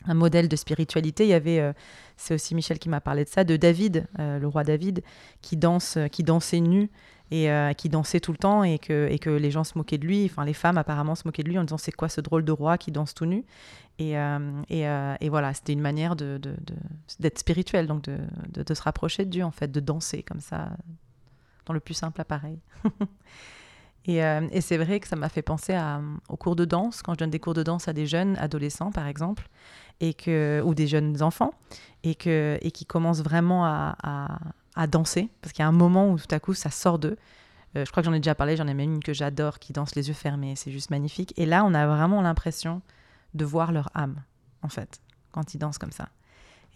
un 0.06 0.14
modèle 0.14 0.48
de 0.48 0.56
spiritualité, 0.56 1.24
il 1.24 1.30
y 1.30 1.34
avait, 1.34 1.60
euh, 1.60 1.72
c'est 2.16 2.34
aussi 2.34 2.54
Michel 2.54 2.78
qui 2.78 2.88
m'a 2.88 3.00
parlé 3.00 3.24
de 3.24 3.28
ça, 3.28 3.44
de 3.44 3.56
David, 3.56 4.06
le 4.18 4.46
roi 4.46 4.64
David, 4.64 5.02
qui 5.40 5.56
danse, 5.56 5.98
qui 6.10 6.22
dansait 6.22 6.60
nu 6.60 6.90
et 7.30 7.48
qui 7.78 7.88
dansait 7.88 8.20
tout 8.20 8.32
le 8.32 8.36
temps 8.36 8.62
et 8.62 8.78
que, 8.78 9.08
et 9.10 9.18
que 9.18 9.30
les 9.30 9.50
gens 9.50 9.64
se 9.64 9.78
moquaient 9.78 9.96
de 9.96 10.06
lui, 10.06 10.26
enfin 10.26 10.44
les 10.44 10.52
femmes 10.52 10.76
apparemment 10.76 11.14
se 11.14 11.22
moquaient 11.24 11.42
de 11.42 11.48
lui 11.48 11.58
en 11.58 11.64
disant 11.64 11.78
c'est 11.78 11.90
quoi 11.90 12.10
ce 12.10 12.20
drôle 12.20 12.44
de 12.44 12.52
roi 12.52 12.76
qui 12.76 12.92
danse 12.92 13.14
tout 13.14 13.24
nu? 13.24 13.44
Et, 13.98 14.18
euh, 14.18 14.38
euh, 14.70 15.16
et, 15.20 15.28
voilà, 15.28 15.52
c'était 15.54 15.72
une 15.72 15.80
manière 15.80 16.16
d'être 16.16 16.40
de, 16.40 16.56
de, 17.20 17.30
spirituel, 17.36 17.86
donc 17.86 18.02
de, 18.02 18.18
de, 18.62 18.74
se 18.74 18.82
rapprocher 18.82 19.24
de 19.24 19.30
Dieu, 19.30 19.44
en 19.44 19.50
fait, 19.50 19.70
de 19.70 19.80
danser 19.80 20.22
comme 20.22 20.40
ça, 20.40 20.70
dans 21.66 21.74
le 21.74 21.80
plus 21.80 21.94
simple 21.94 22.20
appareil. 22.20 22.58
et, 24.06 24.24
euh, 24.24 24.48
et 24.50 24.60
c'est 24.60 24.78
vrai 24.78 24.98
que 24.98 25.06
ça 25.06 25.16
m'a 25.16 25.28
fait 25.28 25.42
penser 25.42 25.74
à, 25.74 26.00
aux 26.28 26.36
cours 26.36 26.56
de 26.56 26.64
danse, 26.64 27.02
quand 27.02 27.12
je 27.14 27.18
donne 27.18 27.30
des 27.30 27.38
cours 27.38 27.54
de 27.54 27.62
danse 27.62 27.86
à 27.86 27.92
des 27.92 28.06
jeunes 28.06 28.36
adolescents, 28.38 28.90
par 28.90 29.06
exemple, 29.06 29.48
et 30.00 30.14
que, 30.14 30.62
ou 30.64 30.74
des 30.74 30.86
jeunes 30.86 31.22
enfants, 31.22 31.54
et, 32.02 32.14
que, 32.14 32.58
et 32.60 32.70
qui 32.70 32.84
commencent 32.86 33.22
vraiment 33.22 33.64
à, 33.64 34.38
à, 34.74 34.86
danser, 34.86 35.28
parce 35.40 35.52
qu'il 35.52 35.62
y 35.62 35.66
a 35.66 35.68
un 35.68 35.72
moment 35.72 36.10
où 36.10 36.18
tout 36.18 36.34
à 36.34 36.40
coup 36.40 36.54
ça 36.54 36.70
sort 36.70 36.98
d'eux. 36.98 37.16
je 37.74 37.88
crois 37.90 38.02
que 38.02 38.06
j'en 38.06 38.14
ai 38.14 38.20
déjà 38.20 38.34
parlé, 38.34 38.56
j'en 38.56 38.66
ai 38.66 38.74
même 38.74 38.94
une 38.94 39.04
que 39.04 39.12
j'adore 39.12 39.58
qui 39.58 39.72
danse 39.72 39.94
les 39.94 40.08
yeux 40.08 40.14
fermés, 40.14 40.54
c'est 40.56 40.72
juste 40.72 40.90
magnifique. 40.90 41.32
Et 41.36 41.46
là, 41.46 41.64
on 41.64 41.74
a 41.74 41.86
vraiment 41.86 42.20
l'impression 42.22 42.82
de 43.34 43.44
voir 43.44 43.72
leur 43.72 43.90
âme, 43.94 44.22
en 44.62 44.68
fait, 44.68 45.00
quand 45.30 45.54
ils 45.54 45.58
dansent 45.58 45.78
comme 45.78 45.92
ça. 45.92 46.08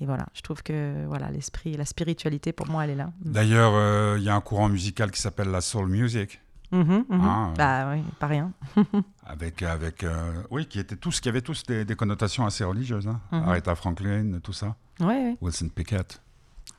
Et 0.01 0.07
voilà, 0.07 0.27
je 0.35 0.43
trouve 0.43 0.63
que 0.63 1.07
voilà 1.07 1.31
l'esprit, 1.31 1.75
la 1.75 1.87
spiritualité, 1.87 2.53
pour 2.53 2.69
moi, 2.69 2.85
elle 2.85 2.91
est 2.91 2.97
là. 2.97 3.13
D'ailleurs, 3.21 3.73
euh, 3.75 4.17
il 4.19 4.25
y 4.25 4.29
a 4.29 4.35
un 4.35 4.41
courant 4.41 4.69
musical 4.69 5.11
qui 5.11 5.21
s'appelle 5.21 5.49
la 5.49 5.63
soul 5.63 5.89
music. 5.89 6.41
Ah, 6.73 7.53
bah 7.57 7.93
oui, 7.93 8.03
pas 8.19 8.27
rien. 8.27 8.53
avec, 9.27 9.63
avec 9.63 10.05
euh, 10.05 10.43
oui, 10.51 10.67
qui 10.67 10.79
étaient 10.79 10.97
tous, 10.97 11.21
qui 11.21 11.29
avaient 11.29 11.43
tous 11.43 11.65
des, 11.65 11.97
connotations 11.97 12.45
assez 12.47 12.65
religieuses. 12.65 13.07
Hein. 13.07 13.21
Mm-hmm. 13.33 13.49
Aretha 13.49 13.75
Franklin, 13.75 14.39
tout 14.43 14.53
ça. 14.53 14.77
Ouais, 15.01 15.37
Wilson 15.41 15.69
Pickett, 15.69 16.23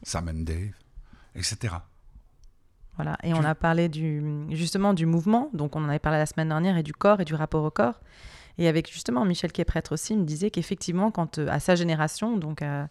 Sam 0.03 0.29
and 0.29 0.43
Dave, 0.43 0.71
etc. 1.35 1.75
Voilà, 2.95 3.17
et 3.23 3.33
on 3.33 3.43
a 3.43 3.53
parlé 3.53 3.89
du, 3.89 4.23
justement 4.49 4.95
du 4.95 5.05
mouvement, 5.05 5.51
donc 5.53 5.75
on 5.75 5.85
en 5.85 5.89
avait 5.89 5.99
parlé 5.99 6.17
la 6.17 6.25
semaine 6.25 6.49
dernière, 6.49 6.77
et 6.77 6.83
du 6.83 6.93
corps 6.93 7.21
et 7.21 7.25
du 7.25 7.35
rapport 7.35 7.63
au 7.63 7.69
corps. 7.69 7.99
Et 8.57 8.67
avec 8.67 8.91
justement 8.91 9.23
Michel 9.23 9.51
qui 9.51 9.61
est 9.61 9.65
prêtre 9.65 9.91
aussi, 9.93 10.13
il 10.13 10.19
me 10.19 10.25
disait 10.25 10.49
qu'effectivement, 10.49 11.11
quand 11.11 11.37
euh, 11.37 11.47
à 11.47 11.59
sa 11.59 11.75
génération, 11.75 12.37
donc 12.37 12.63
à, 12.63 12.89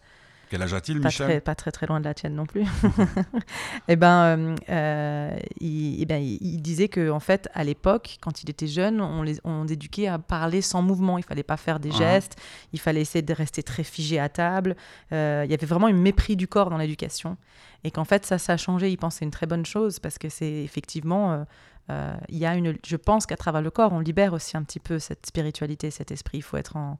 quel 0.49 0.61
âge 0.61 0.73
a-t-il, 0.73 0.99
Michel 0.99 1.27
très, 1.27 1.41
Pas 1.41 1.55
très 1.55 1.71
très 1.71 1.87
loin 1.87 1.99
de 1.99 2.05
la 2.05 2.13
tienne 2.13 2.35
non 2.35 2.45
plus. 2.45 2.63
Eh 3.89 3.95
ben, 3.95 4.07
euh, 4.09 4.55
euh, 4.69 5.37
il, 5.59 6.01
eh 6.01 6.05
ben, 6.05 6.21
il, 6.21 6.61
disait 6.61 6.89
que 6.89 7.09
en 7.09 7.19
fait, 7.19 7.49
à 7.53 7.63
l'époque, 7.63 8.17
quand 8.21 8.43
il 8.43 8.49
était 8.49 8.67
jeune, 8.67 9.01
on 9.01 9.23
les 9.23 9.39
on 9.43 9.65
éduquait 9.67 10.07
à 10.07 10.19
parler 10.19 10.61
sans 10.61 10.81
mouvement. 10.81 11.17
Il 11.17 11.23
fallait 11.23 11.43
pas 11.43 11.57
faire 11.57 11.79
des 11.79 11.91
ah. 11.93 11.97
gestes. 11.97 12.35
Il 12.73 12.79
fallait 12.79 13.01
essayer 13.01 13.21
de 13.21 13.33
rester 13.33 13.63
très 13.63 13.83
figé 13.83 14.19
à 14.19 14.29
table. 14.29 14.75
il 15.11 15.15
y 15.15 15.53
avait 15.53 15.65
vraiment 15.65 15.87
un 15.87 15.93
mépris 15.93 16.35
du 16.35 16.47
corps 16.47 16.69
dans 16.69 16.77
l'éducation. 16.77 17.37
Et 17.83 17.91
qu'en 17.91 18.05
fait, 18.05 18.25
ça, 18.25 18.37
ça 18.37 18.53
a 18.53 18.57
changé. 18.57 18.89
Il 18.89 18.97
pensait 18.97 19.23
une 19.23 19.31
très 19.31 19.45
bonne 19.45 19.65
chose 19.65 19.99
parce 19.99 20.17
que 20.17 20.29
c'est 20.29 20.63
effectivement 20.63 21.45
euh, 21.89 22.17
il 22.29 22.37
y 22.37 22.45
a 22.45 22.55
une, 22.55 22.77
je 22.85 22.95
pense 22.97 23.25
qu'à 23.25 23.37
travers 23.37 23.61
le 23.61 23.71
corps, 23.71 23.93
on 23.93 23.99
libère 23.99 24.33
aussi 24.33 24.57
un 24.57 24.63
petit 24.63 24.79
peu 24.79 24.99
cette 24.99 25.25
spiritualité, 25.25 25.91
cet 25.91 26.11
esprit. 26.11 26.39
Il 26.39 26.43
faut 26.43 26.57
être 26.57 26.75
en, 26.75 26.99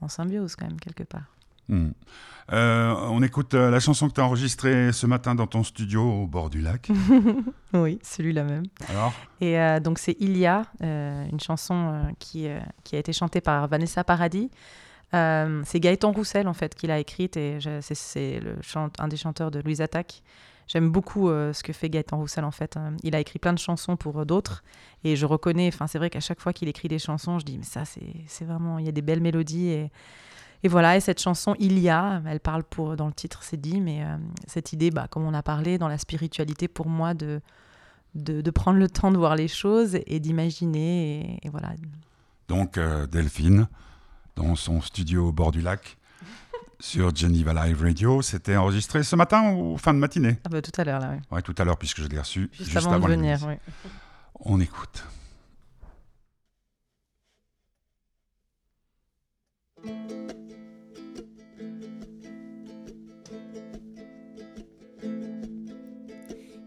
en 0.00 0.08
symbiose 0.08 0.56
quand 0.56 0.66
même, 0.66 0.78
quelque 0.78 1.02
part. 1.02 1.34
Hmm. 1.68 1.90
Euh, 2.52 2.94
on 3.08 3.22
écoute 3.22 3.54
euh, 3.54 3.70
la 3.70 3.80
chanson 3.80 4.08
que 4.08 4.14
tu 4.14 4.20
as 4.20 4.24
enregistrée 4.24 4.92
ce 4.92 5.06
matin 5.06 5.34
dans 5.34 5.46
ton 5.46 5.62
studio 5.62 6.02
au 6.02 6.26
bord 6.26 6.50
du 6.50 6.60
lac. 6.60 6.90
oui, 7.72 7.98
celui-là 8.02 8.44
même. 8.44 8.64
Alors 8.90 9.14
Et 9.40 9.56
donc 9.80 9.98
c'est 9.98 10.16
Ilia, 10.20 10.64
une 10.80 11.40
chanson 11.40 12.14
qui, 12.18 12.48
qui 12.84 12.96
a 12.96 12.98
été 12.98 13.12
chantée 13.12 13.40
par 13.40 13.66
Vanessa 13.68 14.04
Paradis. 14.04 14.50
c'est 15.12 15.80
Gaëtan 15.80 16.12
Roussel 16.12 16.46
en 16.46 16.54
fait 16.54 16.74
qui 16.74 16.86
l'a 16.86 16.98
écrite 16.98 17.38
et 17.38 17.58
c'est 17.80 18.40
un 18.98 19.08
des 19.08 19.16
chanteurs 19.16 19.50
de 19.50 19.60
Louise 19.60 19.80
Attaque. 19.80 20.22
J'aime 20.66 20.90
beaucoup 20.90 21.28
euh, 21.28 21.52
ce 21.52 21.62
que 21.62 21.72
fait 21.72 21.90
Gaëtan 21.90 22.16
Roussel 22.16 22.44
en 22.44 22.50
fait. 22.50 22.76
Hein. 22.76 22.96
Il 23.02 23.14
a 23.14 23.20
écrit 23.20 23.38
plein 23.38 23.52
de 23.52 23.58
chansons 23.58 23.96
pour 23.96 24.20
euh, 24.20 24.24
d'autres 24.24 24.64
et 25.02 25.16
je 25.16 25.26
reconnais, 25.26 25.68
enfin 25.68 25.86
c'est 25.86 25.98
vrai 25.98 26.10
qu'à 26.10 26.20
chaque 26.20 26.40
fois 26.40 26.52
qu'il 26.52 26.68
écrit 26.68 26.88
des 26.88 26.98
chansons, 26.98 27.38
je 27.38 27.44
dis 27.44 27.58
mais 27.58 27.64
ça 27.64 27.82
c'est 27.84 28.44
vraiment, 28.44 28.78
il 28.78 28.86
y 28.86 28.88
a 28.88 28.92
des 28.92 29.02
belles 29.02 29.20
mélodies 29.20 29.68
et, 29.68 29.90
et 30.64 30.68
voilà, 30.68 30.96
et 30.96 31.00
cette 31.00 31.20
chanson 31.20 31.54
Il 31.58 31.78
y 31.78 31.90
a, 31.90 32.22
elle 32.26 32.40
parle 32.40 32.64
pour, 32.64 32.96
dans 32.96 33.06
le 33.06 33.12
titre 33.12 33.40
c'est 33.42 33.60
dit, 33.60 33.82
mais 33.82 34.02
euh, 34.02 34.16
cette 34.46 34.72
idée, 34.72 34.90
bah, 34.90 35.06
comme 35.10 35.24
on 35.24 35.34
a 35.34 35.42
parlé 35.42 35.76
dans 35.76 35.88
la 35.88 35.98
spiritualité 35.98 36.68
pour 36.68 36.88
moi, 36.88 37.12
de, 37.12 37.42
de, 38.14 38.50
prendre 38.50 38.78
le 38.78 38.88
temps 38.88 39.12
de 39.12 39.18
voir 39.18 39.36
les 39.36 39.46
choses 39.46 39.98
et 40.06 40.20
d'imaginer 40.20 41.38
et, 41.42 41.48
voilà. 41.50 41.74
Donc 42.48 42.78
Delphine, 43.12 43.68
dans 44.36 44.56
son 44.56 44.80
studio 44.80 45.28
au 45.28 45.32
bord 45.32 45.52
du 45.52 45.60
lac, 45.60 45.98
sur 46.80 47.14
Geneva 47.14 47.66
Live 47.66 47.82
Radio. 47.82 48.22
C'était 48.22 48.56
enregistré 48.56 49.02
ce 49.02 49.16
matin 49.16 49.52
ou 49.52 49.76
fin 49.76 49.92
de 49.92 49.98
matinée? 49.98 50.38
Ah 50.44 50.48
bah, 50.48 50.62
Tout 50.62 50.80
à 50.80 50.84
l'heure, 50.84 51.00
là, 51.00 51.10
oui. 51.12 51.18
Ouais, 51.30 51.42
tout 51.42 51.54
à 51.58 51.64
l'heure, 51.64 51.76
puisque 51.76 52.00
je 52.00 52.08
l'ai 52.08 52.18
reçu 52.18 52.50
juste, 52.58 52.74
avant, 52.74 52.98
de 52.98 53.06
venir. 53.06 53.38
Oui. 53.46 53.54
On 54.40 54.60
écoute. 54.60 55.04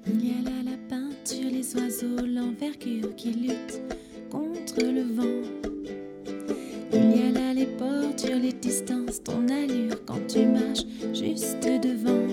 Il 0.09 0.25
y 0.25 0.31
a 0.31 0.49
là 0.49 0.63
la 0.63 0.77
peinture, 0.89 1.49
les 1.51 1.75
oiseaux, 1.75 2.25
l'envergure 2.25 3.15
qui 3.15 3.31
lutte 3.31 3.81
contre 4.29 4.81
le 4.81 5.03
vent. 5.03 5.41
Il 6.93 7.17
y 7.17 7.27
a 7.27 7.31
là 7.31 7.53
les 7.53 7.65
portures, 7.65 8.39
les 8.41 8.53
distances, 8.53 9.21
ton 9.23 9.47
allure 9.49 10.03
quand 10.05 10.25
tu 10.27 10.45
marches 10.45 10.85
juste 11.13 11.63
devant. 11.63 12.27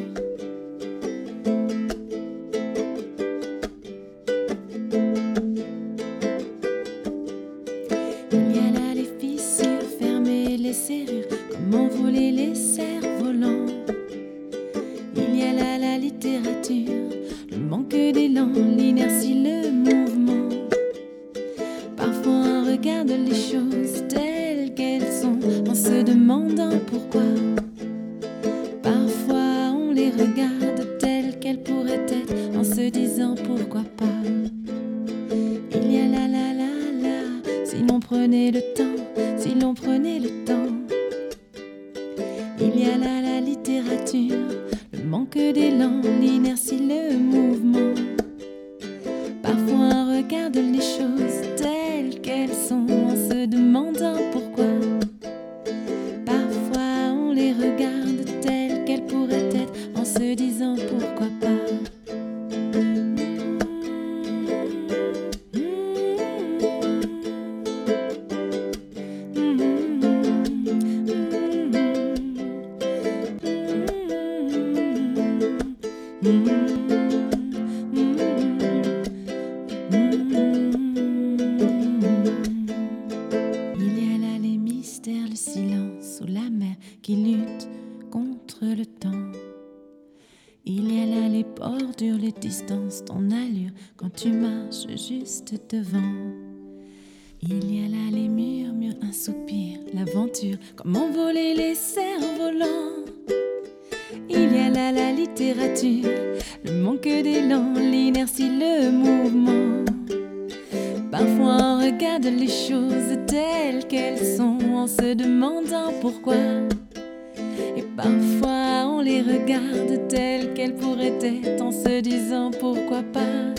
Parfois 117.97 118.87
on 118.87 119.01
les 119.01 119.23
regarde 119.23 120.09
telles 120.09 120.53
qu'elles 120.55 120.75
pourraient 120.75 121.19
être 121.21 121.63
en 121.63 121.71
se 121.71 122.01
disant 122.01 122.51
pourquoi 122.51 123.03
pas. 123.03 123.55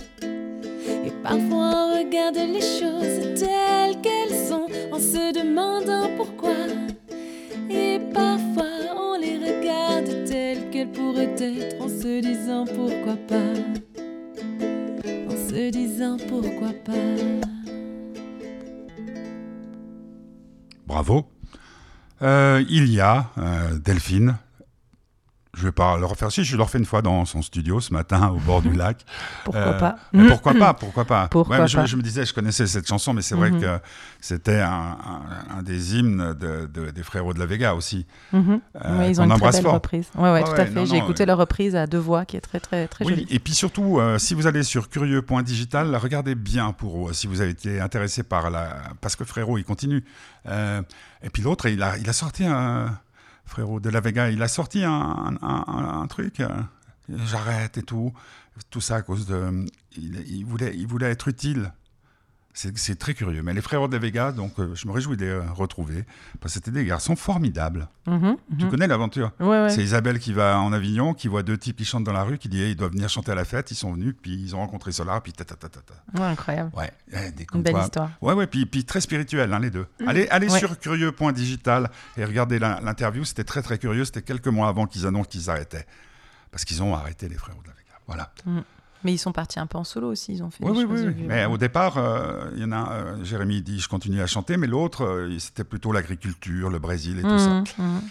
Et 1.05 1.11
parfois 1.23 1.71
on 1.73 1.97
regarde 1.97 2.35
les 2.35 2.61
choses 2.61 3.39
telles 3.39 4.01
qu'elles 4.01 4.35
sont 4.35 4.67
en 4.91 4.99
se 4.99 5.33
demandant 5.33 6.09
pourquoi. 6.17 6.55
Et 7.69 7.99
parfois 8.13 8.65
on 8.95 9.19
les 9.19 9.37
regarde 9.37 10.25
telles 10.25 10.69
qu'elles 10.71 10.91
pourraient 10.91 11.35
être 11.39 11.81
en 11.81 11.87
se 11.87 12.21
disant 12.21 12.65
pourquoi 12.65 13.17
pas. 13.27 13.53
En 15.27 15.49
se 15.49 15.69
disant 15.69 16.17
pourquoi 16.29 16.73
pas. 16.83 17.45
Bravo. 20.85 21.34
Euh, 22.21 22.63
il 22.69 22.89
y 22.91 23.01
a 23.01 23.29
euh, 23.37 23.77
Delphine. 23.77 24.37
Je 25.57 25.63
vais 25.63 25.71
pas 25.71 25.97
le 25.97 26.05
refaire. 26.05 26.31
Si, 26.31 26.43
je 26.43 26.55
l'ai 26.57 26.61
refait 26.61 26.77
une 26.77 26.85
fois 26.85 27.01
dans 27.01 27.23
son 27.25 27.41
studio 27.41 27.79
ce 27.79 27.93
matin 27.93 28.29
au 28.29 28.39
bord 28.39 28.61
du 28.61 28.73
lac. 28.75 29.05
Pourquoi 29.45 29.61
Euh, 29.61 29.79
pas? 29.79 29.95
mais 30.13 30.27
pourquoi 30.27 30.53
pas 30.53 30.73
Pourquoi 30.79 31.05
pas? 31.05 31.27
Pourquoi 31.29 31.55
Ouais, 31.55 31.61
mais 31.63 31.67
je, 31.69 31.77
pas? 31.77 31.85
je 31.85 31.95
me 31.95 32.01
disais, 32.01 32.25
je 32.25 32.33
connaissais 32.33 32.67
cette 32.67 32.87
chanson, 32.87 33.13
mais 33.13 33.21
c'est 33.21 33.35
vrai 33.35 33.51
Mhm. 33.51 33.61
que 33.61 33.79
c'était 34.19 34.59
un, 34.59 34.69
un- 34.69 35.57
un 35.59 35.63
des 35.63 35.95
hymnes 35.95 36.33
de- 36.33 36.65
de- 36.71 36.91
des 36.91 37.03
frérots 37.03 37.33
de 37.33 37.39
la 37.39 37.45
Vega 37.45 37.73
aussi. 37.73 38.05
Mhm. 38.33 38.59
Euh, 38.83 38.97
Ouais, 38.99 39.11
ils 39.11 39.21
ont 39.21 39.23
une 39.23 39.39
très 39.39 39.51
belle 39.51 39.61
fort. 39.63 39.73
reprise. 39.75 40.07
Ouais, 40.15 40.31
ouais, 40.31 40.43
tout 40.43 40.51
à 40.51 40.65
fait. 40.65 40.85
J'ai 40.85 40.97
écouté 40.97 41.23
ouais. 41.23 41.27
leur 41.27 41.37
reprise 41.37 41.75
à 41.75 41.87
deux 41.87 41.97
voix 41.99 42.25
qui 42.25 42.35
est 42.37 42.41
très, 42.41 42.59
très, 42.59 42.87
très 42.87 43.05
oui, 43.05 43.11
jolie. 43.11 43.27
et 43.29 43.39
puis 43.39 43.53
surtout, 43.53 43.99
euh, 43.99 44.17
si 44.17 44.33
vous 44.33 44.47
allez 44.47 44.63
sur 44.63 44.89
curieux.digital, 44.89 45.95
regardez 45.95 46.35
bien 46.35 46.71
pour 46.73 47.13
si 47.15 47.27
vous 47.27 47.41
avez 47.41 47.51
été 47.51 47.79
intéressé 47.79 48.23
par 48.23 48.49
la... 48.49 48.75
Parce 49.01 49.15
que 49.15 49.23
Frérot, 49.23 49.57
il 49.57 49.63
continue. 49.63 50.03
Euh, 50.47 50.81
et 51.23 51.29
puis 51.29 51.41
l'autre, 51.41 51.67
il 51.67 51.81
a, 51.81 51.97
il 51.97 52.09
a 52.09 52.13
sorti 52.13 52.45
un... 52.45 52.97
Frérot 53.45 53.79
de 53.79 53.89
la 53.89 53.99
Vega, 53.99 54.29
il 54.29 54.41
a 54.41 54.47
sorti 54.47 54.83
un, 54.83 56.07
truc, 56.09 56.39
euh, 56.39 56.49
j'arrête 57.09 57.77
et 57.77 57.83
tout. 57.83 58.13
Tout 58.69 58.81
ça 58.81 58.97
à 58.97 59.01
cause 59.01 59.25
de... 59.25 59.65
Il 59.97 60.45
voulait 60.45 61.11
être 61.11 61.27
utile. 61.27 61.71
C'est 62.57 62.97
très 62.97 63.13
curieux. 63.13 63.43
Mais 63.43 63.53
les 63.53 63.59
Frérots 63.61 63.89
de 63.89 63.93
la 63.93 63.99
Vega, 63.99 64.31
donc 64.31 64.57
euh, 64.59 64.73
je 64.75 64.87
me 64.87 64.93
réjouis 64.93 65.17
de 65.17 65.25
les 65.25 65.31
euh, 65.31 65.41
retrouver. 65.51 66.05
Parce 66.39 66.53
que 66.53 66.59
c'était 66.59 66.71
des 66.71 66.85
garçons 66.85 67.17
formidables. 67.17 67.89
Mhm, 68.07 68.37
Tu 68.57 68.63
mhm. 68.65 68.71
connais 68.71 68.87
l'aventure? 68.87 69.33
Ouais, 69.41 69.47
ouais. 69.63 69.69
c'est 69.69 69.83
Isabelle 69.83 70.19
qui 70.19 70.31
va 70.31 70.57
en 70.59 70.71
Avignon, 70.71 71.13
qui 71.13 71.27
voit 71.27 71.43
deux 71.43 71.57
types 71.57 71.75
qui 71.75 71.83
chantent 71.83 72.05
dans 72.05 72.13
la 72.13 72.23
rue, 72.23 72.37
qui 72.37 72.47
dit 72.47 72.61
hey, 72.61 72.71
ils 72.71 72.75
doivent 72.77 72.93
venir 72.93 73.09
chanter 73.09 73.33
à 73.33 73.35
la 73.35 73.43
fête. 73.43 73.71
Ils 73.71 73.75
sont 73.75 73.91
venus, 73.93 74.15
puis 74.21 74.41
ils 74.41 74.55
ont 74.55 74.59
rencontré 74.59 74.93
Solar, 74.93 75.21
puis 75.21 75.33
ta 75.33 75.43
ta 75.43 75.55
ta 75.55 75.67
ta 75.67 75.81
ta. 75.81 76.19
Ouais, 76.21 76.27
incroyable. 76.27 76.71
Ouais, 76.77 76.91
des 77.31 77.45
Une 77.53 77.61
belle 77.61 77.75
histoire. 77.77 78.11
Ouais, 78.21 78.33
ouais, 78.33 78.47
puis, 78.47 78.65
puis 78.65 78.85
très 78.85 79.01
spirituel, 79.01 79.51
hein, 79.51 79.59
les 79.59 79.69
deux. 79.69 79.85
Allez, 80.07 80.27
allez 80.29 80.49
Ouais. 80.49 80.59
sur 80.59 80.79
curieux.digital 80.79 81.91
et 82.15 82.23
regardez 82.23 82.57
l'interview. 82.59 83.25
C'était 83.25 83.43
très 83.43 83.63
très 83.63 83.77
curieux. 83.77 84.05
C'était 84.05 84.21
quelques 84.21 84.47
mois 84.47 84.69
avant 84.69 84.85
qu'ils 84.87 85.05
annoncent 85.05 85.29
qu'ils 85.29 85.49
arrêtaient, 85.49 85.85
parce 86.51 86.63
qu'ils 86.63 86.81
ont 86.81 86.95
arrêté 86.95 87.27
les 87.27 87.35
frérots 87.35 87.61
de 87.63 87.67
la 87.67 87.73
Vega. 87.73 87.99
Voilà. 88.07 88.31
Mais 89.05 89.13
ils 89.13 89.17
sont 89.19 89.31
partis 89.31 89.59
un 89.59 89.67
peu 89.67 89.77
en 89.77 89.83
solo 89.85 90.09
aussi. 90.11 90.33
Ils 90.33 90.43
ont 90.43 90.49
fait 90.49 90.65
Oui, 90.65 90.71
des 90.73 90.83
oui, 90.83 90.97
choses. 90.97 91.05
oui. 91.15 91.23
Mais 91.27 91.45
au 91.45 91.57
départ, 91.57 91.97
euh, 91.97 92.49
il 92.55 92.61
y 92.61 92.65
en 92.65 92.71
a. 92.73 92.91
euh, 92.91 93.23
Jérémy 93.23 93.61
dit 93.61 93.79
je 93.79 93.87
continue 93.87 94.19
à 94.21 94.25
chanter, 94.27 94.57
mais 94.57 94.65
l'autre, 94.67 95.05
euh, 95.05 95.37
c'était 95.39 95.63
plutôt 95.63 95.91
l'agriculture, 95.91 96.69
le 96.71 96.79
Brésil 96.79 97.19
et 97.19 97.21
tout 97.21 97.37
ça. 97.37 97.49
Mhm, 97.51 97.63
mhm. 97.77 98.01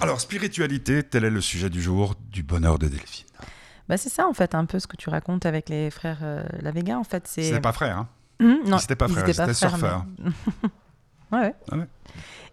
Alors 0.00 0.20
spiritualité, 0.20 1.02
tel 1.02 1.24
est 1.24 1.30
le 1.30 1.40
sujet 1.40 1.70
du 1.70 1.80
jour 1.82 2.14
du 2.30 2.42
bonheur 2.42 2.78
de 2.78 2.88
Delphine. 2.88 3.26
Bah, 3.88 3.96
c'est 3.96 4.08
ça, 4.08 4.26
en 4.28 4.32
fait, 4.32 4.54
un 4.54 4.64
peu 4.66 4.78
ce 4.78 4.86
que 4.86 4.96
tu 4.96 5.10
racontes 5.10 5.46
avec 5.46 5.68
les 5.68 5.90
frères 5.90 6.18
euh, 6.22 6.44
La 6.60 6.70
Vega. 6.70 6.98
En 6.98 7.04
fait, 7.04 7.26
c'est. 7.26 7.42
C'était 7.42 7.60
pas 7.60 7.72
frère, 7.72 7.98
hein 7.98 8.08
Mhm, 8.40 8.58
non, 8.66 8.76
Ils 8.78 8.84
étaient 8.84 8.96
pas 8.96 9.06
étaient 9.08 9.32
frères, 9.34 9.54
surfeurs. 9.54 10.06
mais- 10.18 10.30
ouais, 11.32 11.44
ouais. 11.48 11.54
Ah 11.70 11.76
ouais. 11.76 11.86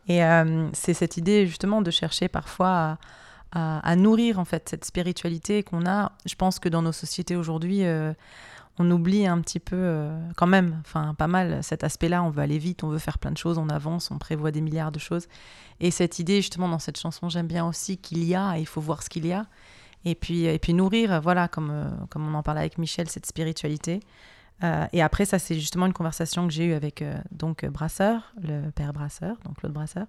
Et 0.09 0.23
euh, 0.23 0.67
c'est 0.73 0.93
cette 0.93 1.17
idée 1.17 1.47
justement 1.47 1.81
de 1.81 1.91
chercher 1.91 2.27
parfois 2.27 2.97
à, 3.51 3.95
nourrir 3.95 4.39
en 4.39 4.45
fait 4.45 4.67
cette 4.69 4.85
spiritualité 4.85 5.63
qu'on 5.63 5.85
a. 5.85 6.11
Je 6.25 6.35
pense 6.35 6.59
que 6.59 6.69
dans 6.69 6.81
nos 6.81 6.91
sociétés 6.91 7.35
aujourd'hui, 7.35 7.85
euh, 7.85 8.13
on 8.79 8.89
oublie 8.91 9.25
un 9.25 9.39
petit 9.41 9.59
peu 9.59 9.75
euh, 9.75 10.19
quand 10.35 10.47
même, 10.47 10.77
enfin 10.81 11.13
pas 11.15 11.27
mal 11.27 11.63
cet 11.63 11.83
aspect-là. 11.83 12.23
On 12.23 12.29
veut 12.29 12.41
aller 12.41 12.57
vite, 12.57 12.83
on 12.83 12.89
veut 12.89 12.99
faire 12.99 13.17
plein 13.17 13.31
de 13.31 13.37
choses, 13.37 13.57
on 13.57 13.69
avance, 13.69 14.11
on 14.11 14.17
prévoit 14.17 14.51
des 14.51 14.61
milliards 14.61 14.91
de 14.91 14.99
choses. 14.99 15.27
Et 15.79 15.91
cette 15.91 16.19
idée 16.19 16.37
justement 16.37 16.67
dans 16.67 16.79
cette 16.79 16.99
chanson, 16.99 17.29
j'aime 17.29 17.47
bien 17.47 17.65
aussi 17.65 17.97
qu'il 17.97 18.23
y 18.23 18.35
a, 18.35 18.57
il 18.57 18.67
faut 18.67 18.81
voir 18.81 19.01
ce 19.03 19.09
qu'il 19.09 19.25
y 19.25 19.33
a. 19.33 19.47
Et 20.05 20.15
puis, 20.15 20.45
et 20.45 20.59
puis 20.59 20.73
nourrir, 20.73 21.19
voilà, 21.21 21.47
comme, 21.47 21.71
euh, 21.71 21.89
comme 22.09 22.27
on 22.27 22.33
en 22.37 22.43
parlait 22.43 22.61
avec 22.61 22.77
Michel, 22.77 23.09
cette 23.09 23.25
spiritualité. 23.25 24.01
Et 24.91 25.03
après, 25.03 25.25
ça, 25.25 25.37
c'est 25.37 25.53
justement 25.53 25.85
une 25.85 25.93
conversation 25.93 26.47
que 26.47 26.53
j'ai 26.53 26.65
eue 26.65 26.73
avec 26.73 27.03
euh, 27.03 27.15
donc 27.31 27.63
Brasseur, 27.65 28.33
le 28.41 28.71
père 28.71 28.91
Brasseur, 28.91 29.37
donc 29.45 29.57
Claude 29.57 29.73
Brasseur. 29.73 30.07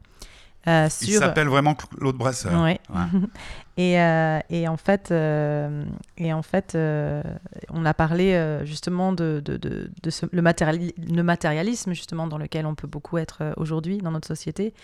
Euh, 0.67 0.89
Il 1.03 1.13
s'appelle 1.15 1.49
vraiment 1.49 1.75
Claude 1.75 2.17
Brasseur. 2.17 2.63
Ouais. 2.63 2.81
Ouais. 2.91 3.21
et, 3.77 4.01
euh, 4.01 4.41
et 4.51 4.67
en 4.69 4.77
fait, 4.77 5.11
euh, 5.11 5.85
et 6.17 6.33
en 6.33 6.43
fait 6.43 6.75
euh, 6.75 7.23
on 7.71 7.85
a 7.87 7.95
parlé 7.95 8.61
justement 8.65 9.13
de, 9.13 9.41
de, 9.45 9.57
de, 9.57 9.91
de 10.03 10.11
ce- 10.11 10.27
le, 10.31 10.43
matériali- 10.43 10.95
le 10.99 11.23
matérialisme 11.23 11.93
justement 11.93 12.27
dans 12.27 12.39
lequel 12.39 12.67
on 12.67 12.75
peut 12.75 12.89
beaucoup 12.89 13.19
être 13.19 13.55
aujourd'hui 13.57 13.99
dans 13.99 14.11
notre 14.11 14.29
société. 14.29 14.75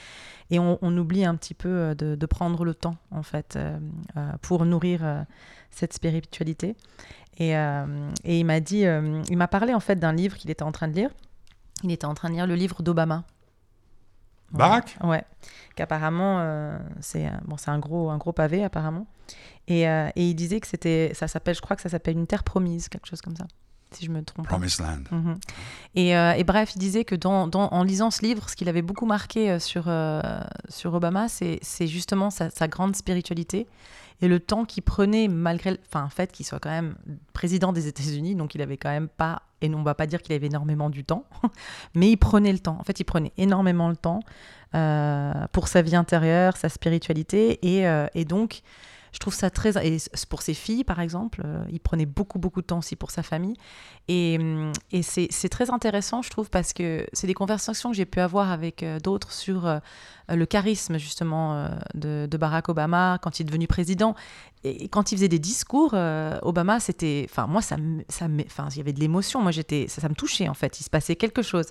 Et 0.50 0.58
on, 0.58 0.78
on 0.82 0.96
oublie 0.96 1.24
un 1.24 1.34
petit 1.34 1.54
peu 1.54 1.94
de, 1.94 2.26
prendre 2.26 2.64
le 2.64 2.74
temps 2.74 2.96
en 3.10 3.22
fait 3.22 3.58
pour 4.42 4.64
nourrir 4.64 5.24
cette 5.70 5.92
spiritualité. 5.92 6.76
Et, 7.38 7.50
et 7.52 8.38
il 8.38 8.44
m'a 8.44 8.60
dit, 8.60 8.84
il 9.28 9.36
m'a 9.36 9.48
parlé 9.48 9.74
en 9.74 9.80
fait 9.80 9.96
d'un 9.96 10.12
livre 10.12 10.36
qu'il 10.36 10.50
était 10.50 10.62
en 10.62 10.72
train 10.72 10.88
de 10.88 10.94
lire. 10.94 11.10
Il 11.82 11.90
était 11.90 12.06
en 12.06 12.14
train 12.14 12.28
de 12.30 12.34
lire 12.34 12.46
le 12.46 12.54
livre 12.54 12.82
d'Obama. 12.82 13.24
Barack 14.58 14.96
Ouais. 15.02 15.24
Qu'apparemment, 15.76 16.38
euh, 16.40 16.78
c'est 17.00 17.26
un- 17.26 17.40
bon, 17.44 17.56
un 17.66 17.78
gros, 17.78 18.10
un 18.10 18.18
gros 18.18 18.32
pavé 18.32 18.62
apparemment. 18.64 19.06
Et, 19.66 19.88
euh, 19.88 20.08
et 20.16 20.28
il 20.28 20.34
disait 20.34 20.60
que 20.60 20.66
c'était, 20.66 21.12
ça 21.14 21.26
s'appelle, 21.28 21.54
je 21.54 21.60
crois 21.62 21.76
que 21.76 21.82
ça 21.82 21.88
s'appelle 21.88 22.16
une 22.16 22.26
terre 22.26 22.44
promise, 22.44 22.88
quelque 22.88 23.06
chose 23.08 23.20
comme 23.22 23.36
ça, 23.36 23.46
si 23.94 24.04
je 24.06 24.10
me 24.10 24.22
trompe. 24.22 24.46
Promised 24.46 24.80
Land. 24.80 25.02
Mhm. 25.10 25.36
Et, 25.94 26.16
euh, 26.16 26.32
et 26.32 26.44
bref, 26.44 26.72
il 26.74 26.78
disait 26.78 27.04
que 27.04 27.14
dans, 27.14 27.46
dans- 27.48 27.68
en 27.70 27.82
lisant 27.82 28.10
ce 28.10 28.22
livre, 28.22 28.48
ce 28.48 28.56
qu'il 28.56 28.68
avait 28.68 28.82
beaucoup 28.82 29.06
marqué 29.06 29.50
euh, 29.50 29.58
sur, 29.58 29.84
euh, 29.88 30.20
sur 30.68 30.94
Obama, 30.94 31.28
c'est 31.28 31.60
justement 31.86 32.30
sa, 32.30 32.50
sa 32.50 32.68
grande 32.68 32.96
spiritualité 32.96 33.66
et 34.20 34.28
le 34.28 34.38
temps 34.40 34.64
qu'il 34.64 34.82
prenait, 34.84 35.26
malgré 35.28 35.72
le 35.72 35.78
enfin, 35.88 36.04
en 36.04 36.08
fait 36.08 36.30
qu'il 36.30 36.46
soit 36.46 36.60
quand 36.60 36.70
même 36.70 36.94
président 37.32 37.72
des 37.72 37.88
États-Unis, 37.88 38.36
donc 38.36 38.54
il 38.54 38.62
avait 38.62 38.76
quand 38.76 38.90
même 38.90 39.08
pas, 39.08 39.42
et 39.60 39.68
on 39.74 39.82
va 39.82 39.94
pas 39.96 40.06
dire 40.06 40.22
qu'il 40.22 40.34
avait 40.34 40.46
énormément 40.46 40.88
du 40.88 41.04
temps, 41.04 41.24
mais 41.94 42.10
il 42.10 42.16
prenait 42.16 42.52
le 42.52 42.60
temps. 42.60 42.76
En 42.80 42.84
fait, 42.84 43.00
il 43.00 43.04
prenait 43.04 43.32
énormément 43.38 43.88
le 43.88 43.96
temps 43.96 44.20
euh, 44.74 45.32
pour 45.52 45.66
sa 45.68 45.82
vie 45.82 45.96
intérieure, 45.96 46.56
sa 46.56 46.68
spiritualité, 46.68 47.58
et, 47.62 47.84
et 48.14 48.24
donc 48.24 48.62
Je 49.14 49.18
trouve 49.20 49.32
ça 49.32 49.48
très. 49.48 49.86
Et 49.86 49.96
pour 50.28 50.42
ses 50.42 50.52
filles, 50.52 50.84
par 50.84 51.00
exemple, 51.00 51.40
euh, 51.44 51.64
il 51.70 51.80
prenait 51.80 52.04
beaucoup, 52.04 52.38
beaucoup 52.38 52.60
de 52.60 52.66
temps 52.66 52.78
aussi 52.78 52.96
pour 52.96 53.10
sa 53.10 53.22
famille. 53.22 53.56
Et, 54.08 54.36
hum, 54.38 54.72
et 54.90 55.02
c'est 55.02 55.48
très 55.48 55.70
intéressant, 55.70 56.20
je 56.20 56.28
trouve, 56.28 56.50
parce 56.50 56.74
que 56.74 57.06
c'est 57.14 57.26
des 57.26 57.34
conversations 57.34 57.90
que 57.90 57.96
j'ai 57.96 58.04
pu 58.04 58.20
avoir 58.20 58.50
avec 58.50 58.82
euh, 58.82 58.98
d'autres 58.98 59.32
sur 59.32 59.66
euh, 60.30 60.36
le 60.36 60.46
charisme, 60.46 60.98
justement, 60.98 61.54
euh, 61.54 61.68
de, 61.94 62.36
Barack 62.36 62.68
Obama 62.68 63.18
quand 63.22 63.38
il 63.38 63.42
est 63.42 63.46
devenu 63.46 63.66
président. 63.66 64.14
Et 64.64 64.88
quand 64.88 65.12
il 65.12 65.16
faisait 65.16 65.28
des 65.28 65.38
discours, 65.38 65.92
euh, 65.94 66.38
Obama, 66.42 66.80
c'était. 66.80 67.26
Enfin, 67.30 67.46
moi, 67.46 67.60
ça 67.62 67.76
ça 68.08 68.26
Enfin, 68.46 68.68
il 68.70 68.78
y 68.78 68.80
avait 68.80 68.92
de 68.92 69.00
l'émotion. 69.00 69.42
Moi, 69.42 69.52
j'étais. 69.52 69.86
Ça 69.88 70.08
me 70.08 70.14
touchait, 70.14 70.48
en 70.48 70.54
fait. 70.54 70.80
Il 70.80 70.84
se 70.84 70.90
passait 70.90 71.16
quelque 71.16 71.42
chose 71.42 71.66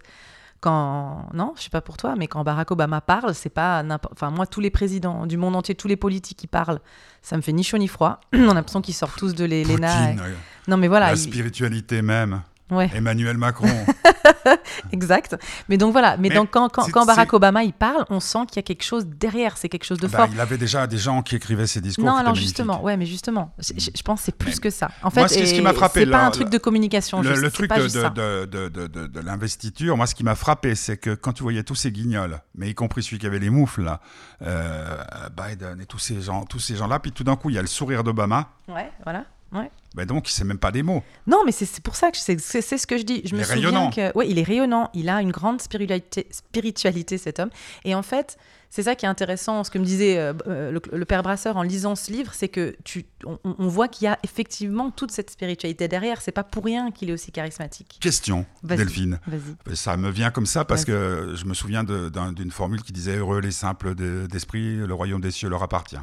quand 0.64 1.28
non, 1.34 1.54
je 1.58 1.64
sais 1.64 1.70
pas 1.70 1.82
pour 1.82 1.98
toi, 1.98 2.16
mais 2.18 2.28
quand 2.28 2.44
Barack 2.44 2.72
Obama 2.72 3.02
parle, 3.02 3.36
c'est 3.36 3.50
pas 3.50 3.84
n'importe. 3.84 4.14
Enfin, 4.14 4.32
moi, 4.32 4.48
tous 4.48 4.62
les 4.62 4.70
présidents 4.70 5.26
du 5.28 5.36
monde 5.38 5.56
entier, 5.56 5.76
tous 5.76 5.88
les 5.90 5.98
politiques 5.98 6.38
qui 6.38 6.48
parlent, 6.48 6.80
ça 7.22 7.36
me 7.36 7.42
fait 7.42 7.52
ni 7.52 7.64
chaud 7.64 7.78
ni 7.78 7.88
froid. 7.90 8.22
On 8.34 8.50
a 8.50 8.54
l'impression 8.54 8.82
qu'ils 8.82 8.94
sortent 8.94 9.18
tous 9.18 9.36
de 9.36 9.44
l'ENA. 9.46 10.10
Euh, 10.12 10.34
Non, 10.70 10.78
mais 10.78 10.88
voilà. 10.88 11.08
la 11.08 11.14
il- 11.14 11.18
spiritualité 11.20 12.02
même. 12.02 12.42
Ouais, 12.74 12.90
Emmanuel 12.94 13.38
Macron. 13.38 13.68
exact. 14.92 15.36
Mais 15.70 15.78
donc 15.78 15.92
voilà. 15.92 16.18
Mais, 16.18 16.30
Mais 16.30 16.36
donc 16.36 16.50
quand, 16.52 16.70
quand, 16.70 16.90
quand 16.92 17.06
Barack 17.06 17.34
Obama 17.34 17.64
il 17.64 17.74
parle, 17.74 18.06
on 18.10 18.20
sent 18.20 18.40
qu'il 18.48 18.58
y 18.58 18.60
a 18.60 18.64
quelque 18.64 18.84
chose 18.84 19.06
derrière. 19.06 19.58
C'est 19.58 19.70
quelque 19.70 19.86
chose 19.86 20.00
de 20.00 20.08
Bah, 20.08 20.20
fort. 20.20 20.28
il 20.32 20.40
avait 20.40 20.58
déjà 20.58 20.88
des 20.88 20.98
gens 20.98 21.22
qui 21.22 21.36
écrivaient 21.36 21.68
ses 21.68 21.82
discours. 21.82 22.06
Non, 22.06 22.16
alors 22.16 22.36
justement, 22.36 22.82
ouais, 22.84 22.98
mais 22.98 23.06
justement, 23.06 23.54
je, 23.60 24.02
pense 24.04 24.20
que 24.20 24.26
c'est 24.26 24.38
plus 24.38 24.56
Mais 24.56 24.60
que 24.62 24.70
ça. 24.70 24.90
En 25.02 25.10
fait, 25.10 25.20
moi, 25.22 25.28
ce 25.30 25.36
qui- 25.36 25.62
m'a 25.62 25.74
frappé, 25.74 26.02
c'est 26.02 26.12
pas 26.12 26.26
un 26.26 26.32
truc 26.32 26.50
de 26.50 26.58
communication. 26.58 27.22
Le, 27.22 27.30
juste, 27.30 27.42
le 27.42 27.52
truc 27.52 27.70
pas 27.70 27.78
de, 27.78 27.84
juste 27.84 27.96
de, 27.96 28.02
ça. 28.02 28.10
de, 28.10 28.46
de, 28.46 28.68
de- 28.70 28.88
de- 28.88 29.08
de 29.08 29.20
l'investiture, 29.20 29.96
moi, 29.98 30.08
ce 30.08 30.16
qui 30.16 30.24
m'a 30.24 30.36
frappé, 30.36 30.76
c'est 30.76 30.98
que 30.98 31.14
quand 31.16 31.34
tu 31.34 31.44
voyais 31.44 31.64
tous 31.64 31.76
ces 31.76 31.92
guignols, 31.92 32.40
mais 32.56 32.70
y 32.70 32.76
compris 32.76 33.04
celui 33.04 33.20
qui 33.20 33.26
avait 33.28 33.40
les 33.40 33.50
moufles, 33.50 33.84
là, 33.84 34.00
euh, 34.42 34.98
Biden 35.36 35.80
et 35.82 35.86
tous 35.86 36.00
ces 36.00 36.22
gens, 36.22 36.46
tous 36.46 36.60
ces 36.60 36.76
gens-là, 36.76 37.00
puis 37.00 37.12
tout 37.12 37.24
d'un 37.24 37.36
coup, 37.36 37.50
il 37.50 37.56
y 37.56 37.60
a 37.60 37.62
le 37.62 37.68
sourire 37.68 38.04
d'Obama. 38.04 38.50
Ouais, 38.68 38.92
voilà. 39.04 39.26
Ouais. 39.54 39.70
Ben 39.96 40.06
donc, 40.08 40.28
il 40.30 40.34
sait 40.34 40.44
même 40.44 40.58
pas 40.58 40.72
des 40.72 40.82
mots. 40.82 41.04
Non, 41.28 41.44
mais 41.46 41.52
c'est 41.52 41.80
pour 41.82 41.96
ça 41.96 42.10
que 42.10 42.18
c'est 42.18 42.40
ce 42.40 42.88
que 42.88 42.98
je 42.98 43.04
dis. 43.04 43.22
Je 43.26 43.30
Il 43.30 43.36
me 43.36 43.42
est 43.42 43.44
souviens 43.44 43.70
rayonnant. 43.70 43.92
que 43.92 44.18
ouais, 44.18 44.28
il 44.28 44.40
est 44.40 44.44
rayonnant. 44.44 44.90
Il 44.96 45.08
a 45.08 45.22
une 45.22 45.32
grande 45.32 45.62
spiritualité, 45.62 46.28
spiritualité 46.32 47.18
cet 47.20 47.40
homme. 47.40 47.52
Et 47.86 47.94
en 47.94 48.02
fait, 48.02 48.38
c'est 48.72 48.82
ça 48.82 48.96
qui 48.96 49.06
est 49.06 49.10
intéressant. 49.10 49.64
Ce 49.64 49.70
que 49.70 49.78
me 49.78 49.86
disait 49.86 50.18
euh, 50.18 50.34
euh, 50.48 50.72
le, 50.72 50.82
le 50.92 51.06
père 51.06 51.22
Brasseur 51.22 51.58
en 51.58 51.62
lisant 51.62 51.96
ce 51.96 52.12
livre, 52.12 52.34
c'est 52.34 52.48
que 52.48 52.76
tu, 52.84 53.06
on, 53.24 53.38
on 53.44 53.68
voit 53.68 53.88
qu'il 53.88 54.06
y 54.06 54.08
a 54.08 54.18
effectivement 54.24 54.90
toute 54.90 55.12
cette 55.12 55.30
spiritualité 55.30 55.88
derrière. 55.88 56.22
C'est 56.22 56.32
pas 56.32 56.44
pour 56.44 56.66
rien 56.66 56.90
qu'il 56.90 57.12
est 57.12 57.14
aussi 57.14 57.32
charismatique. 57.32 57.98
Question. 58.02 58.48
Delphine. 58.64 59.20
Vas-y. 59.28 59.76
Ça 59.78 59.96
me 59.96 60.10
vient 60.10 60.32
comme 60.32 60.48
ça 60.48 60.66
parce 60.66 60.86
que 60.86 61.34
je 61.36 61.46
me 61.46 61.54
souviens 61.54 61.84
d'une 61.84 62.50
formule 62.52 62.82
qui 62.82 62.94
disait 62.94 63.18
Heureux 63.18 63.42
les 63.42 63.52
simples 63.52 63.94
de- 63.94 64.26
d'esprit, 64.26 64.78
le 64.78 64.94
royaume 64.96 65.22
des 65.22 65.30
cieux 65.30 65.50
leur 65.50 65.62
appartient. 65.62 65.98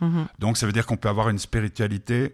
Mhm. 0.00 0.26
Donc, 0.40 0.56
ça 0.56 0.66
veut 0.66 0.72
dire 0.72 0.84
qu'on 0.84 0.96
peut 0.96 1.08
avoir 1.08 1.28
une 1.28 1.38
spiritualité 1.38 2.14
euh, 2.24 2.28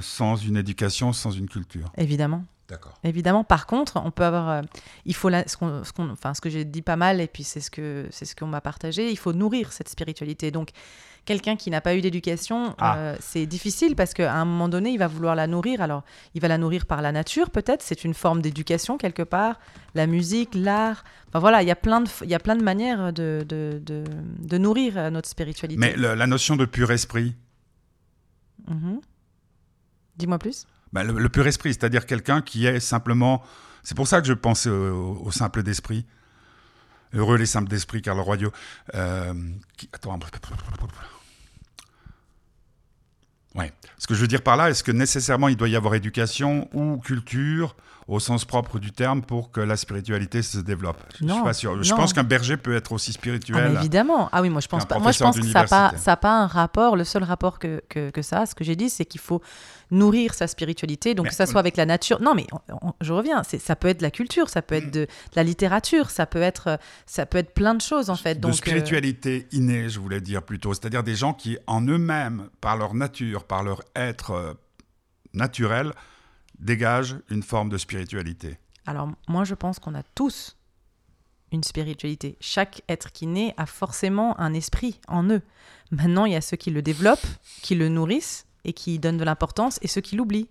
sans 0.00 0.36
une 0.36 0.56
éducation, 0.56 1.12
sans 1.12 1.30
une 1.30 1.48
culture. 1.48 1.90
Évidemment. 1.96 2.44
D'accord. 2.68 2.94
Évidemment, 3.02 3.42
par 3.42 3.66
contre, 3.66 4.00
on 4.04 4.12
peut 4.12 4.24
avoir, 4.24 4.48
euh, 4.48 4.62
il 5.04 5.14
faut 5.16 5.28
la- 5.28 5.46
ce, 5.48 5.56
qu'on- 5.56 5.82
ce 5.82 5.92
qu'on- 5.92 6.10
enfin, 6.10 6.34
ce 6.34 6.40
que 6.40 6.48
j'ai 6.48 6.64
dit 6.64 6.82
pas 6.82 6.94
mal, 6.94 7.20
et 7.20 7.26
puis 7.26 7.42
c'est 7.42 7.58
ce 7.58 7.68
que 7.68 8.06
c'est 8.12 8.24
ce 8.24 8.36
qu'on 8.36 8.46
m'a 8.46 8.60
partagé. 8.60 9.10
Il 9.10 9.16
faut 9.18 9.32
nourrir 9.32 9.72
cette 9.72 9.88
spiritualité. 9.88 10.52
Donc, 10.52 10.68
quelqu'un 11.24 11.56
qui 11.56 11.68
n'a 11.70 11.80
pas 11.80 11.96
eu 11.96 12.00
d'éducation, 12.00 12.76
Ah. 12.78 12.96
euh, 12.96 13.16
c'est 13.18 13.44
difficile 13.46 13.96
parce 13.96 14.14
qu'à 14.14 14.32
un 14.32 14.44
moment 14.44 14.68
donné, 14.68 14.90
il 14.90 14.98
va 14.98 15.08
vouloir 15.08 15.34
la 15.34 15.48
nourrir. 15.48 15.82
Alors, 15.82 16.04
il 16.36 16.40
va 16.40 16.46
la 16.46 16.58
nourrir 16.58 16.86
par 16.86 17.02
la 17.02 17.10
nature, 17.10 17.50
peut-être. 17.50 17.82
C'est 17.82 18.04
une 18.04 18.14
forme 18.14 18.40
d'éducation 18.40 18.98
quelque 18.98 19.24
part. 19.24 19.58
La 19.96 20.06
musique, 20.06 20.50
l'art. 20.54 21.02
Enfin 21.28 21.40
voilà, 21.40 21.62
il 21.62 21.66
y 21.66 21.72
a 21.72 21.76
plein 21.76 22.02
de, 22.02 22.08
il 22.22 22.30
y 22.30 22.34
a 22.36 22.38
plein 22.38 22.54
de 22.54 22.62
manières 22.62 23.12
de, 23.12 23.44
de, 23.48 23.82
de, 23.84 24.04
de 24.38 24.58
nourrir 24.58 24.96
euh, 24.96 25.10
notre 25.10 25.28
spiritualité. 25.28 25.80
Mais 25.80 25.96
le- 25.96 26.14
la 26.14 26.26
notion 26.28 26.54
de 26.54 26.66
pur 26.66 26.92
esprit, 26.92 27.34
Mhm. 28.68 29.00
Dis-moi 30.20 30.38
plus. 30.38 30.66
ben, 30.92 31.02
le, 31.02 31.28
pur 31.28 31.46
esprit, 31.46 31.74
c'est-à-dire 31.74 32.06
quelqu'un 32.06 32.42
qui 32.42 32.66
est 32.66 32.80
simplement. 32.80 33.42
C'est 33.82 33.96
pour 33.96 34.06
ça 34.06 34.20
que 34.20 34.26
je 34.26 34.32
pense 34.32 34.66
au, 34.66 35.30
simple 35.30 35.62
d'esprit. 35.62 36.06
Heureux 37.12 37.36
les 37.36 37.46
simples 37.46 37.68
d'esprit, 37.68 38.02
car 38.02 38.14
le 38.14 38.20
royaume. 38.20 38.52
Euh, 38.94 39.34
qui- 39.76 39.88
Attends. 39.92 40.18
Ouais. 43.54 43.72
Ce 43.98 44.06
que 44.06 44.14
je 44.14 44.20
veux 44.20 44.28
dire 44.28 44.42
par 44.42 44.56
là, 44.56 44.70
est-ce 44.70 44.84
que 44.84 44.92
nécessairement 44.92 45.48
il 45.48 45.56
doit 45.56 45.68
y 45.68 45.76
avoir 45.76 45.94
éducation 45.94 46.68
ou 46.72 46.98
culture? 46.98 47.74
Au 48.10 48.18
sens 48.18 48.44
propre 48.44 48.80
du 48.80 48.90
terme 48.90 49.22
pour 49.22 49.52
que 49.52 49.60
la 49.60 49.76
spiritualité 49.76 50.42
se 50.42 50.58
développe 50.58 51.00
Je 51.20 51.26
suis 51.32 51.42
pas 51.42 51.52
sûr. 51.52 51.80
Je 51.80 51.90
non. 51.90 51.96
pense 51.96 52.12
qu'un 52.12 52.24
berger 52.24 52.56
peut 52.56 52.74
être 52.74 52.90
aussi 52.90 53.12
Ah, 53.14 53.18
spirituel. 53.18 53.70
mais 53.72 53.78
évidemment. 53.78 54.28
Ah 54.32 54.42
oui, 54.42 54.50
moi 54.50 54.60
je 54.60 54.66
pense 54.66 54.84
pas. 54.84 54.98
Moi 54.98 55.12
je 55.12 55.20
pense 55.20 55.38
que 55.38 55.46
ça 55.46 55.62
n'a 55.62 55.66
pas, 55.68 55.92
ça 55.96 56.16
pas 56.16 56.32
un 56.32 56.48
rapport. 56.48 56.96
Le 56.96 57.04
seul 57.04 57.22
rapport 57.22 57.60
que, 57.60 57.80
que, 57.88 58.10
que 58.10 58.20
ça, 58.22 58.40
a, 58.40 58.46
ce 58.46 58.54
que 58.56 58.64
j'ai 58.64 58.74
dit, 58.74 58.90
c'est 58.90 59.04
qu'il 59.04 59.20
faut 59.20 59.40
nourrir 59.92 60.34
sa 60.34 60.48
spiritualité. 60.48 61.14
Donc 61.14 61.26
Mais 61.26 61.30
que 61.30 61.36
ça 61.36 61.46
soit 61.46 61.60
avec 61.60 61.76
la 61.76 61.86
nature. 61.86 62.20
Non, 62.20 62.34
mais 62.34 62.46
on- 62.52 62.88
on- 62.88 62.92
je 63.00 63.12
reviens. 63.12 63.42
Ça 63.44 63.76
peut 63.76 63.86
être 63.88 63.98
de 63.98 64.02
la 64.02 64.10
culture, 64.10 64.48
ça 64.48 64.60
peut 64.60 64.74
être 64.74 64.88
Mm. 64.88 64.90
de, 64.90 65.00
de 65.02 65.06
la 65.36 65.42
littérature, 65.44 66.10
ça 66.10 66.26
peut 66.26 66.42
être, 66.42 66.78
ça 67.06 67.26
peut 67.26 67.38
être 67.38 67.54
plein 67.54 67.74
de 67.74 67.80
choses 67.80 68.10
en 68.10 68.16
fait. 68.16 68.34
de 68.34 68.40
Donc 68.40 68.50
euh, 68.52 68.54
spiritualité 68.56 69.46
innée, 69.52 69.88
je 69.88 70.00
voulais 70.00 70.20
dire 70.20 70.42
plutôt. 70.42 70.74
C'est-à-dire 70.74 71.04
des 71.04 71.14
gens 71.14 71.32
qui, 71.32 71.58
en 71.68 71.80
eux-mêmes, 71.86 72.48
par 72.60 72.76
leur 72.76 72.92
nature, 72.94 73.44
par 73.44 73.62
leur 73.62 73.82
être 73.94 74.32
euh, 74.32 74.54
naturel, 75.32 75.92
dégagent 76.60 77.16
une 77.30 77.42
forme 77.42 77.68
de 77.68 77.78
spiritualité. 77.78 78.58
Alors 78.86 79.08
moi 79.28 79.44
je 79.44 79.54
pense 79.54 79.78
qu'on 79.78 79.94
a 79.94 80.02
tous 80.14 80.56
une 81.52 81.64
spiritualité. 81.64 82.36
Chaque 82.40 82.82
être 82.88 83.10
qui 83.10 83.26
naît 83.26 83.54
a 83.56 83.66
forcément 83.66 84.38
un 84.38 84.54
esprit 84.54 85.00
en 85.08 85.24
eux. 85.30 85.42
Maintenant, 85.90 86.24
il 86.24 86.32
y 86.32 86.36
a 86.36 86.40
ceux 86.40 86.56
qui 86.56 86.70
le 86.70 86.80
développent, 86.80 87.26
qui 87.62 87.74
le 87.74 87.88
nourrissent 87.88 88.46
et 88.64 88.72
qui 88.72 88.94
y 88.94 88.98
donnent 89.00 89.16
de 89.16 89.24
l'importance, 89.24 89.80
et 89.82 89.88
ceux 89.88 90.00
qui 90.00 90.14
l'oublient. 90.14 90.48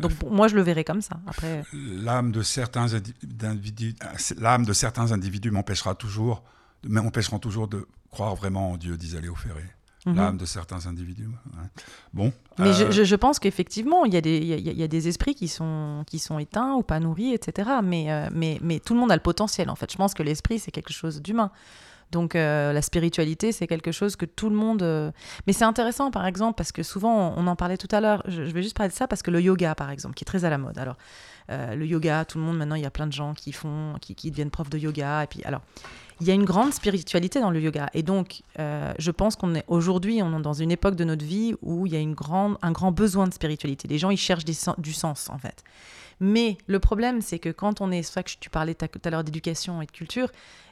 Donc 0.00 0.12
pour 0.14 0.32
moi, 0.32 0.48
je 0.48 0.56
le 0.56 0.62
verrai 0.62 0.82
comme 0.82 1.00
ça. 1.02 1.20
Après, 1.28 1.62
L'âme 1.72 2.32
de 2.32 2.42
certains 2.42 2.92
indi- 2.94 3.14
d'individus, 3.22 3.94
l'âme 4.38 4.64
de 4.64 4.72
certains 4.72 5.12
individus 5.12 5.52
m'empêchera 5.52 5.94
toujours, 5.94 6.42
m'empêcheront 6.88 7.38
toujours 7.38 7.68
de 7.68 7.86
croire 8.10 8.34
vraiment 8.34 8.72
en 8.72 8.76
Dieu, 8.76 8.96
disait 8.96 9.20
Léo 9.20 9.36
Ferré. 9.36 9.62
Mhm. 10.06 10.16
L'âme 10.16 10.36
de 10.36 10.44
certains 10.46 10.86
individus. 10.86 11.26
ouais. 11.26 11.68
Bon. 12.12 12.32
Mais 12.58 12.68
euh, 12.68 12.90
je, 12.90 13.04
je- 13.04 13.16
pense 13.16 13.38
qu'effectivement, 13.38 14.04
il 14.04 14.12
y, 14.14 14.16
a 14.16 14.20
des- 14.20 14.38
il 14.38 14.46
y 14.46 14.68
a- 14.68 14.72
y 14.72 14.82
a 14.82 14.88
des 14.88 15.08
esprits 15.08 15.34
qui 15.34 15.48
sont, 15.48 16.04
qui 16.06 16.18
sont 16.18 16.38
éteints 16.38 16.74
ou 16.74 16.82
pas 16.82 17.00
nourris, 17.00 17.32
etc. 17.32 17.70
Mais, 17.82 18.10
euh, 18.12 18.28
mais, 18.32 18.58
mais 18.62 18.80
tout 18.80 18.94
le 18.94 19.00
monde 19.00 19.12
a 19.12 19.16
le 19.16 19.22
potentiel, 19.22 19.70
en 19.70 19.74
fait. 19.76 19.90
Je 19.92 19.96
pense 19.96 20.14
que 20.14 20.22
l'esprit, 20.22 20.58
c'est 20.58 20.70
quelque 20.72 20.92
chose 20.92 21.22
d'humain. 21.22 21.50
Donc 22.10 22.36
euh, 22.36 22.74
la 22.74 22.82
spiritualité, 22.82 23.52
c'est 23.52 23.66
quelque 23.66 23.90
chose 23.90 24.16
que 24.16 24.26
tout 24.26 24.50
le 24.50 24.56
monde... 24.56 24.82
euh, 24.82 25.10
Mais 25.46 25.54
c'est 25.54 25.64
intéressant, 25.64 26.10
par 26.10 26.26
exemple, 26.26 26.56
parce 26.58 26.70
que 26.70 26.82
souvent, 26.82 27.32
on 27.38 27.46
en 27.46 27.56
parlait 27.56 27.78
tout 27.78 27.88
à 27.90 28.02
l'heure, 28.02 28.22
je, 28.28 28.44
je 28.44 28.50
vais 28.50 28.62
juste 28.62 28.76
parler 28.76 28.90
de 28.90 28.94
ça, 28.94 29.08
parce 29.08 29.22
que 29.22 29.30
le 29.30 29.40
yoga, 29.40 29.74
par 29.74 29.88
exemple, 29.90 30.14
qui 30.14 30.22
est 30.24 30.26
très 30.26 30.44
à 30.44 30.50
la 30.50 30.58
mode. 30.58 30.76
Alors, 30.76 30.98
euh, 31.50 31.74
le 31.74 31.86
yoga, 31.86 32.26
tout 32.26 32.36
le 32.36 32.44
monde, 32.44 32.58
maintenant, 32.58 32.74
il 32.74 32.82
y 32.82 32.86
a 32.86 32.90
plein 32.90 33.06
de 33.06 33.12
gens 33.14 33.32
qui 33.32 33.50
font, 33.52 33.94
qui, 34.02 34.14
qui 34.14 34.30
deviennent 34.30 34.50
profs 34.50 34.68
de 34.68 34.76
yoga. 34.76 35.24
Et 35.24 35.26
puis, 35.26 35.42
alors, 35.44 35.62
il 36.20 36.26
y 36.26 36.30
a 36.30 36.34
une 36.34 36.44
grande 36.44 36.72
spiritualité 36.72 37.40
dans 37.40 37.50
le 37.50 37.60
yoga. 37.60 37.90
Et 37.94 38.02
donc, 38.02 38.42
euh, 38.58 38.92
je 38.98 39.10
pense 39.10 39.36
qu'on 39.36 39.54
est 39.54 39.64
aujourd'hui, 39.66 40.22
on 40.22 40.38
est 40.38 40.42
dans 40.42 40.52
une 40.52 40.70
époque 40.70 40.96
de 40.96 41.04
notre 41.04 41.24
vie 41.24 41.54
où 41.62 41.86
il 41.86 41.92
y 41.92 41.96
a 41.96 42.00
un 42.00 42.72
grand 42.72 42.92
besoin 42.92 43.26
de 43.26 43.34
spiritualité. 43.34 43.88
Les 43.88 43.98
gens, 43.98 44.10
ils 44.10 44.16
cherchent 44.16 44.44
du 44.44 44.92
sens, 44.92 45.28
en 45.30 45.38
fait. 45.38 45.64
Mais 46.20 46.56
le 46.66 46.78
problème, 46.78 47.20
c'est 47.20 47.38
que 47.38 47.48
quand 47.48 47.80
on 47.80 47.90
est, 47.90 48.02
c'est 48.02 48.12
ça 48.12 48.22
que 48.22 48.30
tu 48.38 48.50
parlais 48.50 48.74
tout 48.74 49.00
à 49.04 49.10
l'heure 49.10 49.24
d'éducation 49.24 49.82
et 49.82 49.86
de 49.86 49.90
culture, 49.90 50.28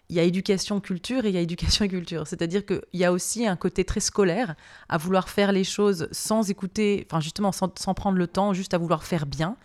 il 0.08 0.16
y 0.16 0.20
a 0.20 0.22
éducation, 0.22 0.80
culture 0.80 1.24
et 1.24 1.28
il 1.28 1.34
y 1.34 1.38
a 1.38 1.40
éducation 1.40 1.84
et 1.84 1.88
culture. 1.88 2.26
C'est-à-dire 2.26 2.66
qu'il 2.66 2.80
y 2.94 3.04
a 3.04 3.12
aussi 3.12 3.46
un 3.46 3.56
côté 3.56 3.84
très 3.84 4.00
scolaire 4.00 4.54
à 4.88 4.98
vouloir 4.98 5.28
faire 5.28 5.52
les 5.52 5.64
choses 5.64 6.08
sans 6.10 6.50
écouter, 6.50 7.06
enfin 7.08 7.20
justement 7.20 7.52
sans 7.52 7.94
prendre 7.94 8.18
le 8.18 8.26
temps, 8.26 8.52
juste 8.52 8.74
à 8.74 8.78
vouloir 8.78 9.04
faire 9.04 9.26
bien. 9.26 9.56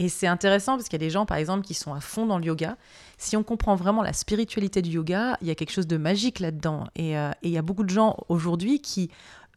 Et 0.00 0.08
c'est 0.08 0.26
intéressant 0.26 0.76
parce 0.76 0.88
qu'il 0.88 0.94
y 0.94 1.04
a 1.04 1.06
des 1.06 1.10
gens, 1.10 1.26
par 1.26 1.36
exemple, 1.36 1.64
qui 1.64 1.74
sont 1.74 1.92
à 1.92 2.00
fond 2.00 2.24
dans 2.24 2.38
le 2.38 2.44
yoga. 2.46 2.78
Si 3.18 3.36
on 3.36 3.42
comprend 3.42 3.76
vraiment 3.76 4.02
la 4.02 4.14
spiritualité 4.14 4.80
du 4.80 4.92
yoga, 4.92 5.36
il 5.42 5.46
y 5.46 5.50
a 5.50 5.54
quelque 5.54 5.72
chose 5.72 5.86
de 5.86 5.98
magique 5.98 6.40
là-dedans. 6.40 6.86
Et, 6.96 7.18
euh, 7.18 7.30
il 7.42 7.50
y 7.50 7.58
a 7.58 7.62
beaucoup 7.62 7.84
de 7.84 7.90
gens 7.90 8.16
aujourd'hui 8.30 8.80
qui 8.80 9.10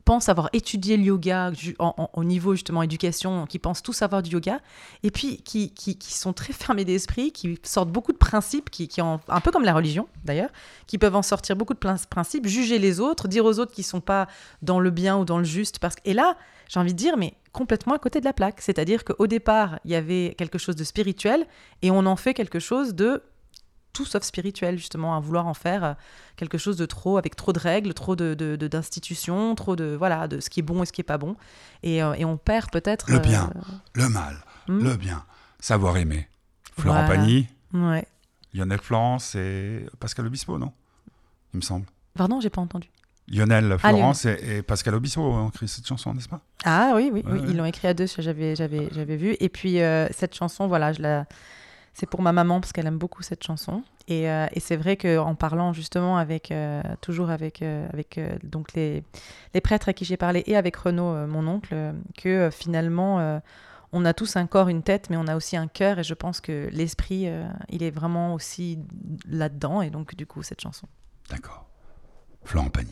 pensent 0.03 0.27
avoir 0.27 0.49
étudié 0.51 0.97
le 0.97 1.03
yoga 1.03 1.53
au 1.79 2.23
niveau 2.25 2.55
justement 2.55 2.83
éducation, 2.83 3.45
qui 3.45 3.57
pensent 3.57 3.81
tout 3.81 3.93
savoir 3.93 4.21
du 4.21 4.31
yoga, 4.31 4.59
et 5.01 5.11
puis 5.11 5.37
qui, 5.37 5.71
qui, 5.71 5.97
qui 5.97 6.13
sont 6.13 6.33
très 6.33 6.51
fermés 6.51 6.83
d'esprit, 6.83 7.31
qui 7.31 7.57
sortent 7.63 7.89
beaucoup 7.89 8.11
de 8.11 8.17
principes, 8.17 8.69
qui, 8.69 8.89
qui 8.89 8.99
un 8.99 9.19
peu 9.41 9.49
comme 9.49 9.63
la 9.63 9.73
religion 9.73 10.09
d'ailleurs, 10.25 10.49
qui 10.87 10.97
peuvent 10.97 11.15
en 11.15 11.21
sortir 11.21 11.55
beaucoup 11.55 11.73
de 11.73 11.79
principes, 11.79 12.47
juger 12.47 12.79
les 12.79 12.99
autres, 12.99 13.29
dire 13.29 13.45
aux 13.45 13.59
autres 13.59 13.71
qu'ils 13.71 13.85
sont 13.85 14.01
pas 14.01 14.27
dans 14.61 14.81
le 14.81 14.91
bien 14.91 15.17
ou 15.17 15.23
dans 15.23 15.37
le 15.37 15.45
juste. 15.45 15.79
Parce... 15.79 15.95
Et 16.03 16.13
là, 16.13 16.35
j'ai 16.73 16.79
envie 16.79 16.93
de 16.93 16.97
dire, 16.97 17.17
mais 17.17 17.35
complètement 17.51 17.93
à 17.93 17.99
côté 17.99 18.19
de 18.19 18.25
la 18.25 18.33
plaque. 18.33 18.59
C'est-à-dire 18.61 19.03
qu'au 19.05 19.27
départ, 19.27 19.79
il 19.85 19.91
y 19.91 19.95
avait 19.95 20.33
quelque 20.37 20.57
chose 20.57 20.75
de 20.75 20.83
spirituel, 20.83 21.45
et 21.83 21.91
on 21.91 22.05
en 22.07 22.15
fait 22.15 22.33
quelque 22.33 22.57
chose 22.59 22.95
de 22.95 23.21
tout 23.93 24.05
sauf 24.05 24.23
spirituel, 24.23 24.79
justement, 24.79 25.15
à 25.15 25.19
vouloir 25.19 25.45
en 25.45 25.53
faire 25.53 25.83
euh, 25.83 25.93
quelque 26.35 26.57
chose 26.57 26.77
de 26.77 26.87
trop, 26.87 27.19
avec 27.19 27.35
trop 27.35 27.53
de 27.53 27.59
règles, 27.59 27.93
trop 27.93 28.15
de, 28.15 28.33
de- 28.33 28.55
de- 28.55 28.67
d'institutions, 28.67 29.53
trop 29.53 29.75
de, 29.75 29.95
voilà, 29.95 30.27
de 30.27 30.39
ce 30.39 30.49
qui 30.49 30.61
est 30.61 30.63
bon 30.63 30.81
et 30.81 30.87
ce 30.87 30.91
qui 30.91 31.01
est 31.01 31.03
pas 31.03 31.19
bon. 31.19 31.35
Et, 31.83 32.01
euh, 32.01 32.13
et 32.15 32.25
on 32.25 32.37
perd 32.37 32.71
peut-être... 32.71 33.11
Le 33.11 33.17
euh, 33.17 33.19
bien. 33.19 33.51
Le 33.93 34.09
mal, 34.09 34.43
hmm, 34.67 34.79
le 34.83 34.95
bien, 34.95 35.23
savoir 35.59 35.97
aimer. 35.97 36.27
Florent 36.75 37.05
Voilà. 37.05 37.21
Pagny, 37.21 37.47
Ouais. 37.71 38.07
Lionel 38.55 38.79
Florence 38.79 39.35
et 39.35 39.85
Pascal 39.99 40.25
Obispo, 40.25 40.57
non? 40.57 40.71
Il 41.53 41.57
me 41.57 41.61
semble. 41.61 41.85
Pardon, 42.15 42.41
j'ai 42.41 42.49
pas 42.49 42.61
entendu. 42.61 42.89
Lionel 43.27 43.77
Florence 43.77 44.25
et, 44.25 44.61
Pascal 44.63 44.95
Obispo 44.95 45.21
ont 45.21 45.49
écrit 45.49 45.67
cette 45.67 45.87
chanson, 45.87 46.13
n'est-ce 46.13 46.29
pas? 46.29 46.41
Ah 46.65 46.93
oui, 46.95 47.09
oui, 47.13 47.23
oui. 47.25 47.39
ils 47.47 47.57
l'ont 47.57 47.65
écrit 47.65 47.87
à 47.87 47.93
deux, 47.93 48.05
j'avais, 48.17 48.55
j'avais, 48.55 48.89
j'avais 48.91 49.15
vu. 49.15 49.35
Et 49.39 49.49
puis 49.49 49.81
euh, 49.81 50.07
cette 50.11 50.35
chanson, 50.35 50.67
voilà, 50.67 50.91
je 50.93 51.01
la... 51.01 51.25
c'est 51.93 52.05
pour 52.05 52.21
ma 52.21 52.33
maman 52.33 52.59
parce 52.59 52.73
qu'elle 52.73 52.87
aime 52.87 52.97
beaucoup 52.97 53.23
cette 53.23 53.43
chanson. 53.43 53.83
Et, 54.09 54.29
euh, 54.29 54.47
et 54.51 54.59
c'est 54.59 54.75
vrai 54.75 54.97
qu'en 54.97 55.35
parlant 55.35 55.71
justement 55.71 56.17
avec, 56.17 56.51
euh, 56.51 56.81
toujours 56.99 57.29
avec, 57.29 57.61
avec 57.61 58.19
donc 58.43 58.73
les, 58.73 59.03
les 59.53 59.61
prêtres 59.61 59.87
à 59.87 59.93
qui 59.93 60.03
j'ai 60.03 60.17
parlé 60.17 60.43
et 60.45 60.57
avec 60.57 60.75
Renaud, 60.75 61.25
mon 61.27 61.47
oncle, 61.47 61.93
que 62.21 62.49
finalement 62.51 63.41
on 63.93 64.05
a 64.05 64.13
tous 64.13 64.35
un 64.35 64.47
corps, 64.47 64.67
une 64.67 64.83
tête, 64.83 65.09
mais 65.09 65.17
on 65.17 65.27
a 65.27 65.35
aussi 65.37 65.55
un 65.55 65.67
cœur. 65.67 65.99
Et 65.99 66.03
je 66.03 66.13
pense 66.13 66.41
que 66.41 66.67
l'esprit, 66.71 67.29
il 67.69 67.83
est 67.83 67.91
vraiment 67.91 68.33
aussi 68.33 68.79
là-dedans. 69.29 69.81
Et 69.81 69.91
donc, 69.91 70.15
du 70.15 70.25
coup, 70.25 70.41
cette 70.41 70.61
chanson. 70.61 70.87
D'accord. 71.29 71.72
Florent 72.43 72.69
Pagny. 72.69 72.91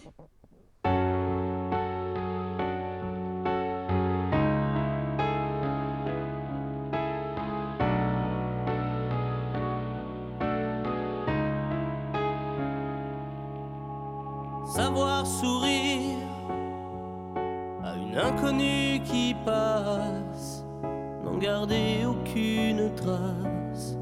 Savoir 14.65 15.27
sourire 15.27 16.17
à 17.83 17.95
une 17.95 18.17
inconnue 18.17 19.01
qui 19.03 19.35
passe, 19.45 20.63
n'en 21.23 21.37
garder 21.37 22.05
aucune 22.05 22.89
trace, 22.95 23.97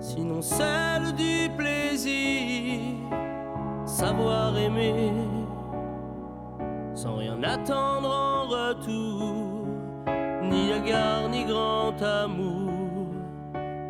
sinon 0.00 0.42
celle 0.42 1.14
du 1.14 1.48
plaisir 1.56 2.94
savoir 3.94 4.58
aimer 4.58 5.12
sans 6.94 7.16
rien 7.16 7.40
attendre 7.44 8.10
en 8.10 8.42
retour, 8.48 9.66
ni 10.42 10.72
égard 10.72 11.28
ni 11.30 11.44
grand 11.44 11.94
amour, 12.02 12.72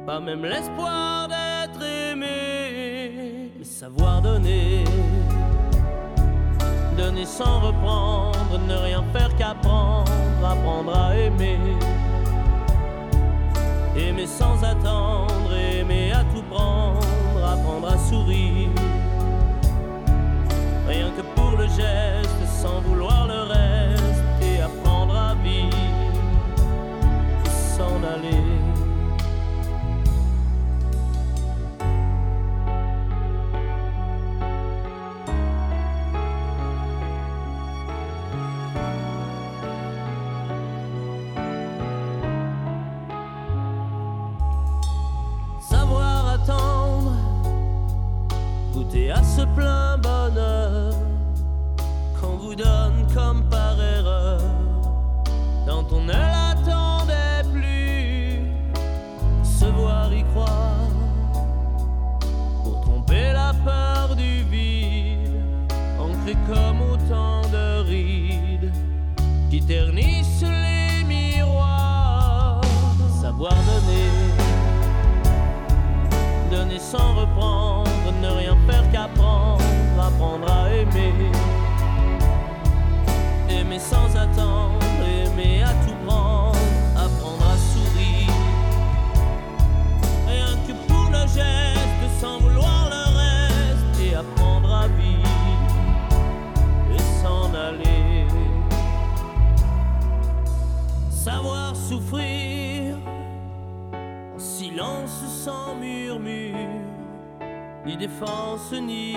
pas 0.06 0.20
même 0.20 0.44
l'espoir 0.44 1.28
d'être 1.28 1.82
aimé, 1.82 3.50
mais 3.58 3.64
savoir 3.64 4.20
donner, 4.20 4.84
donner 6.98 7.24
sans 7.24 7.60
reprendre, 7.60 8.58
ne 8.68 8.74
rien 8.74 9.02
faire 9.14 9.34
qu'apprendre, 9.36 10.12
apprendre 10.44 10.94
à 10.94 11.16
aimer. 11.16 11.23
Aimer 11.23 11.23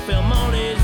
qu'en 0.00 0.12
fermant 0.12 0.50
les 0.50 0.79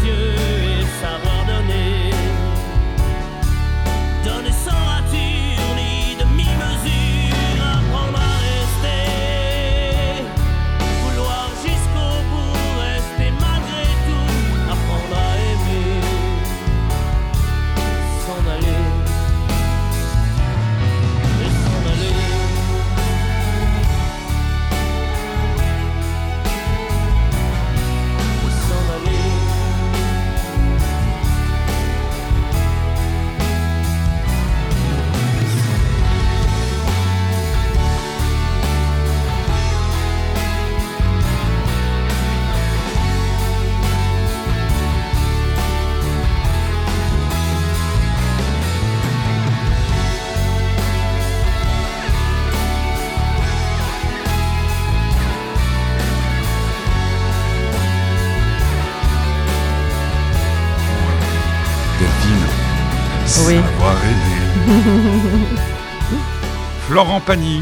Florent 66.96 67.20
Pagny. 67.20 67.60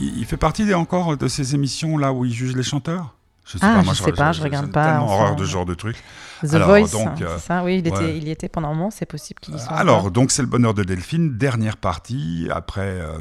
Il, 0.00 0.16
il 0.16 0.24
fait 0.24 0.38
partie 0.38 0.64
des- 0.64 0.72
encore 0.72 1.14
de 1.18 1.28
ces 1.28 1.54
émissions 1.54 1.98
là 1.98 2.10
où 2.10 2.24
il 2.24 2.32
juge 2.32 2.56
les 2.56 2.62
chanteurs? 2.62 3.14
Je 3.44 3.58
sais 3.58 3.66
Ah, 3.66 3.82
moi, 3.82 3.92
je 3.92 4.02
sais 4.02 4.12
pas, 4.12 4.32
je 4.32 4.40
regarde 4.40 4.64
j'ai 4.64 4.72
pas, 4.72 4.84
tellement 4.92 5.12
horreur 5.12 5.36
de 5.36 5.44
ce 5.44 5.50
genre 5.50 5.66
de 5.66 5.74
truc. 5.74 6.02
The 6.42 6.54
Alors, 6.54 6.68
Voice, 6.68 6.90
donc, 6.90 7.20
euh, 7.20 7.36
c'est 7.36 7.48
ça 7.48 7.62
Oui, 7.64 7.80
il, 7.80 7.86
était, 7.86 7.98
ouais. 7.98 8.16
il 8.16 8.26
y 8.26 8.30
était 8.30 8.48
pendant 8.48 8.68
un 8.70 8.74
moment, 8.74 8.90
c'est 8.90 9.04
possible 9.04 9.40
qu'il 9.40 9.56
y 9.56 9.58
soit. 9.58 9.72
Alors, 9.72 9.98
encore. 9.98 10.10
donc 10.12 10.30
c'est 10.30 10.40
le 10.40 10.48
bonheur 10.48 10.72
de 10.72 10.84
Delphine, 10.84 11.36
dernière 11.36 11.76
partie, 11.76 12.48
après 12.50 12.80
euh, 13.02 13.18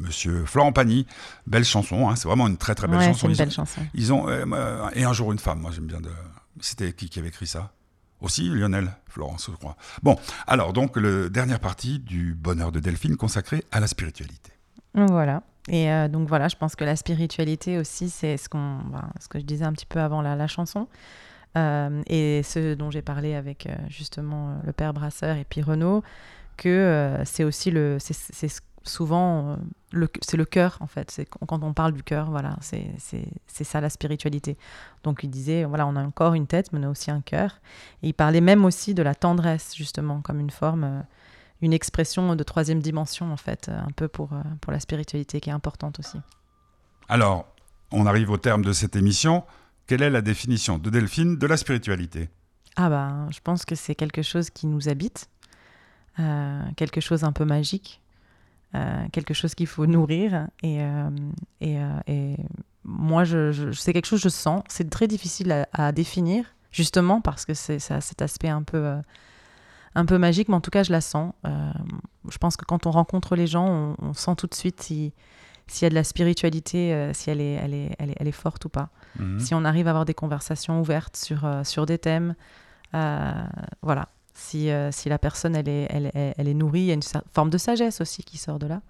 Monsieur 0.00 0.44
Florent 0.46 0.70
Pagny. 0.70 1.08
Belle 1.48 1.64
chanson, 1.64 2.08
hein, 2.08 2.14
c'est 2.14 2.28
vraiment 2.28 2.46
une 2.46 2.56
très 2.56 2.76
très 2.76 2.86
belle 2.86 2.98
Ouais, 2.98 3.06
chanson. 3.06 3.22
c'est 3.22 3.26
une 3.26 3.32
Ils 3.32 3.38
belle 3.38 3.48
ont- 3.48 3.50
chanson. 3.50 3.80
Ils 3.94 4.12
ont 4.12 4.28
euh, 4.28 4.88
et 4.94 5.02
un 5.02 5.12
jour 5.12 5.32
une 5.32 5.40
femme. 5.40 5.58
Moi 5.58 5.72
j'aime 5.74 5.86
bien 5.86 6.00
de. 6.00 6.10
C'était 6.60 6.92
qui 6.92 7.08
qui 7.08 7.18
avait 7.18 7.30
écrit 7.30 7.48
ça? 7.48 7.72
Aussi 8.20 8.48
Lionel 8.48 8.90
Florence, 9.06 9.48
je 9.50 9.56
crois. 9.56 9.76
Bon, 10.02 10.16
alors 10.46 10.72
donc 10.72 10.96
le 10.96 11.28
dernière 11.30 11.60
partie 11.60 11.98
du 11.98 12.34
bonheur 12.34 12.72
de 12.72 12.80
Delphine 12.80 13.16
consacrée 13.16 13.64
à 13.72 13.80
la 13.80 13.86
spiritualité. 13.86 14.52
Voilà. 14.94 15.42
Et 15.68 15.90
euh, 15.90 16.08
donc 16.08 16.28
voilà, 16.28 16.48
je 16.48 16.56
pense 16.56 16.76
que 16.76 16.84
la 16.84 16.96
spiritualité 16.96 17.78
aussi, 17.78 18.08
c'est 18.08 18.36
ce, 18.36 18.48
ben, 18.50 19.10
ce 19.20 19.28
que 19.28 19.38
je 19.38 19.44
disais 19.44 19.64
un 19.64 19.72
petit 19.72 19.86
peu 19.86 20.00
avant 20.00 20.22
la, 20.22 20.36
la 20.36 20.46
chanson. 20.46 20.88
Euh, 21.56 22.02
et 22.06 22.42
ce 22.42 22.74
dont 22.74 22.90
j'ai 22.90 23.02
parlé 23.02 23.34
avec 23.34 23.66
euh, 23.66 23.74
justement 23.88 24.60
le 24.64 24.72
père 24.72 24.92
Brasseur 24.92 25.36
et 25.36 25.44
puis 25.44 25.62
Renaud, 25.62 26.02
que 26.56 27.18
c'est 27.24 27.44
aussi 27.44 27.70
le, 27.70 27.98
c'est 28.00 28.48
souvent 28.88 29.56
euh, 29.94 30.06
c'est 30.22 30.36
le 30.36 30.44
cœur 30.44 30.78
en 30.80 30.86
fait. 30.86 31.10
C'est 31.10 31.26
quand 31.26 31.62
on 31.62 31.72
parle 31.72 31.92
du 31.92 32.02
cœur, 32.02 32.30
voilà, 32.30 32.56
c'est, 32.60 32.90
ça 33.46 33.80
la 33.80 33.90
spiritualité. 33.90 34.56
Donc 35.02 35.20
il 35.22 35.30
disait, 35.30 35.64
voilà, 35.64 35.86
on 35.86 35.96
a 35.96 36.02
encore 36.02 36.34
une 36.34 36.46
tête, 36.46 36.72
mais 36.72 36.80
on 36.80 36.88
a 36.88 36.90
aussi 36.90 37.10
un 37.10 37.20
cœur. 37.20 37.60
Et 38.02 38.08
il 38.08 38.14
parlait 38.14 38.40
même 38.40 38.64
aussi 38.64 38.94
de 38.94 39.02
la 39.02 39.14
tendresse 39.14 39.74
justement 39.74 40.20
comme 40.20 40.40
une 40.40 40.50
forme. 40.50 40.84
euh, 40.84 41.00
une 41.62 41.72
expression 41.72 42.36
de 42.36 42.42
troisième 42.44 42.80
dimension, 42.80 43.32
en 43.32 43.36
fait, 43.36 43.68
euh, 43.68 43.80
un 43.80 43.90
peu 43.90 44.08
pour, 44.08 44.30
pour 44.60 44.72
la 44.72 44.80
spiritualité 44.80 45.40
qui 45.40 45.50
est 45.50 45.54
importante 45.54 45.98
aussi. 45.98 46.18
Alors, 47.08 47.46
on 47.92 48.06
arrive 48.06 48.30
au 48.30 48.36
terme 48.36 48.62
de 48.62 48.72
cette 48.72 48.96
émission. 48.96 49.44
Quelle 49.86 50.02
est 50.02 50.10
la 50.10 50.20
définition 50.20 50.78
de 50.78 50.90
Delphine 50.90 51.38
de 51.38 51.46
la 51.46 51.56
spiritualité? 51.56 52.28
Ah 52.76 52.90
bah, 52.90 53.28
je 53.30 53.40
pense 53.42 53.64
que 53.64 53.74
c'est 53.74 53.94
quelque 53.94 54.22
chose 54.22 54.50
qui 54.50 54.66
nous 54.66 54.88
habite, 54.88 55.30
euh, 56.18 56.62
quelque 56.76 57.00
chose 57.00 57.24
un 57.24 57.32
peu 57.32 57.44
magique, 57.44 58.02
euh, 58.74 59.06
quelque 59.12 59.32
chose 59.34 59.54
qu'il 59.54 59.66
faut 59.66 59.86
nourrir. 59.86 60.48
Et, 60.62 60.82
euh, 60.82 61.08
et, 61.60 61.78
euh, 61.80 61.98
et 62.06 62.36
moi, 62.84 63.24
je, 63.24 63.52
je- 63.52 63.72
c'est 63.72 63.92
quelque 63.92 64.06
chose 64.06 64.20
que 64.22 64.28
je 64.28 64.34
sens. 64.34 64.62
C'est 64.68 64.88
très 64.90 65.06
difficile 65.08 65.52
à, 65.52 65.66
à 65.72 65.92
définir, 65.92 66.44
justement 66.70 67.20
parce 67.20 67.44
que 67.44 67.54
c'est 67.54 67.78
ça 67.78 67.96
a 67.96 68.00
cet 68.00 68.22
aspect 68.22 68.48
un 68.48 68.62
peu, 68.62 68.96
un 69.94 70.04
peu 70.04 70.18
magique, 70.18 70.48
mais 70.48 70.54
en 70.56 70.60
tout 70.60 70.70
cas, 70.70 70.82
je 70.82 70.92
la 70.92 71.00
sens. 71.00 71.32
Je 72.28 72.38
pense 72.38 72.56
que 72.56 72.64
quand 72.64 72.86
on 72.86 72.90
rencontre 72.90 73.36
les 73.36 73.46
gens, 73.46 73.66
on, 73.68 73.96
on 74.00 74.12
sent 74.12 74.34
tout 74.36 74.46
de 74.46 74.54
suite 74.54 74.82
si- 74.82 75.12
s'il 75.68 75.84
y 75.84 75.86
a 75.86 75.90
de 75.90 75.94
la 75.96 76.04
spiritualité, 76.04 77.10
si 77.12 77.28
elle 77.30 77.40
est, 77.40 77.54
elle, 77.54 77.74
est, 77.74 77.90
elle, 77.98 78.10
est, 78.10 78.16
elle 78.20 78.28
est 78.28 78.32
forte 78.32 78.64
ou 78.66 78.68
pas. 78.68 78.90
Mhm. 79.18 79.40
Si 79.40 79.52
on 79.54 79.64
arrive 79.64 79.86
à 79.88 79.90
avoir 79.90 80.04
des 80.04 80.14
conversations 80.14 80.80
ouvertes 80.80 81.16
sur, 81.16 81.48
sur 81.64 81.86
des 81.86 81.98
thèmes, 81.98 82.34
voilà. 82.92 84.08
Si, 84.38 84.70
euh, 84.70 84.92
si 84.92 85.08
la 85.08 85.18
personne, 85.18 85.56
elle 85.56 85.68
est, 85.68 85.86
elle, 85.88 86.10
elle- 86.14 86.46
est 86.48 86.54
nourrie, 86.54 86.80
il 86.80 86.86
y 86.86 86.90
a 86.90 86.94
une 86.94 87.00
forme 87.34 87.48
de 87.48 87.56
sagesse 87.58 88.02
aussi 88.02 88.22
qui 88.22 88.36
sort 88.36 88.58
de 88.58 88.66
là. 88.66 88.82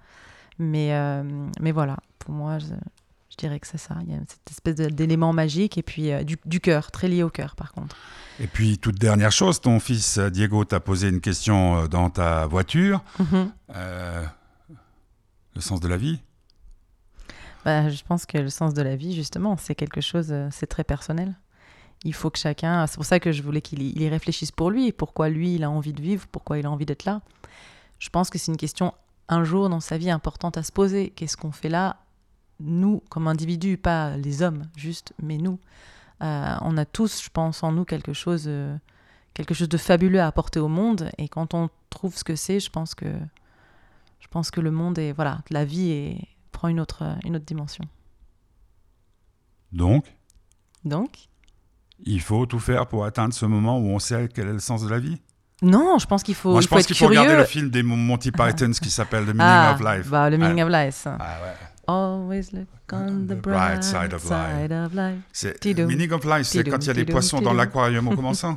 Mais, 0.59 0.93
euh, 0.93 1.23
mais 1.61 1.71
voilà, 1.71 1.97
pour 2.19 2.33
moi, 2.35 2.59
je, 2.59 2.67
je 3.31 3.37
dirais 3.39 3.61
que 3.61 3.67
c'est 3.69 3.79
ça. 3.79 3.95
Il 4.03 4.13
y 4.13 4.17
a 4.17 4.19
cette 4.27 4.51
espèce 4.51 4.75
d'élément 4.75 5.33
magique 5.33 5.79
et 5.79 5.83
puis 5.85 6.11
euh, 6.11 6.25
du, 6.25 6.37
du 6.45 6.59
cœur, 6.61 6.91
très 6.91 7.07
lié 7.09 7.23
au 7.23 7.31
cœur 7.31 7.55
par 7.55 7.73
contre. 7.73 7.95
Et 8.41 8.49
puis, 8.49 8.79
toute 8.79 8.99
dernière 8.99 9.31
chose, 9.33 9.61
ton 9.61 9.79
fils 9.79 10.19
Diego 10.19 10.65
t'a 10.65 10.81
posé 10.81 11.09
une 11.09 11.21
question 11.21 11.87
dans 11.87 12.11
ta 12.11 12.47
voiture. 12.47 13.05
Mhm. 13.21 13.53
Euh, 13.77 14.25
le 15.55 15.61
sens 15.61 15.79
de 15.81 15.87
la 15.89 15.97
vie? 15.97 16.21
Bah, 17.65 17.89
je 17.89 18.03
pense 18.05 18.27
que 18.27 18.39
le 18.39 18.51
sens 18.51 18.75
de 18.75 18.83
la 18.83 18.97
vie, 18.97 19.15
justement, 19.15 19.57
c'est 19.57 19.75
quelque 19.75 20.01
chose, 20.01 20.35
c'est 20.51 20.67
très 20.67 20.85
personnel. 20.85 21.35
Il 22.05 22.15
faut 22.15 22.31
que 22.31 22.39
chacun, 22.39 22.87
c'est 22.87 22.97
pour 22.97 23.05
ça 23.05 23.19
que 23.21 23.33
je 23.33 23.43
voulais 23.43 23.61
qu'il 23.61 23.83
y, 23.83 24.09
réfléchisse 24.09 24.53
pour 24.53 24.71
lui, 24.71 24.93
pourquoi 24.93 25.29
lui, 25.29 25.55
il 25.55 25.65
a 25.65 25.71
envie 25.71 25.93
de 25.93 26.01
vivre, 26.01 26.27
pourquoi 26.31 26.59
il 26.59 26.67
a 26.67 26.71
envie 26.71 26.87
d'être 26.87 27.05
là. 27.05 27.23
Je 27.99 28.11
pense 28.11 28.31
que 28.31 28.39
c'est 28.39 28.53
une 28.53 28.59
question 28.59 28.93
un 29.29 29.45
jour 29.45 29.69
dans 29.69 29.81
sa 29.81 29.99
vie 29.99 30.11
importante 30.11 30.57
à 30.57 30.63
se 30.63 30.73
poser. 30.73 31.11
Qu'est-ce 31.11 31.37
qu'on 31.37 31.53
fait 31.53 31.69
là, 31.69 31.97
nous, 32.61 33.03
comme 33.09 33.29
individus, 33.29 33.77
pas 33.77 34.17
les 34.17 34.43
hommes, 34.43 34.69
juste, 34.77 35.15
mais 35.23 35.39
nous. 35.39 35.59
Euh, 36.23 36.57
on 36.63 36.77
a 36.77 36.85
tous, 36.85 37.23
je 37.23 37.29
pense, 37.31 37.63
en 37.63 37.73
nous 37.73 37.85
quelque 37.85 38.13
chose, 38.13 38.45
euh, 38.47 38.77
quelque 39.35 39.55
chose 39.55 39.69
de 39.69 39.77
fabuleux 39.77 40.21
à 40.21 40.27
apporter 40.27 40.61
au 40.61 40.69
monde. 40.69 41.11
Et 41.19 41.29
quand 41.29 41.55
on 41.55 41.69
trouve 41.91 42.17
ce 42.17 42.25
que 42.25 42.37
c'est, 42.37 42.61
je 42.61 42.71
pense 42.71 42.95
que, 42.95 43.13
je 44.21 44.29
pense 44.29 44.51
que 44.51 44.61
le 44.61 44.71
monde 44.71 44.99
est, 44.99 45.13
voilà, 45.13 45.41
la 45.51 45.65
vie 45.65 45.91
est, 45.91 46.29
prend 46.53 46.69
une 46.69 46.81
autre, 46.81 47.17
une 47.25 47.37
autre 47.37 47.45
dimension. 47.45 47.85
Donc, 49.73 50.07
Donc, 50.85 51.29
il 52.05 52.21
faut 52.21 52.47
tout 52.47 52.59
faire 52.61 52.87
pour 52.87 53.05
atteindre 53.05 53.33
ce 53.35 53.47
moment 53.47 53.79
où 53.79 53.89
on 53.89 53.99
sait 53.99 54.29
quel 54.35 54.49
est 54.49 54.53
le 54.53 54.59
sens 54.59 54.83
de 54.85 54.89
la 54.91 54.99
vie. 54.99 55.19
non, 55.63 55.99
je 55.99 56.07
pense 56.07 56.23
qu'il 56.23 56.35
faut, 56.35 56.51
Moi, 56.51 56.61
il 56.61 56.63
je 56.65 56.69
faut 56.69 56.75
pense 56.77 56.87
qu'il 56.87 56.97
faut 56.97 57.09
regarder 57.09 57.37
le 57.37 57.45
film 57.45 57.71
des 57.71 57.83
Mon- 57.83 57.97
Monty 57.97 58.31
Python 58.33 58.71
qui 58.81 58.91
s'appelle 58.91 59.25
The 59.25 59.29
Meaning 59.29 59.41
ah, 59.43 59.73
of 59.75 59.81
Life. 59.81 60.09
bah, 60.11 60.29
le 60.31 60.37
meaning 60.39 60.61
Ah. 60.61 60.65
of 60.67 60.71
life. 60.73 61.07
Ah 61.07 61.39
ouais. 61.43 61.55
Always 61.89 62.49
look 62.53 62.67
on 62.93 63.27
the 63.29 63.35
bright 63.41 63.83
side 63.85 64.13
of 64.13 64.25
life. 64.95 65.19
C'est 65.33 65.59
Tidou. 65.61 65.87
Meaning 65.87 66.11
of 66.13 66.25
Life, 66.25 66.47
c'est 66.47 66.65
quand 66.65 66.79
il 66.83 66.87
y 66.89 66.91
a 66.91 66.95
des 66.95 67.05
poissons 67.05 67.41
dans 67.41 67.53
l'aquarium. 67.55 68.07
On 68.09 68.17
commence 68.17 68.41
ça 68.41 68.57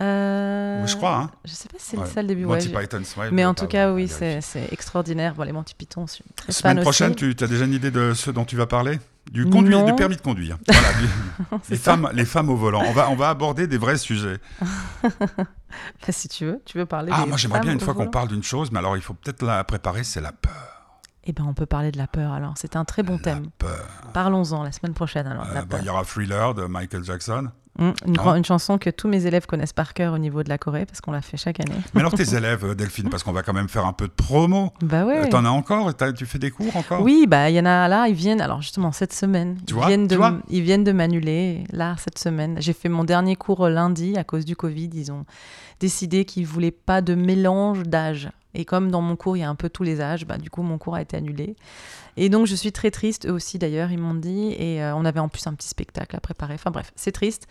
Euh, 0.00 0.84
Je 0.86 0.96
crois, 0.96 1.16
hein 1.16 1.30
Je 1.44 1.52
sais 1.52 1.68
pas 1.68 1.76
si 1.78 1.90
c'est 1.90 1.96
Ouais. 1.98 2.06
ça 2.06 2.22
le 2.22 2.28
début. 2.28 2.44
ouais, 2.44 2.56
Monty 2.56 2.70
je- 2.72 2.78
Python, 2.78 3.02
ouais, 3.18 3.28
Mais 3.30 3.44
en 3.44 3.54
tout 3.54 3.66
cas, 3.66 3.92
oui, 3.92 4.08
c'est 4.08 4.40
c'est 4.40 4.72
extraordinaire. 4.72 5.34
Bon, 5.34 5.42
les 5.44 5.52
Monty 5.52 5.74
Python, 5.74 6.06
je 6.08 6.14
suis 6.14 6.24
très 6.34 6.50
Semaine 6.52 6.76
fan 6.78 6.82
prochaine, 6.82 7.12
aussi. 7.12 7.34
tu 7.36 7.44
as 7.44 7.46
déjà 7.46 7.64
une 7.66 7.74
idée 7.74 7.90
de 7.90 8.12
ce 8.14 8.30
dont 8.30 8.44
tu 8.44 8.56
vas 8.56 8.66
parler? 8.66 8.98
Du 9.30 9.44
conduit, 9.48 9.72
Non. 9.74 9.86
du 9.86 9.94
permis 9.94 10.16
de 10.16 10.20
conduire. 10.20 10.58
Voilà, 10.66 10.92
du- 10.94 11.56
C'est 11.62 11.70
les, 11.70 11.76
ça. 11.76 11.92
femmes, 11.92 12.10
les 12.12 12.24
femmes 12.24 12.50
au 12.50 12.56
volant. 12.56 12.82
On 12.86 12.92
va, 12.92 13.08
on 13.10 13.16
va 13.16 13.28
aborder 13.30 13.66
des 13.66 13.78
vrais 13.78 13.96
sujets. 13.98 14.38
Bah, 16.06 16.10
si 16.12 16.28
tu 16.28 16.44
veux, 16.44 16.60
tu 16.66 16.76
veux 16.76 16.84
parler 16.84 17.10
Ah, 17.14 17.22
des 17.22 17.28
moi 17.28 17.38
j'aimerais 17.38 17.60
bien 17.60 17.72
une 17.72 17.80
fois 17.80 17.94
qu'on 17.94 18.08
parle 18.08 18.28
d'une 18.28 18.42
chose, 18.42 18.70
mais 18.70 18.78
alors 18.78 18.96
il 18.96 19.02
faut 19.02 19.14
peut-être 19.14 19.42
la 19.42 19.64
préparer, 19.64 20.04
c'est 20.04 20.20
la 20.20 20.32
peur. 20.32 20.52
Eh 21.24 21.32
ben, 21.32 21.44
on 21.48 21.54
peut 21.54 21.64
parler 21.66 21.90
de 21.92 21.96
la 21.98 22.06
peur 22.06 22.32
alors. 22.32 22.54
C'est 22.56 22.76
un 22.76 22.84
très 22.84 23.02
bon 23.02 23.16
thème. 23.16 23.46
Peur. 23.56 23.86
Parlons-en 24.12 24.64
la 24.64 24.72
semaine 24.72 24.92
prochaine 24.92 25.26
alors. 25.26 25.46
Euh, 25.48 25.54
la 25.54 25.64
bah. 25.64 25.78
Il 25.80 25.86
y 25.86 25.88
aura 25.88 26.04
Thriller 26.04 26.52
de 26.54 26.64
Michael 26.66 27.04
Jackson. 27.04 27.48
Hum, 27.78 27.94
une, 28.06 28.44
chanson 28.44 28.76
que 28.76 28.90
tous 28.90 29.08
mes 29.08 29.24
élèves 29.24 29.46
connaissent 29.46 29.72
par 29.72 29.94
cœur 29.94 30.12
au 30.12 30.18
niveau 30.18 30.42
de 30.42 30.50
la 30.50 30.58
Corée 30.58 30.84
parce 30.84 31.00
qu'on 31.00 31.10
l'a 31.10 31.22
fait 31.22 31.38
chaque 31.38 31.58
année. 31.58 31.74
Mais 31.94 32.00
alors 32.00 32.12
tes 32.12 32.34
élèves, 32.36 32.64
euh, 32.66 32.74
Delphine, 32.74 33.08
parce 33.08 33.22
qu'on 33.22 33.32
va 33.32 33.42
quand 33.42 33.54
même 33.54 33.70
faire 33.70 33.86
un 33.86 33.94
peu 33.94 34.06
de 34.08 34.12
promo. 34.12 34.74
Bah 34.82 35.06
ouais. 35.06 35.26
Euh, 35.26 35.28
T'en 35.30 35.46
as 35.46 35.48
encore? 35.48 35.94
T'as- 35.94 36.12
Tu 36.12 36.26
fais 36.26 36.38
des 36.38 36.50
cours 36.50 36.76
encore? 36.76 37.00
Oui, 37.00 37.24
bah 37.26 37.48
il 37.48 37.56
y 37.56 37.60
en 37.60 37.64
a 37.64 37.88
là, 37.88 38.08
ils 38.08 38.14
viennent. 38.14 38.42
Alors 38.42 38.60
justement 38.60 38.92
cette 38.92 39.14
semaine, 39.14 39.56
Tu 39.66 39.72
ils 39.72 39.74
vois, 39.74 39.86
viennent 39.86 40.02
tu 40.06 40.08
de, 40.08 40.16
vois 40.16 40.34
ils 40.50 40.60
viennent 40.60 40.84
de 40.84 40.92
m'annuler 40.92 41.64
là 41.72 41.94
cette 41.98 42.18
semaine. 42.18 42.56
J'ai 42.60 42.74
fait 42.74 42.90
mon 42.90 43.04
dernier 43.04 43.36
cours 43.36 43.66
lundi 43.68 44.18
à 44.18 44.24
cause 44.24 44.44
du 44.44 44.54
Covid. 44.54 44.90
Ils 44.92 45.10
ont 45.10 45.24
décidé 45.80 46.26
qu'ils 46.26 46.46
voulaient 46.46 46.70
pas 46.72 47.00
de 47.00 47.14
mélange 47.14 47.84
d'âge. 47.84 48.28
Et 48.54 48.66
comme 48.66 48.90
dans 48.90 49.00
mon 49.00 49.16
cours 49.16 49.38
il 49.38 49.40
y 49.40 49.44
a 49.44 49.48
un 49.48 49.54
peu 49.54 49.70
tous 49.70 49.82
les 49.82 50.02
âges, 50.02 50.26
bah 50.26 50.36
du 50.36 50.50
coup 50.50 50.60
mon 50.62 50.76
cours 50.76 50.94
a 50.94 51.00
été 51.00 51.16
annulé. 51.16 51.56
Et 52.16 52.28
donc 52.28 52.46
je 52.46 52.54
suis 52.54 52.72
très 52.72 52.90
triste. 52.90 53.26
Eux 53.26 53.32
aussi 53.32 53.58
d'ailleurs 53.58 53.90
ils 53.90 53.98
m'ont 53.98 54.14
dit. 54.14 54.52
Et 54.58 54.82
euh, 54.82 54.94
on 54.94 55.04
avait 55.04 55.20
en 55.20 55.28
plus 55.28 55.46
un 55.46 55.54
petit 55.54 55.68
spectacle 55.68 56.14
à 56.16 56.20
préparer. 56.20 56.54
Enfin 56.54 56.70
bref, 56.70 56.92
c'est 56.96 57.12
triste. 57.12 57.46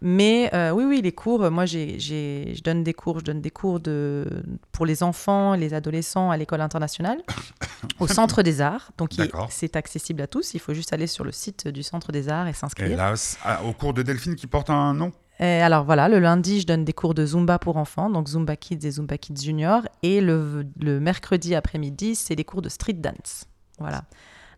Mais 0.00 0.50
euh, 0.52 0.70
oui, 0.70 0.84
oui, 0.84 1.00
les 1.02 1.12
cours, 1.12 1.42
euh, 1.44 1.50
moi, 1.50 1.64
j'ai, 1.64 1.98
je 1.98 2.62
donne 2.62 2.84
des 2.84 2.92
cours, 2.92 3.20
je 3.20 3.24
donne 3.24 3.40
des 3.40 3.50
cours 3.50 3.80
de, 3.80 4.26
pour 4.72 4.84
les 4.84 5.02
enfants, 5.02 5.54
les 5.54 5.72
adolescents 5.72 6.30
à 6.30 6.36
l'école 6.36 6.60
internationale, 6.60 7.22
au 8.00 8.06
Centre 8.06 8.42
des 8.42 8.60
Arts. 8.60 8.90
Donc, 8.98 9.12
c'est 9.50 9.76
accessible 9.76 10.20
à 10.20 10.26
tous. 10.26 10.52
Il 10.54 10.60
faut 10.60 10.74
juste 10.74 10.92
aller 10.92 11.06
sur 11.06 11.24
le 11.24 11.32
site 11.32 11.68
du 11.68 11.82
Centre 11.82 12.12
des 12.12 12.28
Arts 12.28 12.46
et 12.46 12.50
Et 12.50 12.52
s'inscrire. 12.52 12.96
là, 12.96 13.16
c- 13.16 13.38
ah, 13.44 13.62
au 13.64 13.72
cours 13.72 13.94
de 13.94 14.02
Delphine 14.02 14.34
qui 14.36 14.46
porte 14.46 14.68
un 14.68 14.92
nom? 14.94 15.12
Et 15.40 15.44
alors 15.62 15.84
voilà, 15.84 16.08
le 16.08 16.18
lundi, 16.20 16.60
je 16.60 16.66
donne 16.66 16.84
des 16.84 16.92
cours 16.92 17.14
de 17.14 17.24
Zumba 17.26 17.58
pour 17.58 17.76
enfants, 17.76 18.08
donc 18.10 18.28
Zumba 18.28 18.56
Kids 18.56 18.86
et 18.86 18.90
Zumba 18.90 19.16
Kids 19.18 19.42
Junior. 19.42 19.82
Et 20.02 20.20
le, 20.20 20.64
le 20.80 21.00
mercredi 21.00 21.54
après-midi, 21.54 22.14
c'est 22.14 22.36
des 22.36 22.44
cours 22.44 22.62
de 22.62 22.68
street 22.68 22.92
dance. 22.94 23.46
Voilà. 23.78 24.02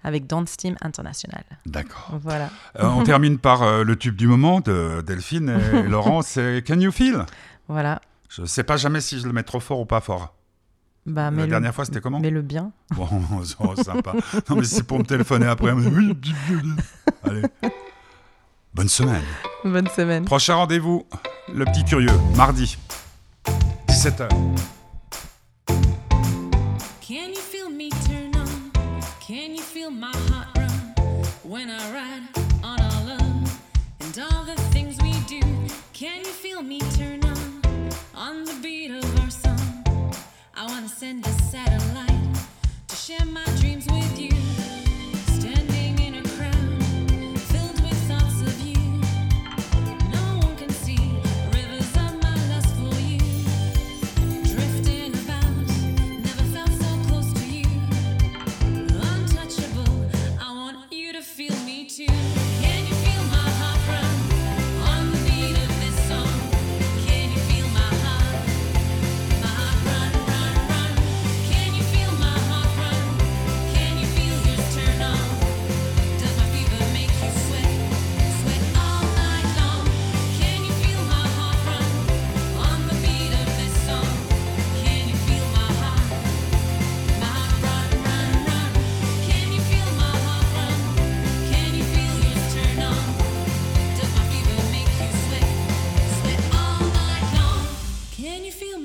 Avec 0.05 0.27
Dance 0.27 0.57
Team 0.57 0.77
International. 0.83 1.43
D'accord. 1.65 2.19
Voilà. 2.23 2.51
Euh, 2.79 2.87
on 2.87 3.03
termine 3.05 3.39
par 3.39 3.63
euh, 3.63 3.83
le 3.83 3.97
tube 3.97 4.15
du 4.17 4.27
moment 4.29 4.61
de 4.61 5.03
Delphine 5.07 5.49
et 5.77 5.83
Laurent, 5.89 6.23
c'est 6.23 6.63
Can 6.67 6.79
You 6.81 6.93
Feel? 6.93 7.25
Voilà. 7.69 8.01
Je 8.29 8.45
sais 8.45 8.63
pas 8.63 8.77
jamais 8.77 9.01
si 9.01 9.19
je 9.19 9.27
le 9.27 9.33
mets 9.33 9.43
trop 9.43 9.61
fort 9.61 9.81
ou 9.81 9.85
pas 9.87 10.01
fort. 10.01 10.35
Bah, 11.07 11.31
La 11.31 11.47
dernière 11.47 11.75
fois, 11.75 11.85
c'était 11.85 12.01
comment? 12.01 12.19
Mets-le 12.21 12.43
bien. 12.43 12.73
Bon, 12.95 13.09
c'est 13.45 13.83
sympa. 13.85 14.13
Non, 14.51 14.57
mais 14.57 14.65
c'est 14.65 14.83
pour 14.83 14.99
me 14.99 15.05
téléphoner 15.05 15.47
après. 15.47 15.75
mais 15.75 15.87
Allez. 17.23 17.43
Bonne 18.75 18.89
semaine. 18.89 19.23
Bonne 19.65 19.89
semaine. 19.89 20.25
Prochain 20.25 20.57
rendez-vous, 20.57 21.07
le 21.55 21.65
petit 21.65 21.85
curieux, 21.85 22.13
mardi, 22.37 22.77
17h. 23.89 24.29
when 31.57 31.71
I 31.71 31.91
ride 31.91 32.29
on 32.63 32.79
our 32.79 33.05
love 33.07 33.61
and 34.01 34.19
all 34.19 34.45
the 34.45 34.57
things 34.75 34.99
we 35.01 35.15
do. 35.21 35.41
Can 35.95 36.19
you 36.19 36.33
feel 36.45 36.61
me 36.63 36.81
turn 36.99 37.25
on 37.25 37.63
on 38.15 38.45
the 38.45 38.59
beat 38.63 38.91
of 38.91 39.21
our 39.21 39.31
song? 39.31 40.13
I 40.55 40.67
wanna 40.67 40.91
send 40.91 41.27
a 41.27 41.33
satellite 41.55 42.37
to 42.89 42.97
share 42.97 43.25
my 43.25 43.47
dreams 43.61 43.87
with. 43.87 44.06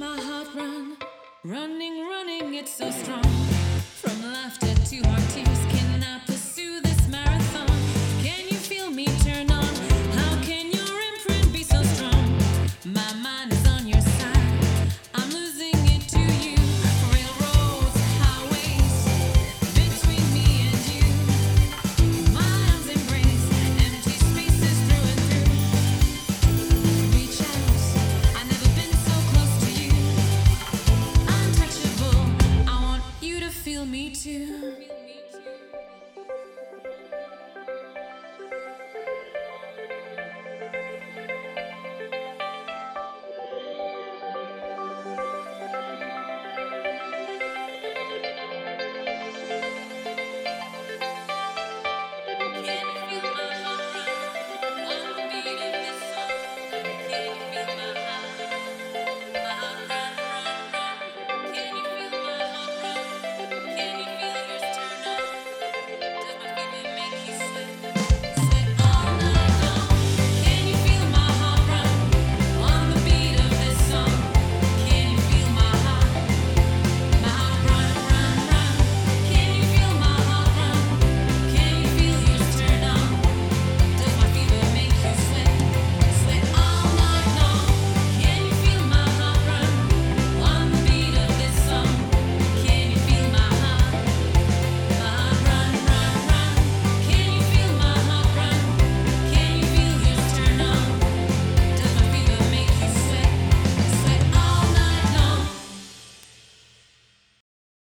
Run. 0.01 0.97
Running, 1.43 2.07
running, 2.07 2.55
it's 2.55 2.75
so 2.75 2.89
strong. 2.89 3.23
From 4.01 4.23
laughter 4.23 4.73
to 4.73 4.85
tears. 4.85 5.30